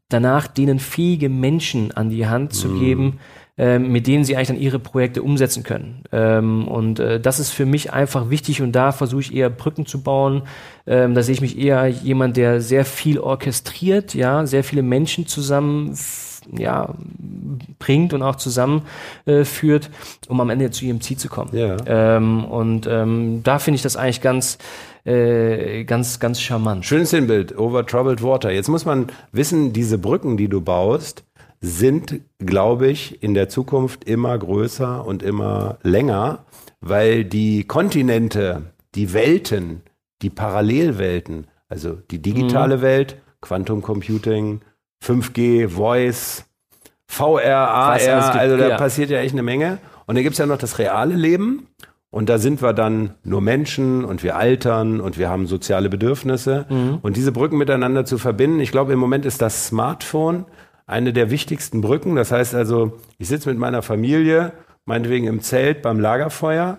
danach 0.09 0.47
denen 0.47 0.79
fähige 0.79 1.29
Menschen 1.29 1.93
an 1.93 2.11
die 2.11 2.27
Hand 2.27 2.53
zu 2.53 2.69
mm. 2.69 2.81
geben, 2.81 3.21
ähm, 3.59 3.91
mit 3.91 4.07
denen 4.07 4.23
sie 4.23 4.37
eigentlich 4.37 4.49
dann 4.49 4.61
ihre 4.61 4.79
Projekte 4.79 5.23
umsetzen 5.23 5.63
können. 5.63 6.05
Ähm, 6.13 6.69
und 6.69 7.01
äh, 7.01 7.19
das 7.19 7.41
ist 7.41 7.51
für 7.51 7.67
mich 7.67 7.93
einfach 7.93 8.29
wichtig 8.29 8.61
und 8.61 8.73
da 8.73 8.93
versuche 8.93 9.23
ich 9.23 9.35
eher 9.35 9.51
Brücken 9.51 9.87
zu 9.87 10.03
bauen. 10.03 10.43
Ähm, 10.87 11.15
da 11.15 11.23
sehe 11.23 11.33
ich 11.33 11.41
mich 11.41 11.59
eher 11.59 11.87
jemand, 11.89 12.37
der 12.37 12.61
sehr 12.61 12.85
viel 12.85 13.19
orchestriert, 13.19 14.15
ja, 14.15 14.47
sehr 14.47 14.63
viele 14.63 14.83
Menschen 14.83 15.27
zusammen 15.27 15.93
ja, 16.57 16.95
bringt 17.79 18.13
und 18.13 18.23
auch 18.23 18.37
zusammenführt, 18.37 19.87
äh, 19.87 20.29
um 20.29 20.41
am 20.41 20.51
Ende 20.51 20.71
zu 20.71 20.85
ihrem 20.85 21.01
Ziel 21.01 21.17
zu 21.17 21.29
kommen. 21.29 21.51
Ja. 21.57 21.77
Ähm, 21.87 22.45
und 22.45 22.87
ähm, 22.87 23.43
da 23.43 23.59
finde 23.59 23.77
ich 23.77 23.83
das 23.83 23.97
eigentlich 23.97 24.21
ganz, 24.21 24.59
äh, 25.05 25.85
ganz, 25.85 26.21
ganz 26.21 26.41
charmant. 26.41 26.85
Schönes 26.85 27.11
Sinnbild, 27.11 27.57
Over 27.59 27.87
Troubled 27.87 28.23
Water. 28.23 28.51
Jetzt 28.51 28.69
muss 28.69 28.85
man 28.85 29.07
wissen, 29.33 29.73
diese 29.73 29.99
Brücken, 29.99 30.37
die 30.37 30.49
du 30.49 30.61
baust, 30.61 31.25
sind, 31.61 32.21
glaube 32.39 32.89
ich, 32.89 33.23
in 33.23 33.35
der 33.35 33.49
Zukunft 33.49 34.05
immer 34.05 34.37
größer 34.37 35.05
und 35.05 35.23
immer 35.23 35.79
länger, 35.83 36.45
weil 36.81 37.25
die 37.25 37.65
Kontinente, 37.65 38.75
die 38.95 39.13
Welten, 39.13 39.83
die 40.23 40.31
Parallelwelten, 40.31 41.47
also 41.69 41.95
die 42.11 42.21
digitale 42.21 42.79
mhm. 42.79 42.83
Welt, 42.83 43.17
Quantum 43.41 43.83
Computing, 43.83 44.61
5G, 45.07 45.69
Voice, 45.69 46.45
VR, 47.07 47.69
AR, 47.69 47.93
also 47.93 48.57
da 48.57 48.69
ja. 48.69 48.77
passiert 48.77 49.11
ja 49.11 49.19
echt 49.19 49.35
eine 49.35 49.43
Menge. 49.43 49.79
Und 50.07 50.17
dann 50.17 50.23
gibt 50.23 50.35
es 50.35 50.39
ja 50.39 50.47
noch 50.47 50.59
das 50.59 50.79
reale 50.79 51.15
Leben. 51.15 51.69
Und 52.11 52.29
da 52.29 52.39
sind 52.39 52.63
wir 52.63 52.73
dann 52.73 53.15
nur 53.25 53.41
Menschen 53.41 54.05
und 54.05 54.23
wir 54.23 54.37
altern 54.37 55.01
und 55.01 55.19
wir 55.19 55.29
haben 55.29 55.47
soziale 55.47 55.89
Bedürfnisse. 55.89 56.67
Mhm. 56.69 56.99
Und 57.03 57.17
diese 57.17 57.33
Brücken 57.33 57.59
miteinander 57.59 58.05
zu 58.05 58.17
verbinden, 58.17 58.61
ich 58.61 58.71
glaube, 58.71 58.93
im 58.93 58.99
Moment 58.99 59.27
ist 59.27 59.43
das 59.43 59.67
Smartphone 59.67 60.47
eine 60.87 61.13
der 61.13 61.31
wichtigsten 61.31 61.81
Brücken. 61.81 62.17
Das 62.17 62.33
heißt 62.33 62.55
also, 62.55 62.99
ich 63.19 63.29
sitze 63.29 63.49
mit 63.49 63.59
meiner 63.59 63.83
Familie, 63.83 64.53
meinetwegen 64.85 65.27
im 65.27 65.41
Zelt 65.41 65.83
beim 65.83 66.01
Lagerfeuer. 66.01 66.79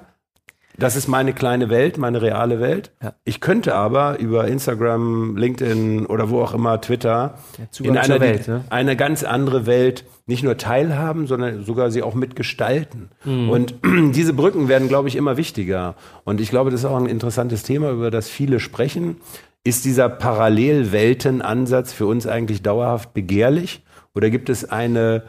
Das 0.78 0.96
ist 0.96 1.08
meine 1.08 1.34
kleine 1.34 1.70
Welt, 1.70 1.98
meine 1.98 2.22
reale 2.22 2.60
Welt. 2.60 2.92
Ja. 3.02 3.14
Ich 3.26 3.42
könnte 3.42 3.74
aber 3.74 4.20
über 4.20 4.48
Instagram, 4.48 5.36
LinkedIn 5.36 6.06
oder 6.06 6.30
wo 6.30 6.42
auch 6.42 6.54
immer, 6.54 6.80
Twitter, 6.82 7.40
in 7.80 7.98
einer, 7.98 8.20
Welt, 8.20 8.48
ne? 8.48 8.64
eine 8.70 8.96
ganz 8.96 9.24
andere 9.24 9.66
Welt 9.66 10.06
nicht 10.28 10.44
nur 10.44 10.58
teilhaben, 10.58 11.26
sondern 11.26 11.64
sogar 11.64 11.90
sie 11.90 12.04
auch 12.04 12.14
mitgestalten. 12.14 13.10
Mhm. 13.24 13.50
Und 13.50 13.76
diese 14.14 14.34
Brücken 14.34 14.68
werden, 14.68 14.88
glaube 14.88 15.08
ich, 15.08 15.16
immer 15.16 15.38
wichtiger. 15.38 15.96
Und 16.26 16.42
ich 16.42 16.50
glaube, 16.50 16.70
das 16.70 16.82
ist 16.82 16.86
auch 16.86 16.98
ein 16.98 17.08
interessantes 17.08 17.64
Thema, 17.64 17.92
über 17.92 18.12
das 18.12 18.30
viele 18.30 18.60
sprechen. 18.60 19.18
Ist 19.64 19.84
dieser 19.86 20.10
Parallelweltenansatz 20.10 21.92
für 21.92 22.06
uns 22.06 22.28
eigentlich 22.28 22.62
dauerhaft 22.62 23.14
begehrlich? 23.14 23.84
Oder 24.14 24.30
gibt 24.30 24.50
es 24.50 24.70
eine, 24.70 25.24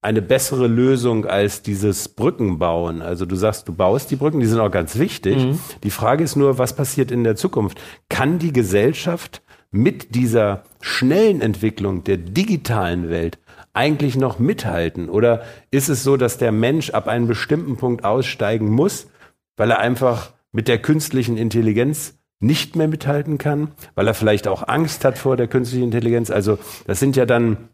eine 0.00 0.22
bessere 0.22 0.66
Lösung 0.66 1.26
als 1.26 1.62
dieses 1.62 2.08
Brückenbauen? 2.08 3.02
Also 3.02 3.26
du 3.26 3.36
sagst, 3.36 3.68
du 3.68 3.74
baust 3.74 4.10
die 4.10 4.16
Brücken, 4.16 4.40
die 4.40 4.46
sind 4.46 4.60
auch 4.60 4.70
ganz 4.70 4.98
wichtig. 4.98 5.36
Mhm. 5.36 5.58
Die 5.82 5.90
Frage 5.90 6.24
ist 6.24 6.36
nur, 6.36 6.58
was 6.58 6.74
passiert 6.76 7.10
in 7.10 7.24
der 7.24 7.36
Zukunft? 7.36 7.80
Kann 8.08 8.38
die 8.38 8.52
Gesellschaft 8.52 9.42
mit 9.70 10.14
dieser 10.14 10.62
schnellen 10.80 11.40
Entwicklung 11.40 12.04
der 12.04 12.16
digitalen 12.16 13.10
Welt 13.10 13.38
eigentlich 13.72 14.16
noch 14.16 14.38
mithalten? 14.38 15.08
Oder 15.08 15.42
ist 15.70 15.88
es 15.88 16.04
so, 16.04 16.16
dass 16.16 16.38
der 16.38 16.52
Mensch 16.52 16.90
ab 16.90 17.08
einem 17.08 17.26
bestimmten 17.26 17.76
Punkt 17.76 18.04
aussteigen 18.04 18.70
muss, 18.70 19.08
weil 19.56 19.70
er 19.70 19.80
einfach 19.80 20.32
mit 20.52 20.68
der 20.68 20.78
künstlichen 20.78 21.36
Intelligenz 21.36 22.14
nicht 22.40 22.76
mehr 22.76 22.88
mithalten 22.88 23.36
kann, 23.36 23.72
weil 23.94 24.06
er 24.06 24.14
vielleicht 24.14 24.46
auch 24.46 24.66
Angst 24.66 25.04
hat 25.04 25.18
vor 25.18 25.36
der 25.36 25.48
künstlichen 25.48 25.84
Intelligenz? 25.84 26.30
Also 26.30 26.58
das 26.86 27.00
sind 27.00 27.16
ja 27.16 27.26
dann 27.26 27.68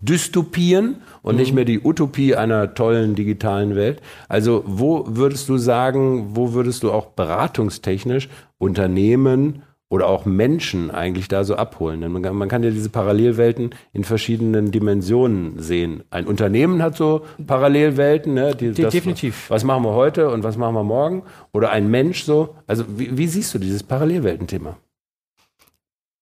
Dystopien 0.00 0.96
und 1.22 1.34
mhm. 1.34 1.40
nicht 1.40 1.54
mehr 1.54 1.64
die 1.64 1.80
Utopie 1.80 2.34
einer 2.36 2.74
tollen 2.74 3.14
digitalen 3.14 3.76
Welt. 3.76 4.00
Also 4.28 4.62
wo 4.66 5.04
würdest 5.08 5.48
du 5.48 5.58
sagen, 5.58 6.30
wo 6.34 6.52
würdest 6.52 6.82
du 6.82 6.92
auch 6.92 7.06
beratungstechnisch 7.06 8.28
Unternehmen 8.58 9.62
oder 9.88 10.08
auch 10.08 10.24
Menschen 10.24 10.90
eigentlich 10.90 11.28
da 11.28 11.44
so 11.44 11.56
abholen? 11.56 12.00
Denn 12.00 12.12
man 12.12 12.22
kann, 12.22 12.36
man 12.36 12.48
kann 12.48 12.62
ja 12.62 12.70
diese 12.70 12.90
Parallelwelten 12.90 13.70
in 13.92 14.04
verschiedenen 14.04 14.70
Dimensionen 14.70 15.58
sehen. 15.58 16.02
Ein 16.10 16.26
Unternehmen 16.26 16.82
hat 16.82 16.96
so 16.96 17.22
Parallelwelten, 17.46 18.34
ne? 18.34 18.54
Die, 18.54 18.72
das, 18.72 18.92
Definitiv. 18.92 19.50
Was 19.50 19.64
machen 19.64 19.84
wir 19.84 19.94
heute 19.94 20.30
und 20.30 20.42
was 20.42 20.56
machen 20.56 20.74
wir 20.74 20.84
morgen? 20.84 21.22
Oder 21.52 21.70
ein 21.70 21.90
Mensch 21.90 22.24
so. 22.24 22.56
Also 22.66 22.84
wie, 22.96 23.16
wie 23.16 23.26
siehst 23.26 23.54
du 23.54 23.58
dieses 23.58 23.82
Parallelweltenthema? 23.82 24.76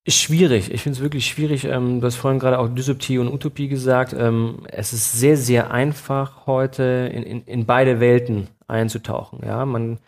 Schwierig. 0.08 0.72
Ich 0.72 0.82
finde 0.82 0.96
es 0.96 1.02
wirklich 1.02 1.26
schwierig. 1.26 1.64
Ähm, 1.64 2.00
du 2.00 2.06
hast 2.06 2.16
vorhin 2.16 2.40
gerade 2.40 2.58
auch 2.58 2.68
Dysoptie 2.68 3.18
und 3.18 3.32
Utopie 3.32 3.68
gesagt. 3.68 4.12
Ähm, 4.12 4.64
es 4.68 4.92
ist 4.92 5.12
sehr, 5.12 5.36
sehr 5.36 5.70
einfach, 5.70 6.46
heute 6.46 6.82
in, 7.12 7.22
in, 7.22 7.42
in 7.44 7.66
beide 7.66 8.00
Welten 8.00 8.48
einzutauchen. 8.66 9.40
Ja, 9.46 9.64
man, 9.64 9.98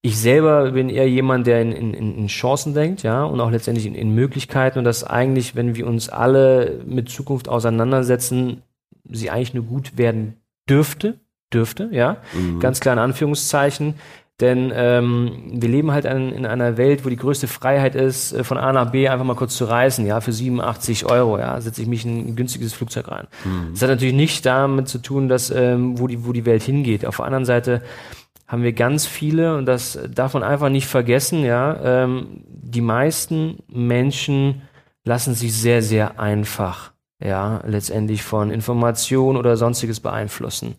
ich 0.00 0.18
selber 0.18 0.70
bin 0.70 0.88
eher 0.88 1.08
jemand, 1.08 1.46
der 1.46 1.60
in, 1.60 1.72
in, 1.72 1.94
in 1.94 2.26
Chancen 2.28 2.72
denkt, 2.72 3.02
ja, 3.02 3.24
und 3.24 3.38
auch 3.40 3.50
letztendlich 3.50 3.84
in, 3.86 3.94
in 3.94 4.14
Möglichkeiten 4.14 4.78
und 4.78 4.84
dass 4.84 5.04
eigentlich, 5.04 5.54
wenn 5.54 5.74
wir 5.74 5.86
uns 5.86 6.08
alle 6.08 6.82
mit 6.86 7.10
Zukunft 7.10 7.48
auseinandersetzen, 7.48 8.62
sie 9.10 9.28
eigentlich 9.28 9.52
nur 9.52 9.64
gut 9.64 9.98
werden 9.98 10.38
dürfte, 10.68 11.20
dürfte, 11.52 11.90
ja, 11.92 12.16
mhm. 12.32 12.60
ganz 12.60 12.80
klar 12.80 12.94
in 12.94 12.98
Anführungszeichen. 12.98 13.94
Denn 14.40 14.72
ähm, 14.74 15.44
wir 15.52 15.68
leben 15.68 15.92
halt 15.92 16.06
an, 16.06 16.32
in 16.32 16.44
einer 16.44 16.76
Welt, 16.76 17.04
wo 17.04 17.08
die 17.08 17.16
größte 17.16 17.46
Freiheit 17.46 17.94
ist, 17.94 18.32
äh, 18.32 18.42
von 18.42 18.58
A 18.58 18.72
nach 18.72 18.90
B 18.90 19.08
einfach 19.08 19.24
mal 19.24 19.36
kurz 19.36 19.56
zu 19.56 19.64
reisen, 19.64 20.06
ja, 20.06 20.20
für 20.20 20.32
87 20.32 21.06
Euro, 21.06 21.38
ja, 21.38 21.60
setze 21.60 21.82
ich 21.82 21.88
mich 21.88 22.04
in 22.04 22.30
ein 22.30 22.36
günstiges 22.36 22.72
Flugzeug 22.72 23.08
rein. 23.12 23.28
Mhm. 23.44 23.68
Das 23.72 23.82
hat 23.82 23.90
natürlich 23.90 24.14
nicht 24.14 24.44
damit 24.44 24.88
zu 24.88 24.98
tun, 24.98 25.28
dass 25.28 25.50
ähm, 25.50 26.00
wo 26.00 26.08
die 26.08 26.26
wo 26.26 26.32
die 26.32 26.46
Welt 26.46 26.64
hingeht. 26.64 27.06
Auf 27.06 27.18
der 27.18 27.26
anderen 27.26 27.44
Seite 27.44 27.82
haben 28.48 28.64
wir 28.64 28.72
ganz 28.72 29.06
viele 29.06 29.56
und 29.56 29.66
das 29.66 29.98
darf 30.12 30.34
man 30.34 30.42
einfach 30.42 30.68
nicht 30.68 30.88
vergessen, 30.88 31.44
ja, 31.44 32.04
ähm, 32.04 32.42
die 32.44 32.80
meisten 32.80 33.58
Menschen 33.68 34.62
lassen 35.04 35.34
sich 35.34 35.54
sehr 35.54 35.80
sehr 35.80 36.18
einfach, 36.18 36.90
ja, 37.22 37.60
letztendlich 37.64 38.24
von 38.24 38.50
Information 38.50 39.36
oder 39.36 39.56
sonstiges 39.56 40.00
beeinflussen. 40.00 40.74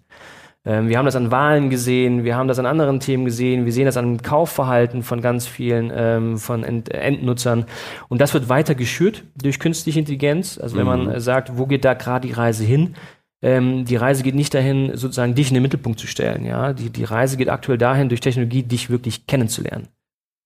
Ähm, 0.66 0.90
wir 0.90 0.98
haben 0.98 1.06
das 1.06 1.16
an 1.16 1.32
Wahlen 1.32 1.70
gesehen, 1.70 2.24
wir 2.24 2.36
haben 2.36 2.48
das 2.48 2.60
an 2.60 2.66
anderen 2.66 3.00
Themen 3.00 3.26
gesehen, 3.26 3.66
wir 3.66 3.72
sehen 3.72 3.86
das 3.86 3.98
an 3.98 4.22
Kaufverhalten 4.22 5.04
von 5.04 5.22
ganz 5.22 5.46
vielen 5.46 5.92
ähm, 5.96 6.38
von 6.38 6.64
End 6.64 6.90
Endnutzern. 6.90 7.66
Und 8.10 8.22
das 8.22 8.34
wird 8.34 8.50
weiter 8.50 8.76
geschürt 8.76 9.24
durch 9.42 9.60
künstliche 9.60 10.00
Intelligenz. 10.00 10.58
Also 10.58 10.78
wenn 10.78 10.88
mhm. 10.88 11.06
man 11.06 11.20
sagt, 11.20 11.58
wo 11.58 11.66
geht 11.68 11.86
da 11.86 11.94
gerade 11.94 12.28
die 12.28 12.34
Reise 12.34 12.64
hin? 12.64 12.96
Ähm, 13.42 13.86
die 13.86 13.96
Reise 13.96 14.24
geht 14.24 14.36
nicht 14.36 14.54
dahin, 14.54 14.92
sozusagen 14.96 15.36
dich 15.36 15.50
in 15.50 15.54
den 15.54 15.64
Mittelpunkt 15.64 16.00
zu 16.00 16.08
stellen. 16.08 16.46
Ja, 16.46 16.74
die, 16.74 16.90
die 16.90 17.04
Reise 17.04 17.38
geht 17.38 17.50
aktuell 17.50 17.78
dahin, 17.78 18.10
durch 18.10 18.22
Technologie 18.22 18.64
dich 18.64 18.90
wirklich 18.90 19.28
kennenzulernen 19.28 19.88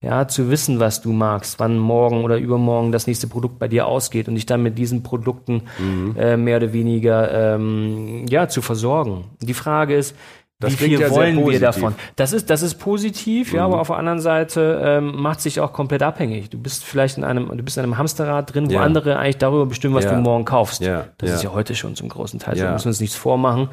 ja, 0.02 0.28
zu 0.28 0.50
wissen, 0.50 0.80
was 0.80 1.02
du 1.02 1.12
magst, 1.12 1.60
wann 1.60 1.78
morgen 1.78 2.24
oder 2.24 2.38
übermorgen 2.38 2.92
das 2.92 3.06
nächste 3.06 3.28
Produkt 3.28 3.60
bei 3.60 3.68
dir 3.68 3.86
ausgeht 3.86 4.30
und 4.30 4.36
dich 4.36 4.46
dann 4.46 4.64
mit 4.64 4.78
diesen 4.78 5.04
Produkten 5.04 5.64
mhm. 5.78 6.16
äh, 6.18 6.38
mehr 6.38 6.58
oder 6.58 6.72
weniger 6.72 7.56
ähm, 7.56 8.26
ja, 8.30 8.48
zu 8.48 8.62
versorgen. 8.62 9.26
Die 9.42 9.54
Frage 9.54 9.96
ist, 9.96 10.16
das 10.62 10.74
wie 10.74 10.76
viel 10.76 11.00
ja 11.00 11.10
wollen 11.12 11.46
wir 11.48 11.60
davon? 11.60 11.96
Das 12.18 12.34
ist, 12.34 12.50
das 12.50 12.62
ist 12.62 12.76
positiv, 12.76 13.52
mhm. 13.52 13.58
ja, 13.58 13.66
aber 13.66 13.80
auf 13.80 13.88
der 13.88 13.98
anderen 13.98 14.20
Seite 14.20 14.82
ähm, 14.84 15.22
macht 15.22 15.42
sich 15.42 15.60
auch 15.60 15.74
komplett 15.74 16.04
abhängig. 16.04 16.50
Du 16.50 16.58
bist 16.58 16.84
vielleicht 16.84 17.18
in 17.18 17.24
einem, 17.26 17.48
du 17.48 17.64
bist 17.64 17.78
in 17.78 17.84
einem 17.84 17.98
Hamsterrad 17.98 18.54
drin, 18.54 18.70
wo 18.70 18.76
ja. 18.76 18.82
andere 18.82 19.18
eigentlich 19.18 19.38
darüber 19.38 19.66
bestimmen, 19.66 19.96
was 19.96 20.06
ja. 20.06 20.14
du 20.14 20.18
morgen 20.18 20.46
kaufst. 20.46 20.82
Ja. 20.82 21.08
Das 21.18 21.32
ist 21.32 21.44
ja 21.44 21.54
heute 21.54 21.76
schon 21.76 21.96
zum 21.96 22.08
großen 22.08 22.40
Teil. 22.40 22.58
So 22.58 22.66
müssen 22.66 22.86
wir 22.86 22.90
uns 22.90 23.00
nichts 23.00 23.16
vormachen. 23.16 23.70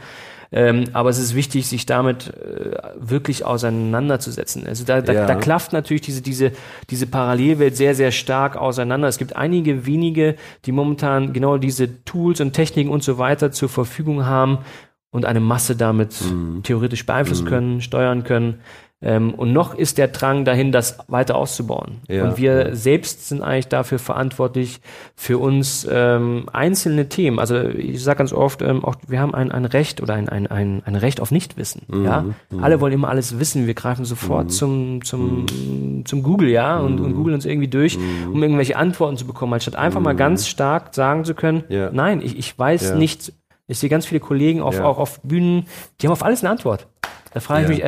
Ähm, 0.52 0.84
aber 0.92 1.10
es 1.10 1.18
ist 1.18 1.34
wichtig, 1.34 1.66
sich 1.66 1.86
damit 1.86 2.28
äh, 2.28 2.76
wirklich 2.96 3.44
auseinanderzusetzen. 3.44 4.66
Also 4.66 4.84
da, 4.84 5.00
da, 5.00 5.12
ja. 5.12 5.26
da 5.26 5.34
klafft 5.34 5.72
natürlich 5.72 6.02
diese, 6.02 6.22
diese, 6.22 6.52
diese 6.90 7.06
Parallelwelt 7.06 7.76
sehr, 7.76 7.94
sehr 7.94 8.12
stark 8.12 8.56
auseinander. 8.56 9.08
Es 9.08 9.18
gibt 9.18 9.36
einige 9.36 9.86
wenige, 9.86 10.36
die 10.64 10.72
momentan 10.72 11.32
genau 11.32 11.58
diese 11.58 12.04
Tools 12.04 12.40
und 12.40 12.52
Techniken 12.52 12.90
und 12.90 13.02
so 13.02 13.18
weiter 13.18 13.52
zur 13.52 13.68
Verfügung 13.68 14.26
haben 14.26 14.58
und 15.10 15.24
eine 15.24 15.40
Masse 15.40 15.76
damit 15.76 16.20
mhm. 16.20 16.62
theoretisch 16.62 17.06
beeinflussen 17.06 17.44
mhm. 17.44 17.48
können, 17.48 17.80
steuern 17.80 18.24
können. 18.24 18.60
Ähm, 19.02 19.34
und 19.34 19.52
noch 19.52 19.74
ist 19.74 19.98
der 19.98 20.08
Drang 20.08 20.46
dahin, 20.46 20.72
das 20.72 20.98
weiter 21.06 21.36
auszubauen. 21.36 22.00
Ja, 22.08 22.24
und 22.24 22.38
wir 22.38 22.68
ja. 22.68 22.74
selbst 22.74 23.28
sind 23.28 23.42
eigentlich 23.42 23.68
dafür 23.68 23.98
verantwortlich 23.98 24.80
für 25.14 25.36
uns 25.36 25.86
ähm, 25.90 26.46
einzelne 26.50 27.08
Themen. 27.10 27.38
Also 27.38 27.60
ich 27.60 28.02
sage 28.02 28.18
ganz 28.18 28.32
oft, 28.32 28.62
ähm, 28.62 28.84
auch 28.86 28.94
wir 29.06 29.20
haben 29.20 29.34
ein, 29.34 29.52
ein 29.52 29.66
Recht 29.66 30.00
oder 30.00 30.14
ein, 30.14 30.30
ein, 30.30 30.46
ein, 30.46 30.82
ein 30.86 30.96
Recht 30.96 31.20
auf 31.20 31.30
Nichtwissen. 31.30 31.82
Mhm, 31.88 32.04
ja? 32.06 32.24
Mhm. 32.50 32.64
Alle 32.64 32.80
wollen 32.80 32.94
immer 32.94 33.10
alles 33.10 33.38
wissen. 33.38 33.66
Wir 33.66 33.74
greifen 33.74 34.06
sofort 34.06 34.46
mhm. 34.46 34.50
zum, 34.50 35.04
zum, 35.04 35.40
mhm. 35.42 36.06
zum 36.06 36.22
Google, 36.22 36.48
ja, 36.48 36.78
und, 36.78 36.98
und 36.98 37.10
mhm. 37.10 37.16
googeln 37.16 37.34
uns 37.34 37.44
irgendwie 37.44 37.68
durch, 37.68 37.98
um 38.32 38.42
irgendwelche 38.42 38.76
Antworten 38.76 39.18
zu 39.18 39.26
bekommen, 39.26 39.52
anstatt 39.52 39.76
einfach 39.76 40.00
mal 40.00 40.16
ganz 40.16 40.48
stark 40.48 40.94
sagen 40.94 41.24
zu 41.24 41.34
können, 41.34 41.64
ja. 41.68 41.90
nein, 41.92 42.22
ich, 42.22 42.38
ich 42.38 42.58
weiß 42.58 42.94
nicht. 42.94 43.32
Ich 43.68 43.80
sehe 43.80 43.90
ganz 43.90 44.06
viele 44.06 44.20
Kollegen 44.20 44.62
auf, 44.62 44.78
auch 44.78 44.98
auf 44.98 45.20
Bühnen, 45.22 45.66
die 46.00 46.06
haben 46.06 46.12
auf 46.12 46.22
alles 46.24 46.44
eine 46.44 46.50
Antwort. 46.50 46.86
Da 47.34 47.40
frage 47.40 47.64
ich 47.64 47.68
mich, 47.68 47.84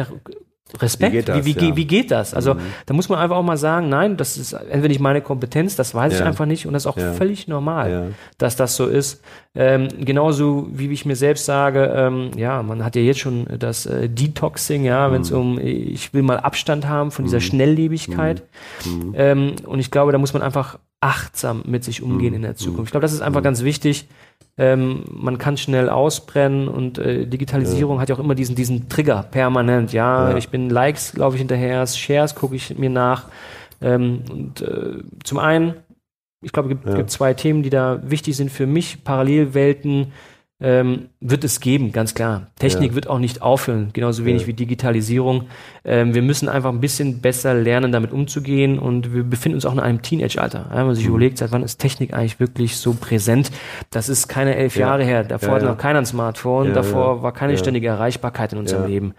Respekt. 0.81 1.13
Wie 1.13 1.17
geht 1.17 1.29
das? 1.29 1.45
Wie, 1.47 1.57
wie, 1.57 1.69
ja. 1.69 1.77
wie 1.77 1.87
geht 1.87 2.11
das? 2.11 2.35
Also 2.35 2.55
mhm. 2.55 2.61
da 2.87 2.95
muss 2.95 3.09
man 3.09 3.19
einfach 3.19 3.37
auch 3.37 3.43
mal 3.43 3.57
sagen, 3.57 3.89
nein, 3.89 4.17
das 4.17 4.37
ist 4.37 4.53
entweder 4.53 4.89
nicht 4.89 5.01
meine 5.01 5.23
Kompetenz, 5.23 5.77
das 5.77 5.95
weiß 5.95 6.13
ja. 6.13 6.21
ich 6.21 6.25
einfach 6.25 6.47
nicht 6.47 6.67
und 6.67 6.75
das 6.75 6.83
ist 6.83 6.87
auch 6.87 6.97
ja. 6.97 7.13
völlig 7.15 7.49
normal, 7.49 8.13
dass 8.37 8.57
das 8.57 8.77
so 8.77 8.87
ist. 8.87 9.23
Ähm, 9.55 9.89
genauso 9.99 10.69
wie 10.71 10.93
ich 10.93 11.07
mir 11.07 11.17
selbst 11.17 11.47
sage, 11.47 11.93
ähm, 11.95 12.31
ja, 12.37 12.63
man 12.63 12.85
hat 12.85 12.97
ja 12.97 13.03
jetzt 13.03 13.21
schon 13.21 13.47
das 13.59 13.87
äh, 13.87 14.09
Detoxing, 14.09 14.85
ja, 14.85 15.11
wenn 15.11 15.23
es 15.23 15.31
mhm. 15.31 15.39
um, 15.39 15.59
ich 15.59 16.13
will 16.13 16.23
mal 16.23 16.39
Abstand 16.39 16.87
haben 16.87 17.11
von 17.11 17.25
dieser 17.25 17.39
mhm. 17.39 17.43
Schnelllebigkeit. 17.43 18.43
Mhm. 18.85 19.15
Ähm, 19.17 19.53
und 19.65 19.81
ich 19.81 19.91
glaube, 19.91 20.13
da 20.13 20.19
muss 20.19 20.33
man 20.33 20.43
einfach 20.43 20.79
achtsam 21.01 21.63
mit 21.67 21.85
sich 21.85 22.03
umgehen 22.03 22.35
in 22.35 22.43
der 22.43 22.57
Zukunft. 22.57 22.89
Ich 22.89 22.91
glaube, 22.91 23.03
das 23.03 23.13
ist 23.13 23.21
einfach 23.21 23.43
ganz 23.43 23.63
wichtig. 23.63 24.09
Ähm, 24.57 25.05
man 25.09 25.39
kann 25.39 25.57
schnell 25.57 25.89
ausbrennen 25.89 26.67
und 26.67 26.99
äh, 26.99 27.27
Digitalisierung 27.27 27.97
ja. 27.97 28.03
hat 28.03 28.09
ja 28.09 28.17
auch 28.17 28.21
immer 28.21 28.35
diesen, 28.35 28.57
diesen 28.57 28.89
Trigger 28.89 29.23
permanent. 29.23 29.93
Ja, 29.93 30.31
ja. 30.31 30.37
ich 30.37 30.49
bin 30.49 30.69
Likes, 30.69 31.13
glaube 31.13 31.37
ich, 31.37 31.41
hinterher, 31.41 31.87
Shares 31.87 32.35
gucke 32.35 32.57
ich 32.57 32.77
mir 32.77 32.91
nach. 32.91 33.27
Ähm, 33.81 34.23
und 34.29 34.61
äh, 34.63 34.99
zum 35.23 35.39
einen, 35.39 35.75
ich 36.43 36.51
glaube, 36.51 36.69
es 36.69 36.75
gibt, 36.75 36.89
ja. 36.89 36.97
gibt 36.97 37.11
zwei 37.11 37.35
Themen, 37.35 37.63
die 37.63 37.71
da 37.71 38.01
wichtig 38.03 38.37
sind 38.37 38.51
für 38.51 38.67
mich. 38.67 39.05
Parallelwelten 39.05 40.13
ähm, 40.61 41.11
wird 41.21 41.45
es 41.45 41.61
geben, 41.61 41.93
ganz 41.93 42.15
klar. 42.15 42.49
Technik 42.59 42.91
ja. 42.91 42.95
wird 42.97 43.09
auch 43.09 43.21
nicht 43.21 43.43
aufhören, 43.43 43.91
genauso 43.93 44.25
wenig 44.25 44.43
ja. 44.43 44.49
wie 44.49 44.55
Digitalisierung. 44.55 45.45
Ähm, 45.85 46.15
wir 46.15 46.23
müssen 46.23 46.49
einfach 46.49 46.71
ein 46.71 46.81
bisschen 46.81 47.21
besser 47.21 47.55
lernen, 47.55 47.93
damit 47.93 48.11
umzugehen 48.11 48.81
und 48.81 49.15
wir 49.15 49.23
befinden 49.23 49.55
uns 49.55 49.65
auch 49.65 49.73
in 49.73 49.79
einem 49.79 50.03
Teenage-Alter. 50.03 50.67
Ja, 50.71 50.79
wenn 50.79 50.87
man 50.87 50.95
sich 50.97 51.05
mhm. 51.05 51.11
überlegt, 51.11 51.39
seit 51.39 51.53
wann 51.53 51.63
ist 51.63 51.79
Technik 51.79 52.13
eigentlich 52.13 52.41
wirklich 52.41 52.77
so 52.77 52.93
präsent? 52.95 53.53
Das 53.91 54.09
ist 54.09 54.27
keine 54.27 54.57
elf 54.57 54.75
ja. 54.77 54.89
Jahre 54.89 55.05
her. 55.05 55.23
Davor 55.23 55.55
hatte 55.55 55.67
noch 55.67 55.79
keiner 55.79 56.01
ein 56.01 56.07
Smartphone, 56.07 56.75
davor 56.75 57.23
war 57.23 57.33
keine 57.33 57.57
ständige 57.57 57.87
Erreichbarkeit 57.87 58.53
in 58.53 58.59
unserem 58.59 58.89
Leben. 58.89 59.15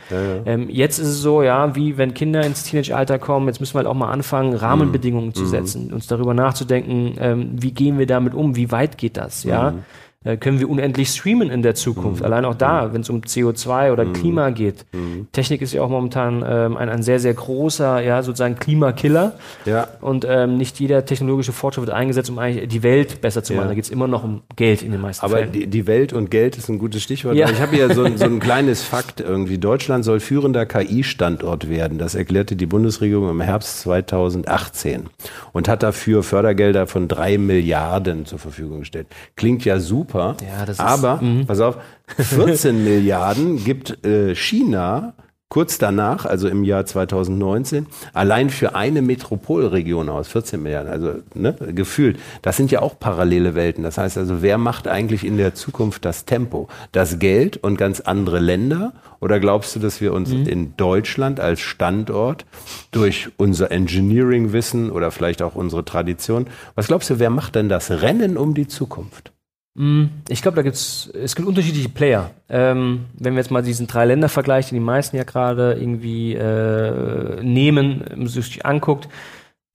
Ähm, 0.45 0.69
jetzt 0.69 0.99
ist 0.99 1.07
es 1.07 1.21
so, 1.21 1.41
ja, 1.41 1.73
wie 1.73 1.97
wenn 1.97 2.13
Kinder 2.13 2.45
ins 2.45 2.63
Teenage-Alter 2.63 3.17
kommen, 3.17 3.47
jetzt 3.47 3.61
müssen 3.61 3.75
wir 3.75 3.79
halt 3.79 3.87
auch 3.87 3.93
mal 3.93 4.11
anfangen, 4.11 4.53
Rahmenbedingungen 4.55 5.29
mhm. 5.29 5.35
zu 5.35 5.45
setzen, 5.45 5.93
uns 5.93 6.07
darüber 6.07 6.33
nachzudenken, 6.33 7.15
ähm, 7.17 7.51
wie 7.53 7.71
gehen 7.71 7.97
wir 7.97 8.07
damit 8.07 8.33
um, 8.33 8.57
wie 8.57 8.71
weit 8.71 8.97
geht 8.97 9.15
das, 9.15 9.45
ja? 9.45 9.71
Mhm. 9.71 9.83
Äh, 10.25 10.35
können 10.35 10.59
wir 10.59 10.69
unendlich 10.69 11.07
streamen 11.07 11.49
in 11.49 11.61
der 11.61 11.75
Zukunft. 11.75 12.19
Mhm. 12.19 12.25
Allein 12.25 12.43
auch 12.43 12.55
da, 12.55 12.87
mhm. 12.87 12.93
wenn 12.93 13.01
es 13.01 13.09
um 13.09 13.21
CO2 13.21 13.93
oder 13.93 14.03
mhm. 14.03 14.11
Klima 14.11 14.49
geht. 14.49 14.85
Mhm. 14.91 15.27
Technik 15.31 15.61
ist 15.61 15.71
ja 15.71 15.81
auch 15.81 15.89
momentan 15.89 16.43
ähm, 16.45 16.75
ein, 16.75 16.89
ein 16.89 17.03
sehr, 17.03 17.21
sehr 17.21 17.33
großer, 17.33 18.01
ja, 18.01 18.21
sozusagen 18.21 18.55
Klimakiller. 18.55 19.35
Ja. 19.63 19.87
Und 20.01 20.27
ähm, 20.29 20.57
nicht 20.57 20.77
jeder 20.81 21.05
technologische 21.05 21.53
Fortschritt 21.53 21.85
wird 21.85 21.95
eingesetzt, 21.95 22.29
um 22.29 22.37
eigentlich 22.37 22.67
die 22.67 22.83
Welt 22.83 23.21
besser 23.21 23.45
zu 23.45 23.53
machen. 23.53 23.63
Ja. 23.63 23.69
Da 23.69 23.75
geht 23.75 23.85
es 23.85 23.89
immer 23.89 24.09
noch 24.09 24.25
um 24.25 24.41
Geld 24.57 24.81
in 24.81 24.91
den 24.91 24.99
meisten 24.99 25.23
Aber 25.23 25.37
Fällen. 25.37 25.53
Die, 25.53 25.67
die 25.67 25.87
Welt 25.87 26.11
und 26.11 26.29
Geld 26.29 26.57
ist 26.57 26.67
ein 26.67 26.79
gutes 26.79 27.01
Stichwort. 27.01 27.35
Ja. 27.35 27.49
Ich 27.49 27.61
habe 27.61 27.77
hier 27.77 27.93
so, 27.93 28.05
so 28.17 28.25
ein 28.25 28.39
kleines 28.41 28.83
Fakt 28.83 29.21
irgendwie. 29.21 29.57
Deutschland 29.57 30.03
soll 30.03 30.19
führender 30.19 30.65
KI-Standort 30.65 31.69
werden. 31.69 31.97
Das 31.97 32.15
erklärte 32.15 32.57
die 32.57 32.65
Bundesregierung 32.65 33.29
im 33.29 33.39
Herbst 33.39 33.79
2018 33.79 35.05
und 35.53 35.69
hat 35.69 35.81
dafür 35.81 36.23
Fördergelder 36.23 36.87
von 36.87 37.07
drei 37.07 37.37
Milliarden 37.37 38.25
zur 38.25 38.39
Verfügung 38.39 38.79
gestellt. 38.79 39.07
Klingt 39.37 39.63
ja 39.63 39.79
super 39.79 40.08
super. 40.09 40.35
Ja, 40.41 40.65
das 40.65 40.77
ist, 40.77 40.79
aber, 40.79 41.21
mh. 41.21 41.45
pass 41.45 41.59
auf, 41.59 41.77
14 42.17 42.83
Milliarden 42.83 43.63
gibt 43.63 44.05
äh, 44.05 44.35
China 44.35 45.13
kurz 45.49 45.79
danach, 45.79 46.25
also 46.25 46.47
im 46.47 46.63
Jahr 46.63 46.85
2019, 46.85 47.87
allein 48.13 48.51
für 48.51 48.75
eine 48.75 49.01
Metropolregion 49.01 50.07
aus, 50.07 50.27
14 50.27 50.61
Milliarden, 50.61 50.91
also 50.91 51.13
ne, 51.33 51.55
gefühlt. 51.73 52.19
Das 52.43 52.55
sind 52.55 52.69
ja 52.69 52.83
auch 52.83 52.99
parallele 52.99 53.55
Welten. 53.55 53.83
Das 53.83 53.97
heißt 53.97 54.19
also, 54.19 54.43
wer 54.43 54.59
macht 54.59 54.87
eigentlich 54.87 55.25
in 55.25 55.37
der 55.37 55.55
Zukunft 55.55 56.05
das 56.05 56.25
Tempo? 56.25 56.67
Das 56.91 57.17
Geld 57.17 57.57
und 57.57 57.77
ganz 57.77 57.99
andere 57.99 58.37
Länder? 58.37 58.93
Oder 59.21 59.39
glaubst 59.39 59.75
du, 59.75 59.79
dass 59.79 60.01
wir 60.01 60.13
uns 60.13 60.29
mhm. 60.29 60.45
in 60.45 60.77
Deutschland 60.77 61.39
als 61.39 61.61
Standort 61.61 62.45
durch 62.91 63.29
unser 63.37 63.71
Engineering-Wissen 63.71 64.91
oder 64.91 65.09
vielleicht 65.09 65.41
auch 65.41 65.55
unsere 65.55 65.83
Tradition, 65.83 66.45
was 66.75 66.87
glaubst 66.87 67.09
du, 67.09 67.17
wer 67.17 67.31
macht 67.31 67.55
denn 67.55 67.69
das 67.69 67.89
Rennen 67.89 68.37
um 68.37 68.53
die 68.53 68.67
Zukunft? 68.67 69.31
Mm, 69.79 70.07
ich 70.27 70.41
glaube, 70.41 70.57
da 70.57 70.61
gibt's 70.61 71.09
es 71.13 71.37
gibt 71.37 71.47
unterschiedliche 71.47 71.87
Player. 71.87 72.31
Ähm, 72.49 73.05
wenn 73.13 73.33
wir 73.33 73.39
jetzt 73.39 73.49
mal 73.49 73.63
diesen 73.63 73.87
drei 73.87 74.03
Länder 74.03 74.27
Vergleich, 74.27 74.67
den 74.67 74.75
die 74.75 74.83
meisten 74.83 75.15
ja 75.15 75.23
gerade 75.23 75.77
irgendwie 75.79 76.33
äh, 76.33 77.41
nehmen, 77.41 78.27
sich 78.27 78.65
anguckt, 78.65 79.07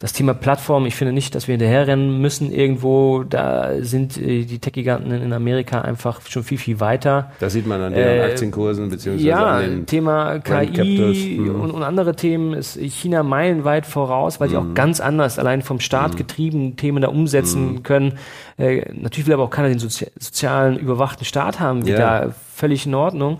das 0.00 0.12
Thema 0.12 0.34
Plattform, 0.34 0.86
ich 0.86 0.96
finde 0.96 1.12
nicht, 1.12 1.36
dass 1.36 1.46
wir 1.46 1.52
hinterherrennen 1.52 2.20
müssen 2.20 2.52
irgendwo. 2.52 3.22
Da 3.22 3.80
sind 3.80 4.18
äh, 4.18 4.44
die 4.44 4.58
Tech-Giganten 4.58 5.12
in 5.12 5.32
Amerika 5.32 5.82
einfach 5.82 6.20
schon 6.28 6.42
viel, 6.42 6.58
viel 6.58 6.80
weiter. 6.80 7.30
Das 7.38 7.52
sieht 7.52 7.66
man 7.66 7.80
an 7.80 7.94
den 7.94 8.02
äh, 8.02 8.20
Aktienkursen 8.22 8.90
beziehungsweise 8.90 9.28
ja, 9.28 9.44
an 9.44 9.62
den 9.62 9.86
Thema 9.86 10.40
KI 10.40 11.38
mhm. 11.38 11.60
und, 11.60 11.70
und, 11.70 11.82
andere 11.84 12.16
Themen 12.16 12.54
ist 12.54 12.76
China 12.76 13.22
meilenweit 13.22 13.86
voraus, 13.86 14.40
weil 14.40 14.48
sie 14.48 14.56
auch 14.56 14.64
mhm. 14.64 14.74
ganz 14.74 14.98
anders 14.98 15.38
allein 15.38 15.62
vom 15.62 15.78
Staat 15.78 16.14
mhm. 16.14 16.16
getrieben 16.18 16.76
Themen 16.76 17.00
da 17.00 17.08
umsetzen 17.08 17.74
mhm. 17.74 17.82
können. 17.84 18.18
Äh, 18.58 18.92
natürlich 18.92 19.28
will 19.28 19.34
aber 19.34 19.44
auch 19.44 19.50
keiner 19.50 19.68
den 19.68 19.78
Sozi 19.78 20.08
sozialen 20.18 20.76
überwachten 20.76 21.24
Staat 21.24 21.60
haben, 21.60 21.86
wie 21.86 21.92
yeah. 21.92 22.24
da 22.24 22.34
völlig 22.52 22.84
in 22.84 22.94
Ordnung. 22.94 23.38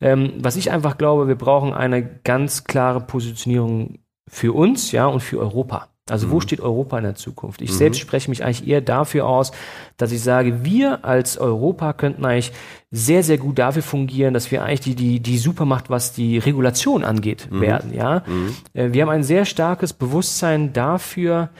Ähm, 0.00 0.34
was 0.38 0.56
ich 0.56 0.70
einfach 0.70 0.98
glaube, 0.98 1.26
wir 1.26 1.36
brauchen 1.36 1.72
eine 1.72 2.02
ganz 2.22 2.64
klare 2.64 3.00
Positionierung 3.00 3.98
für 4.28 4.54
uns, 4.54 4.92
ja, 4.92 5.06
und 5.06 5.20
für 5.20 5.38
Europa. 5.38 5.88
Also 6.08 6.28
mhm. 6.28 6.32
wo 6.32 6.40
steht 6.40 6.60
Europa 6.60 6.98
in 6.98 7.04
der 7.04 7.14
Zukunft? 7.16 7.60
Ich 7.62 7.72
mhm. 7.72 7.76
selbst 7.76 8.00
spreche 8.00 8.30
mich 8.30 8.44
eigentlich 8.44 8.66
eher 8.66 8.80
dafür 8.80 9.26
aus, 9.26 9.50
dass 9.96 10.12
ich 10.12 10.22
sage, 10.22 10.64
wir 10.64 11.04
als 11.04 11.36
Europa 11.36 11.92
könnten 11.92 12.24
eigentlich 12.24 12.52
sehr, 12.92 13.22
sehr 13.24 13.38
gut 13.38 13.58
dafür 13.58 13.82
fungieren, 13.82 14.32
dass 14.32 14.50
wir 14.50 14.62
eigentlich 14.62 14.80
die, 14.80 14.94
die, 14.94 15.20
die 15.20 15.38
Supermacht, 15.38 15.90
was 15.90 16.12
die 16.12 16.38
Regulation 16.38 17.04
angeht, 17.04 17.48
mhm. 17.50 17.60
werden. 17.60 17.92
Ja? 17.92 18.22
Mhm. 18.26 18.54
Äh, 18.72 18.92
wir 18.92 19.02
haben 19.02 19.10
ein 19.10 19.24
sehr 19.24 19.44
starkes 19.44 19.92
Bewusstsein 19.92 20.72
dafür, 20.72 21.50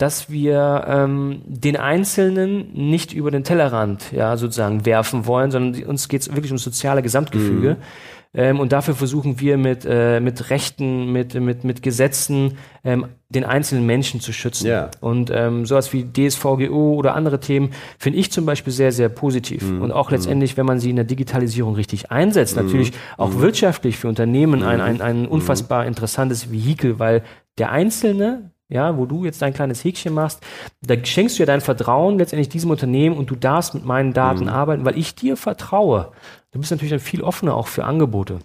dass 0.00 0.30
wir 0.30 0.84
ähm, 0.86 1.42
den 1.44 1.76
Einzelnen 1.76 2.72
nicht 2.72 3.12
über 3.12 3.30
den 3.30 3.44
Tellerrand 3.44 4.12
ja, 4.12 4.38
sozusagen 4.38 4.86
werfen 4.86 5.26
wollen, 5.26 5.50
sondern 5.50 5.84
uns 5.84 6.08
geht 6.08 6.22
es 6.22 6.34
wirklich 6.34 6.52
um 6.52 6.58
soziale 6.58 7.02
Gesamtgefüge. 7.02 7.74
Mhm. 7.74 7.82
Ähm, 8.32 8.60
und 8.60 8.72
dafür 8.72 8.94
versuchen 8.94 9.40
wir 9.40 9.58
mit, 9.58 9.84
äh, 9.84 10.20
mit 10.20 10.48
Rechten, 10.48 11.12
mit, 11.12 11.34
mit, 11.34 11.64
mit 11.64 11.82
Gesetzen 11.82 12.56
ähm, 12.82 13.08
den 13.28 13.44
einzelnen 13.44 13.84
Menschen 13.84 14.20
zu 14.20 14.32
schützen. 14.32 14.68
Ja. 14.68 14.90
Und 15.00 15.30
ähm, 15.34 15.66
sowas 15.66 15.92
wie 15.92 16.04
DSVGO 16.04 16.94
oder 16.94 17.14
andere 17.14 17.40
Themen 17.40 17.70
finde 17.98 18.20
ich 18.20 18.32
zum 18.32 18.46
Beispiel 18.46 18.72
sehr, 18.72 18.92
sehr 18.92 19.10
positiv. 19.10 19.68
Mhm. 19.68 19.82
Und 19.82 19.92
auch 19.92 20.10
letztendlich, 20.10 20.56
wenn 20.56 20.64
man 20.64 20.78
sie 20.78 20.90
in 20.90 20.96
der 20.96 21.04
Digitalisierung 21.04 21.74
richtig 21.74 22.10
einsetzt, 22.10 22.56
mhm. 22.56 22.64
natürlich 22.64 22.92
auch 23.18 23.30
mhm. 23.30 23.40
wirtschaftlich 23.40 23.98
für 23.98 24.08
Unternehmen 24.08 24.62
ein, 24.62 24.80
ein, 24.80 25.02
ein 25.02 25.22
mhm. 25.22 25.28
unfassbar 25.28 25.84
interessantes 25.84 26.50
Vehikel, 26.50 27.00
weil 27.00 27.22
der 27.58 27.70
Einzelne 27.70 28.52
ja, 28.70 28.96
wo 28.96 29.04
du 29.04 29.24
jetzt 29.24 29.42
dein 29.42 29.52
kleines 29.52 29.84
Häkchen 29.84 30.14
machst, 30.14 30.40
da 30.80 30.94
schenkst 31.04 31.38
du 31.38 31.42
ja 31.42 31.46
dein 31.46 31.60
Vertrauen 31.60 32.18
letztendlich 32.18 32.48
diesem 32.48 32.70
Unternehmen 32.70 33.16
und 33.16 33.30
du 33.30 33.34
darfst 33.34 33.74
mit 33.74 33.84
meinen 33.84 34.12
Daten 34.12 34.44
mhm. 34.44 34.50
arbeiten, 34.50 34.84
weil 34.84 34.96
ich 34.96 35.14
dir 35.14 35.36
vertraue. 35.36 36.12
Du 36.52 36.58
bist 36.58 36.70
natürlich 36.70 36.90
dann 36.90 37.00
viel 37.00 37.22
offener 37.22 37.54
auch 37.54 37.66
für 37.66 37.84
Angebote. 37.84 38.38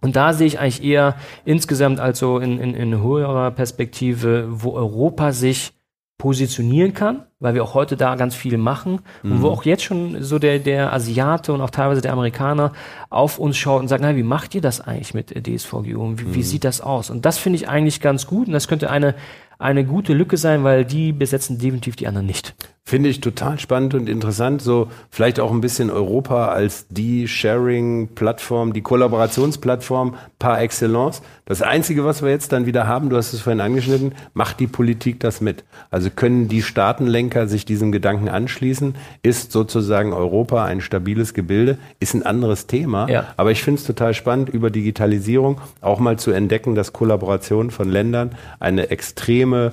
Und 0.00 0.16
da 0.16 0.32
sehe 0.32 0.46
ich 0.46 0.58
eigentlich 0.58 0.84
eher 0.84 1.16
insgesamt 1.44 2.00
also 2.00 2.38
in, 2.38 2.58
in, 2.60 2.74
in 2.74 3.02
höherer 3.02 3.50
Perspektive, 3.50 4.46
wo 4.48 4.72
Europa 4.72 5.32
sich 5.32 5.72
positionieren 6.18 6.94
kann, 6.94 7.26
weil 7.40 7.54
wir 7.54 7.62
auch 7.62 7.74
heute 7.74 7.96
da 7.96 8.14
ganz 8.14 8.34
viel 8.34 8.56
machen 8.56 9.00
mhm. 9.22 9.32
und 9.32 9.42
wo 9.42 9.48
auch 9.48 9.64
jetzt 9.64 9.82
schon 9.82 10.22
so 10.22 10.38
der, 10.38 10.58
der 10.58 10.92
Asiate 10.92 11.52
und 11.52 11.60
auch 11.60 11.70
teilweise 11.70 12.00
der 12.00 12.14
Amerikaner 12.14 12.72
auf 13.10 13.38
uns 13.38 13.58
schaut 13.58 13.82
und 13.82 13.88
sagt, 13.88 14.02
na, 14.02 14.16
wie 14.16 14.22
macht 14.22 14.54
ihr 14.54 14.62
das 14.62 14.80
eigentlich 14.80 15.12
mit 15.12 15.30
DSVGO? 15.30 15.84
Wie, 16.18 16.24
mhm. 16.24 16.34
wie 16.34 16.42
sieht 16.42 16.64
das 16.64 16.80
aus? 16.80 17.10
Und 17.10 17.26
das 17.26 17.36
finde 17.36 17.56
ich 17.56 17.68
eigentlich 17.68 18.00
ganz 18.00 18.26
gut 18.26 18.46
und 18.46 18.54
das 18.54 18.66
könnte 18.66 18.90
eine 18.90 19.14
eine 19.58 19.84
gute 19.84 20.12
Lücke 20.12 20.36
sein, 20.36 20.64
weil 20.64 20.84
die 20.84 21.12
besetzen 21.12 21.58
definitiv 21.58 21.96
die 21.96 22.06
anderen 22.06 22.26
nicht. 22.26 22.54
Finde 22.88 23.08
ich 23.08 23.20
total 23.20 23.58
spannend 23.58 23.94
und 23.94 24.08
interessant. 24.08 24.62
So 24.62 24.86
vielleicht 25.10 25.40
auch 25.40 25.50
ein 25.50 25.60
bisschen 25.60 25.90
Europa 25.90 26.50
als 26.50 26.86
die 26.88 27.26
Sharing-Plattform, 27.26 28.72
die 28.72 28.80
Kollaborationsplattform 28.80 30.14
par 30.38 30.62
excellence. 30.62 31.20
Das 31.46 31.62
Einzige, 31.62 32.04
was 32.04 32.22
wir 32.22 32.30
jetzt 32.30 32.52
dann 32.52 32.64
wieder 32.64 32.86
haben, 32.86 33.10
du 33.10 33.16
hast 33.16 33.32
es 33.32 33.40
vorhin 33.40 33.60
angeschnitten, 33.60 34.14
macht 34.34 34.60
die 34.60 34.68
Politik 34.68 35.18
das 35.18 35.40
mit. 35.40 35.64
Also 35.90 36.10
können 36.10 36.46
die 36.46 36.62
Staatenlenker 36.62 37.48
sich 37.48 37.64
diesem 37.64 37.90
Gedanken 37.90 38.28
anschließen? 38.28 38.94
Ist 39.20 39.50
sozusagen 39.50 40.12
Europa 40.12 40.64
ein 40.64 40.80
stabiles 40.80 41.34
Gebilde? 41.34 41.78
Ist 41.98 42.14
ein 42.14 42.24
anderes 42.24 42.68
Thema. 42.68 43.08
Ja. 43.08 43.34
Aber 43.36 43.50
ich 43.50 43.64
finde 43.64 43.80
es 43.80 43.86
total 43.86 44.14
spannend, 44.14 44.48
über 44.48 44.70
Digitalisierung 44.70 45.60
auch 45.80 45.98
mal 45.98 46.20
zu 46.20 46.30
entdecken, 46.30 46.76
dass 46.76 46.92
Kollaboration 46.92 47.72
von 47.72 47.88
Ländern 47.88 48.36
eine 48.60 48.90
extreme 48.90 49.72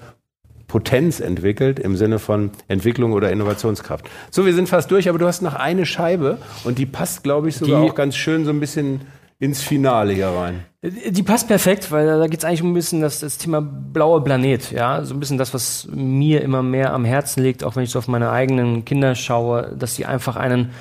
Potenz 0.73 1.19
entwickelt 1.19 1.77
im 1.77 1.95
Sinne 1.95 2.17
von 2.17 2.49
Entwicklung 2.67 3.13
oder 3.13 3.31
Innovationskraft. 3.31 4.09
So, 4.31 4.43
wir 4.47 4.55
sind 4.55 4.67
fast 4.67 4.89
durch, 4.89 5.07
aber 5.07 5.19
du 5.19 5.27
hast 5.27 5.43
noch 5.43 5.53
eine 5.53 5.85
Scheibe 5.85 6.39
und 6.63 6.79
die 6.79 6.87
passt, 6.87 7.21
glaube 7.21 7.47
ich, 7.47 7.57
sogar 7.57 7.83
die, 7.83 7.91
auch 7.91 7.93
ganz 7.93 8.15
schön 8.15 8.43
so 8.43 8.49
ein 8.49 8.59
bisschen 8.59 9.01
ins 9.37 9.61
Finale 9.61 10.13
hier 10.13 10.29
rein. 10.29 10.65
Die 10.81 11.21
passt 11.21 11.47
perfekt, 11.47 11.91
weil 11.91 12.07
da 12.07 12.25
geht 12.25 12.39
es 12.39 12.43
eigentlich 12.43 12.63
um 12.63 12.71
ein 12.71 12.73
bisschen 12.73 13.01
das, 13.01 13.19
das 13.19 13.37
Thema 13.37 13.61
blaue 13.61 14.23
Planet, 14.23 14.71
ja, 14.71 15.05
so 15.05 15.13
ein 15.13 15.19
bisschen 15.19 15.37
das, 15.37 15.53
was 15.53 15.87
mir 15.91 16.41
immer 16.41 16.63
mehr 16.63 16.91
am 16.91 17.05
Herzen 17.05 17.43
liegt, 17.43 17.63
auch 17.63 17.75
wenn 17.75 17.83
ich 17.83 17.91
so 17.91 17.99
auf 17.99 18.07
meine 18.07 18.31
eigenen 18.31 18.83
Kinder 18.83 19.13
schaue, 19.13 19.75
dass 19.77 19.93
sie 19.93 20.07
einfach 20.07 20.37
einen 20.37 20.71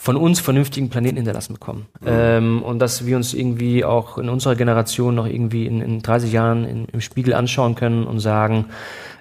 von 0.00 0.16
uns 0.16 0.40
vernünftigen 0.40 0.88
Planeten 0.88 1.16
hinterlassen 1.16 1.52
bekommen. 1.52 1.86
Mhm. 2.00 2.06
Ähm, 2.08 2.62
und 2.62 2.78
dass 2.78 3.04
wir 3.04 3.16
uns 3.16 3.34
irgendwie 3.34 3.84
auch 3.84 4.16
in 4.16 4.30
unserer 4.30 4.54
Generation 4.54 5.16
noch 5.16 5.26
irgendwie 5.26 5.66
in, 5.66 5.82
in 5.82 6.00
30 6.00 6.32
Jahren 6.32 6.64
in, 6.64 6.86
im 6.86 7.02
Spiegel 7.02 7.34
anschauen 7.34 7.74
können 7.74 8.04
und 8.04 8.20
sagen, 8.20 8.66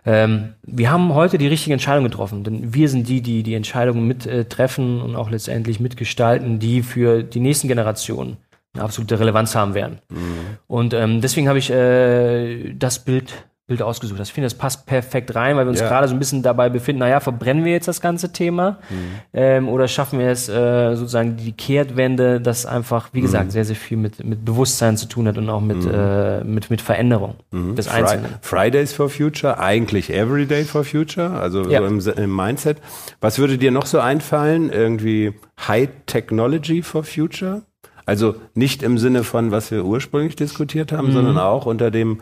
ähm, 0.08 0.53
wir 0.64 0.89
haben 0.89 1.14
heute 1.14 1.38
die 1.38 1.47
richtige 1.47 1.74
Entscheidung 1.74 2.05
getroffen, 2.05 2.45
denn 2.45 2.74
wir 2.74 2.88
sind 2.88 3.10
die, 3.10 3.22
die 3.22 3.43
die 3.43 3.55
Entscheidungen 3.55 4.08
mittreffen 4.08 4.99
äh, 4.99 5.03
und 5.03 5.16
auch 5.18 5.30
letztendlich 5.30 5.82
mitgestalten, 5.82 6.60
die 6.60 6.82
für 6.82 7.24
die 7.24 7.41
nächsten 7.41 7.68
Generationen 7.68 8.38
eine 8.74 8.86
absolute 8.86 9.20
Relevanz 9.20 9.53
haben 9.53 9.74
werden. 9.74 9.99
Mhm. 10.10 10.58
Und 10.68 10.93
ähm, 10.93 11.20
deswegen 11.20 11.49
habe 11.49 11.60
ich 11.60 11.70
äh, 11.72 12.74
das 12.74 13.03
Bild 13.03 13.47
Bild 13.68 13.82
ausgesucht 13.82 14.18
hast. 14.18 14.30
Ich 14.30 14.34
finde, 14.34 14.45
das 14.45 14.53
passt 14.53 14.86
perfekt 14.86 15.36
rein, 15.36 15.57
weil 15.57 15.65
wir 15.65 15.72
uns 15.72 15.82
ja. 15.82 15.89
gerade 15.89 16.07
so 16.07 16.15
ein 16.15 16.20
bisschen 16.20 16.41
dabei 16.41 16.70
befinden, 16.70 16.99
naja, 16.99 17.20
verbrennen 17.20 17.65
wir 17.65 17.74
jetzt 17.74 17.89
das 17.89 17.99
ganze 17.99 18.32
Thema 18.32 18.78
mhm. 18.89 18.95
ähm, 19.34 19.68
oder 19.68 19.89
schaffen 19.89 20.20
wir 20.20 20.30
es 20.30 20.47
äh, 20.47 20.95
sozusagen 20.95 21.36
die 21.36 21.51
Kehrtwende, 21.51 22.39
das 22.39 22.65
einfach, 22.65 23.09
wie 23.11 23.20
gesagt, 23.20 23.47
mhm. 23.47 23.51
sehr, 23.51 23.65
sehr 23.65 23.76
viel 23.76 23.97
mit, 23.97 24.24
mit 24.24 24.45
Bewusstsein 24.45 24.95
zu 24.95 25.05
tun 25.07 25.28
hat 25.28 25.38
und 25.38 25.49
auch 25.49 25.59
mit, 25.59 25.84
mhm. 25.84 25.91
äh, 25.93 26.43
mit, 26.45 26.70
mit 26.70 26.82
Veränderung 26.82 27.36
mhm. 27.51 27.76
des 27.76 27.89
Einzelnen. 27.89 28.36
Fridays 28.39 28.93
for 28.93 29.09
Future, 29.09 29.59
eigentlich 29.59 30.13
Everyday 30.13 30.63
for 30.63 30.86
Future, 30.86 31.32
also 31.32 31.70
ja. 31.70 31.80
so 31.99 32.11
im, 32.11 32.24
im 32.24 32.34
Mindset. 32.34 32.78
Was 33.20 33.38
würde 33.38 33.57
dir 33.57 33.72
noch 33.72 33.86
so 33.86 33.99
einfallen? 33.99 34.72
Irgendwie 34.72 35.34
High 35.68 35.89
Technology 36.05 36.82
for 36.84 37.03
Future? 37.03 37.63
Also 38.07 38.36
nicht 38.53 38.84
im 38.84 38.97
Sinne 38.97 39.26
von, 39.26 39.51
was 39.51 39.70
wir 39.70 39.84
ursprünglich 39.84 40.38
diskutiert 40.38 40.93
haben, 40.93 41.09
mhm. 41.09 41.11
sondern 41.11 41.38
auch 41.38 41.65
unter 41.65 41.91
dem 41.91 42.22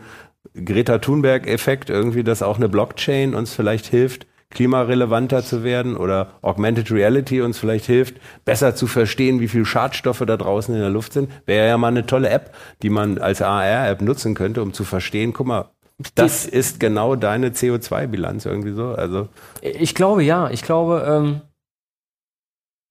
Greta 0.54 0.98
Thunberg-Effekt 0.98 1.90
irgendwie, 1.90 2.24
dass 2.24 2.42
auch 2.42 2.56
eine 2.56 2.68
Blockchain 2.68 3.34
uns 3.34 3.54
vielleicht 3.54 3.86
hilft, 3.86 4.26
klimarelevanter 4.50 5.42
zu 5.42 5.64
werden 5.64 5.96
oder 5.96 6.32
Augmented 6.42 6.90
Reality 6.90 7.42
uns 7.42 7.58
vielleicht 7.58 7.86
hilft, 7.86 8.16
besser 8.44 8.74
zu 8.74 8.86
verstehen, 8.86 9.40
wie 9.40 9.48
viel 9.48 9.64
Schadstoffe 9.64 10.22
da 10.26 10.36
draußen 10.36 10.74
in 10.74 10.80
der 10.80 10.90
Luft 10.90 11.12
sind. 11.12 11.30
Wäre 11.46 11.68
ja 11.68 11.78
mal 11.78 11.88
eine 11.88 12.06
tolle 12.06 12.30
App, 12.30 12.54
die 12.82 12.90
man 12.90 13.18
als 13.18 13.42
AR-App 13.42 14.00
nutzen 14.02 14.34
könnte, 14.34 14.62
um 14.62 14.72
zu 14.72 14.84
verstehen, 14.84 15.32
guck 15.32 15.46
mal, 15.46 15.70
das 16.14 16.46
ist 16.46 16.78
genau 16.78 17.16
deine 17.16 17.50
CO2-Bilanz 17.50 18.44
irgendwie 18.44 18.72
so. 18.72 18.90
Also 18.90 19.28
ich 19.62 19.94
glaube 19.94 20.22
ja. 20.22 20.50
Ich 20.50 20.62
glaube, 20.62 21.06
ähm, 21.08 21.40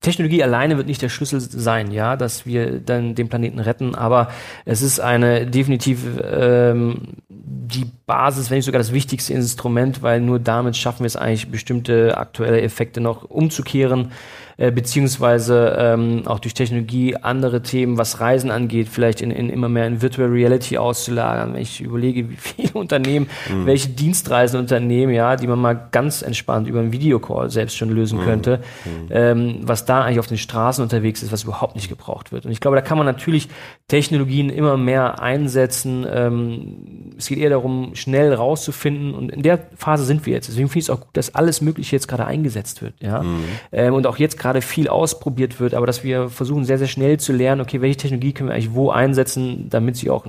Technologie 0.06 0.44
alleine 0.44 0.78
wird 0.78 0.88
nicht 0.88 1.02
der 1.02 1.10
Schlüssel 1.10 1.42
sein, 1.42 1.92
ja, 1.92 2.16
dass 2.16 2.46
wir 2.46 2.80
dann 2.80 3.16
den 3.16 3.28
Planeten 3.28 3.60
retten, 3.60 3.96
aber 3.96 4.30
es 4.64 4.82
ist 4.82 5.00
eine 5.00 5.48
definitiv 5.48 6.06
ähm, 6.24 7.16
die 7.28 7.86
Basis, 8.06 8.50
wenn 8.50 8.58
nicht 8.58 8.66
sogar 8.66 8.80
das 8.80 8.94
wichtigste 8.94 9.34
Instrument, 9.34 10.04
weil 10.04 10.22
nur 10.22 10.40
damit 10.40 10.78
schaffen 10.78 11.00
wir 11.00 11.08
es 11.08 11.16
eigentlich, 11.16 11.50
bestimmte 11.50 12.18
aktuelle 12.18 12.62
Effekte 12.62 13.02
noch 13.02 13.24
umzukehren 13.24 14.12
äh, 14.58 14.72
beziehungsweise 14.72 15.76
ähm, 15.78 16.24
auch 16.26 16.40
durch 16.40 16.54
Technologie 16.54 17.16
andere 17.16 17.62
Themen, 17.62 17.98
was 17.98 18.20
Reisen 18.20 18.52
angeht, 18.52 18.88
vielleicht 18.90 19.22
in, 19.22 19.32
in 19.32 19.50
immer 19.50 19.70
mehr 19.70 19.86
in 19.88 20.02
Virtual 20.02 20.30
Reality 20.30 20.78
auszulagern. 20.78 21.54
Wenn 21.54 21.62
ich 21.62 21.82
überlege, 21.82 22.30
wie 22.30 22.36
viele 22.38 22.74
Unternehmen, 22.74 23.28
mhm. 23.50 23.66
welche 23.66 23.90
Dienstreisen 23.90 24.60
unternehmen, 24.60 25.14
ja, 25.14 25.36
die 25.36 25.48
man 25.48 25.60
mal 25.60 25.88
ganz 25.92 26.22
entspannt 26.22 26.68
über 26.68 26.80
einen 26.80 26.92
Videocall 26.92 27.50
selbst 27.50 27.76
schon 27.76 27.90
lösen 27.90 28.20
mhm. 28.20 28.24
könnte, 28.24 28.60
mhm. 28.86 29.08
ähm, 29.10 29.60
was 29.64 29.86
da 29.86 30.04
eigentlich 30.04 30.20
auf 30.20 30.28
den 30.28 30.38
Straßen 30.38 30.82
unterwegs 30.82 31.22
ist, 31.22 31.32
was 31.32 31.44
überhaupt 31.44 31.76
nicht 31.76 31.90
gebraucht 31.90 32.32
wird. 32.32 32.46
Und 32.46 32.52
ich 32.52 32.62
glaube, 32.62 32.76
da 32.76 32.82
kann 32.82 32.98
man 32.98 33.06
natürlich 33.06 33.50
Technologien 33.88 34.50
immer 34.50 34.78
mehr 34.78 35.22
einsetzen. 35.22 36.06
Ähm, 36.10 37.14
es 37.18 37.28
geht 37.28 37.40
eher 37.40 37.50
darum, 37.50 37.92
schnell 37.94 38.34
rauszufinden. 38.34 39.14
Und 39.14 39.32
in 39.32 39.42
der 39.42 39.60
Phase 39.76 40.06
sind 40.06 40.26
wir 40.26 40.34
jetzt. 40.34 40.48
Deswegen 40.48 40.70
finde 40.70 40.80
ich 40.80 40.86
es 40.86 40.90
auch 40.90 41.02
gut, 41.02 41.18
dass 41.18 41.36
alles 41.36 41.62
Mögliche 41.62 41.96
jetzt 41.96 42.08
gerade 42.08 42.26
eingesetzt 42.26 42.82
wird. 42.82 42.94
Ja? 43.02 43.22
Mhm. 43.22 43.44
Ähm, 43.72 43.94
und 43.94 44.08
auch 44.08 44.18
jetzt 44.18 44.38
gerade 44.46 44.62
viel 44.62 44.88
ausprobiert 44.88 45.60
wird, 45.60 45.74
aber 45.74 45.88
dass 45.88 46.04
wir 46.04 46.30
versuchen 46.30 46.66
sehr, 46.66 46.78
sehr 46.78 46.88
schnell 46.88 47.20
zu 47.20 47.34
lernen, 47.34 47.62
okay, 47.62 47.82
welche 47.82 47.98
Technologie 47.98 48.32
können 48.32 48.50
wir 48.50 48.54
eigentlich 48.54 48.76
wo 48.76 48.92
einsetzen, 48.92 49.72
damit 49.72 49.98
sie 49.98 50.12
auch 50.12 50.28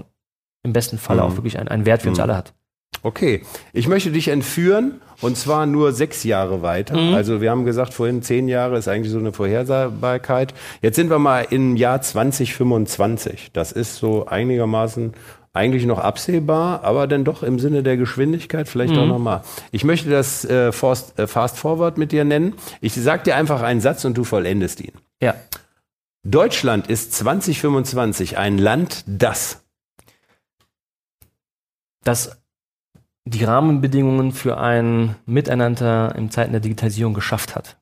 im 0.63 0.73
besten 0.73 0.97
Fall 0.97 1.17
mhm. 1.17 1.23
auch 1.23 1.37
wirklich 1.37 1.59
einen, 1.59 1.69
einen 1.69 1.85
Wert 1.85 2.01
für 2.01 2.09
mhm. 2.09 2.13
uns 2.13 2.21
alle 2.21 2.35
hat. 2.35 2.55
Okay, 3.03 3.43
ich 3.75 3.89
möchte 3.89 4.11
dich 4.11 4.29
entführen 4.29 5.03
und 5.21 5.37
zwar 5.37 5.67
nur 5.67 5.93
sechs 5.93 6.25
Jahre 6.25 6.63
weiter. 6.63 6.97
Mhm. 6.97 7.15
Also 7.15 7.43
wir 7.43 7.51
haben 7.51 7.67
gesagt, 7.67 7.93
vorhin 7.93 8.23
zehn 8.23 8.49
Jahre 8.49 8.79
ist 8.79 8.89
eigentlich 8.89 9.13
so 9.13 9.19
eine 9.19 9.35
Vorhersagbarkeit. 9.35 10.55
Jetzt 10.81 10.97
sind 10.97 11.11
wir 11.11 11.19
mal 11.19 11.47
im 11.51 11.77
Jahr 11.77 12.01
2025. 12.01 13.51
Das 13.53 13.71
ist 13.71 13.97
so 13.97 14.25
einigermaßen 14.25 15.13
eigentlich 15.57 15.87
noch 15.87 15.99
absehbar, 15.99 16.85
aber 16.85 17.07
dann 17.07 17.25
doch 17.25 17.43
im 17.43 17.59
Sinne 17.59 17.83
der 17.83 17.97
Geschwindigkeit 17.97 18.69
vielleicht 18.69 18.95
mhm. 18.95 19.01
auch 19.01 19.07
nochmal. 19.07 19.43
Ich 19.73 19.85
möchte 19.85 20.11
das 20.11 20.45
äh, 20.45 20.71
Fast, 20.73 21.19
äh, 21.19 21.27
Fast 21.27 21.59
Forward 21.59 21.99
mit 21.99 22.13
dir 22.13 22.25
nennen. 22.25 22.55
Ich 22.81 22.95
sag 22.95 23.25
dir 23.25 23.37
einfach 23.37 23.63
einen 23.63 23.81
Satz 23.81 24.05
und 24.05 24.17
du 24.17 24.25
vollendest 24.25 24.81
ihn. 24.81 24.93
Ja. 25.21 25.35
Deutschland 26.23 26.89
ist 26.89 27.13
2025 27.15 28.37
ein 28.37 28.59
Land, 28.59 29.05
das 29.07 29.63
das 32.07 32.39
die 33.25 33.45
Rahmenbedingungen 33.45 34.33
für 34.33 34.59
ein 34.59 35.17
Miteinander 35.27 36.15
in 36.17 36.31
Zeiten 36.31 36.53
der 36.53 36.61
Digitalisierung 36.61 37.13
geschafft 37.13 37.57
hat. 37.57 37.77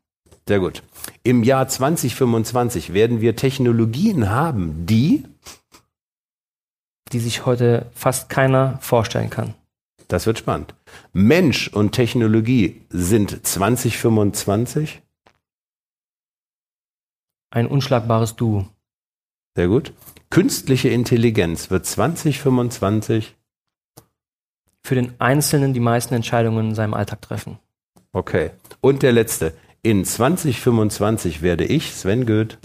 Sehr 0.49 0.59
gut. 0.59 0.83
Im 1.22 1.43
Jahr 1.43 1.68
2025 1.68 2.93
werden 2.95 3.20
wir 3.20 3.37
Technologien 3.37 4.31
haben, 4.31 4.87
die 4.87 5.25
die 7.12 7.20
sich 7.20 7.46
heute 7.46 7.90
fast 7.94 8.28
keiner 8.28 8.78
vorstellen 8.80 9.30
kann. 9.30 9.55
Das 10.09 10.26
wird 10.26 10.38
spannend. 10.38 10.74
Mensch 11.12 11.68
und 11.68 11.92
Technologie 11.92 12.82
sind 12.90 13.46
2025? 13.46 15.02
Ein 17.50 17.66
unschlagbares 17.66 18.36
Du. 18.36 18.68
Sehr 19.57 19.68
gut. 19.68 19.92
Künstliche 20.30 20.88
Intelligenz 20.88 21.70
wird 21.70 21.86
2025 21.86 23.36
für 24.84 24.94
den 24.94 25.18
Einzelnen 25.20 25.72
die 25.72 25.80
meisten 25.80 26.14
Entscheidungen 26.14 26.70
in 26.70 26.74
seinem 26.74 26.94
Alltag 26.94 27.22
treffen. 27.22 27.59
Okay. 28.12 28.50
Und 28.80 29.02
der 29.02 29.12
letzte. 29.12 29.55
In 29.82 30.05
2025 30.05 31.42
werde 31.42 31.64
ich, 31.64 31.94
Sven 31.94 32.26
Goeth, 32.26 32.59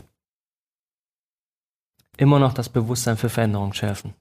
immer 2.17 2.39
noch 2.39 2.53
das 2.53 2.69
Bewusstsein 2.69 3.17
für 3.17 3.29
Veränderung 3.29 3.73
schärfen. 3.73 4.13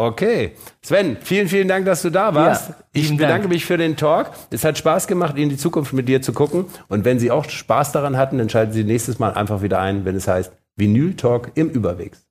Okay. 0.00 0.52
Sven, 0.80 1.18
vielen, 1.20 1.46
vielen 1.46 1.68
Dank, 1.68 1.84
dass 1.84 2.00
du 2.00 2.08
da 2.08 2.34
warst. 2.34 2.70
Ja, 2.70 2.74
ich 2.94 3.10
bedanke 3.10 3.42
Dank. 3.42 3.48
mich 3.50 3.66
für 3.66 3.76
den 3.76 3.96
Talk. 3.96 4.30
Es 4.50 4.64
hat 4.64 4.78
Spaß 4.78 5.06
gemacht, 5.06 5.36
in 5.36 5.50
die 5.50 5.58
Zukunft 5.58 5.92
mit 5.92 6.08
dir 6.08 6.22
zu 6.22 6.32
gucken. 6.32 6.64
Und 6.88 7.04
wenn 7.04 7.18
Sie 7.18 7.30
auch 7.30 7.44
Spaß 7.44 7.92
daran 7.92 8.16
hatten, 8.16 8.38
dann 8.38 8.48
schalten 8.48 8.72
Sie 8.72 8.82
nächstes 8.82 9.18
Mal 9.18 9.34
einfach 9.34 9.60
wieder 9.60 9.78
ein, 9.78 10.06
wenn 10.06 10.16
es 10.16 10.26
heißt 10.26 10.52
Vinyl 10.76 11.16
Talk 11.16 11.52
im 11.54 11.68
Überwegs. 11.68 12.26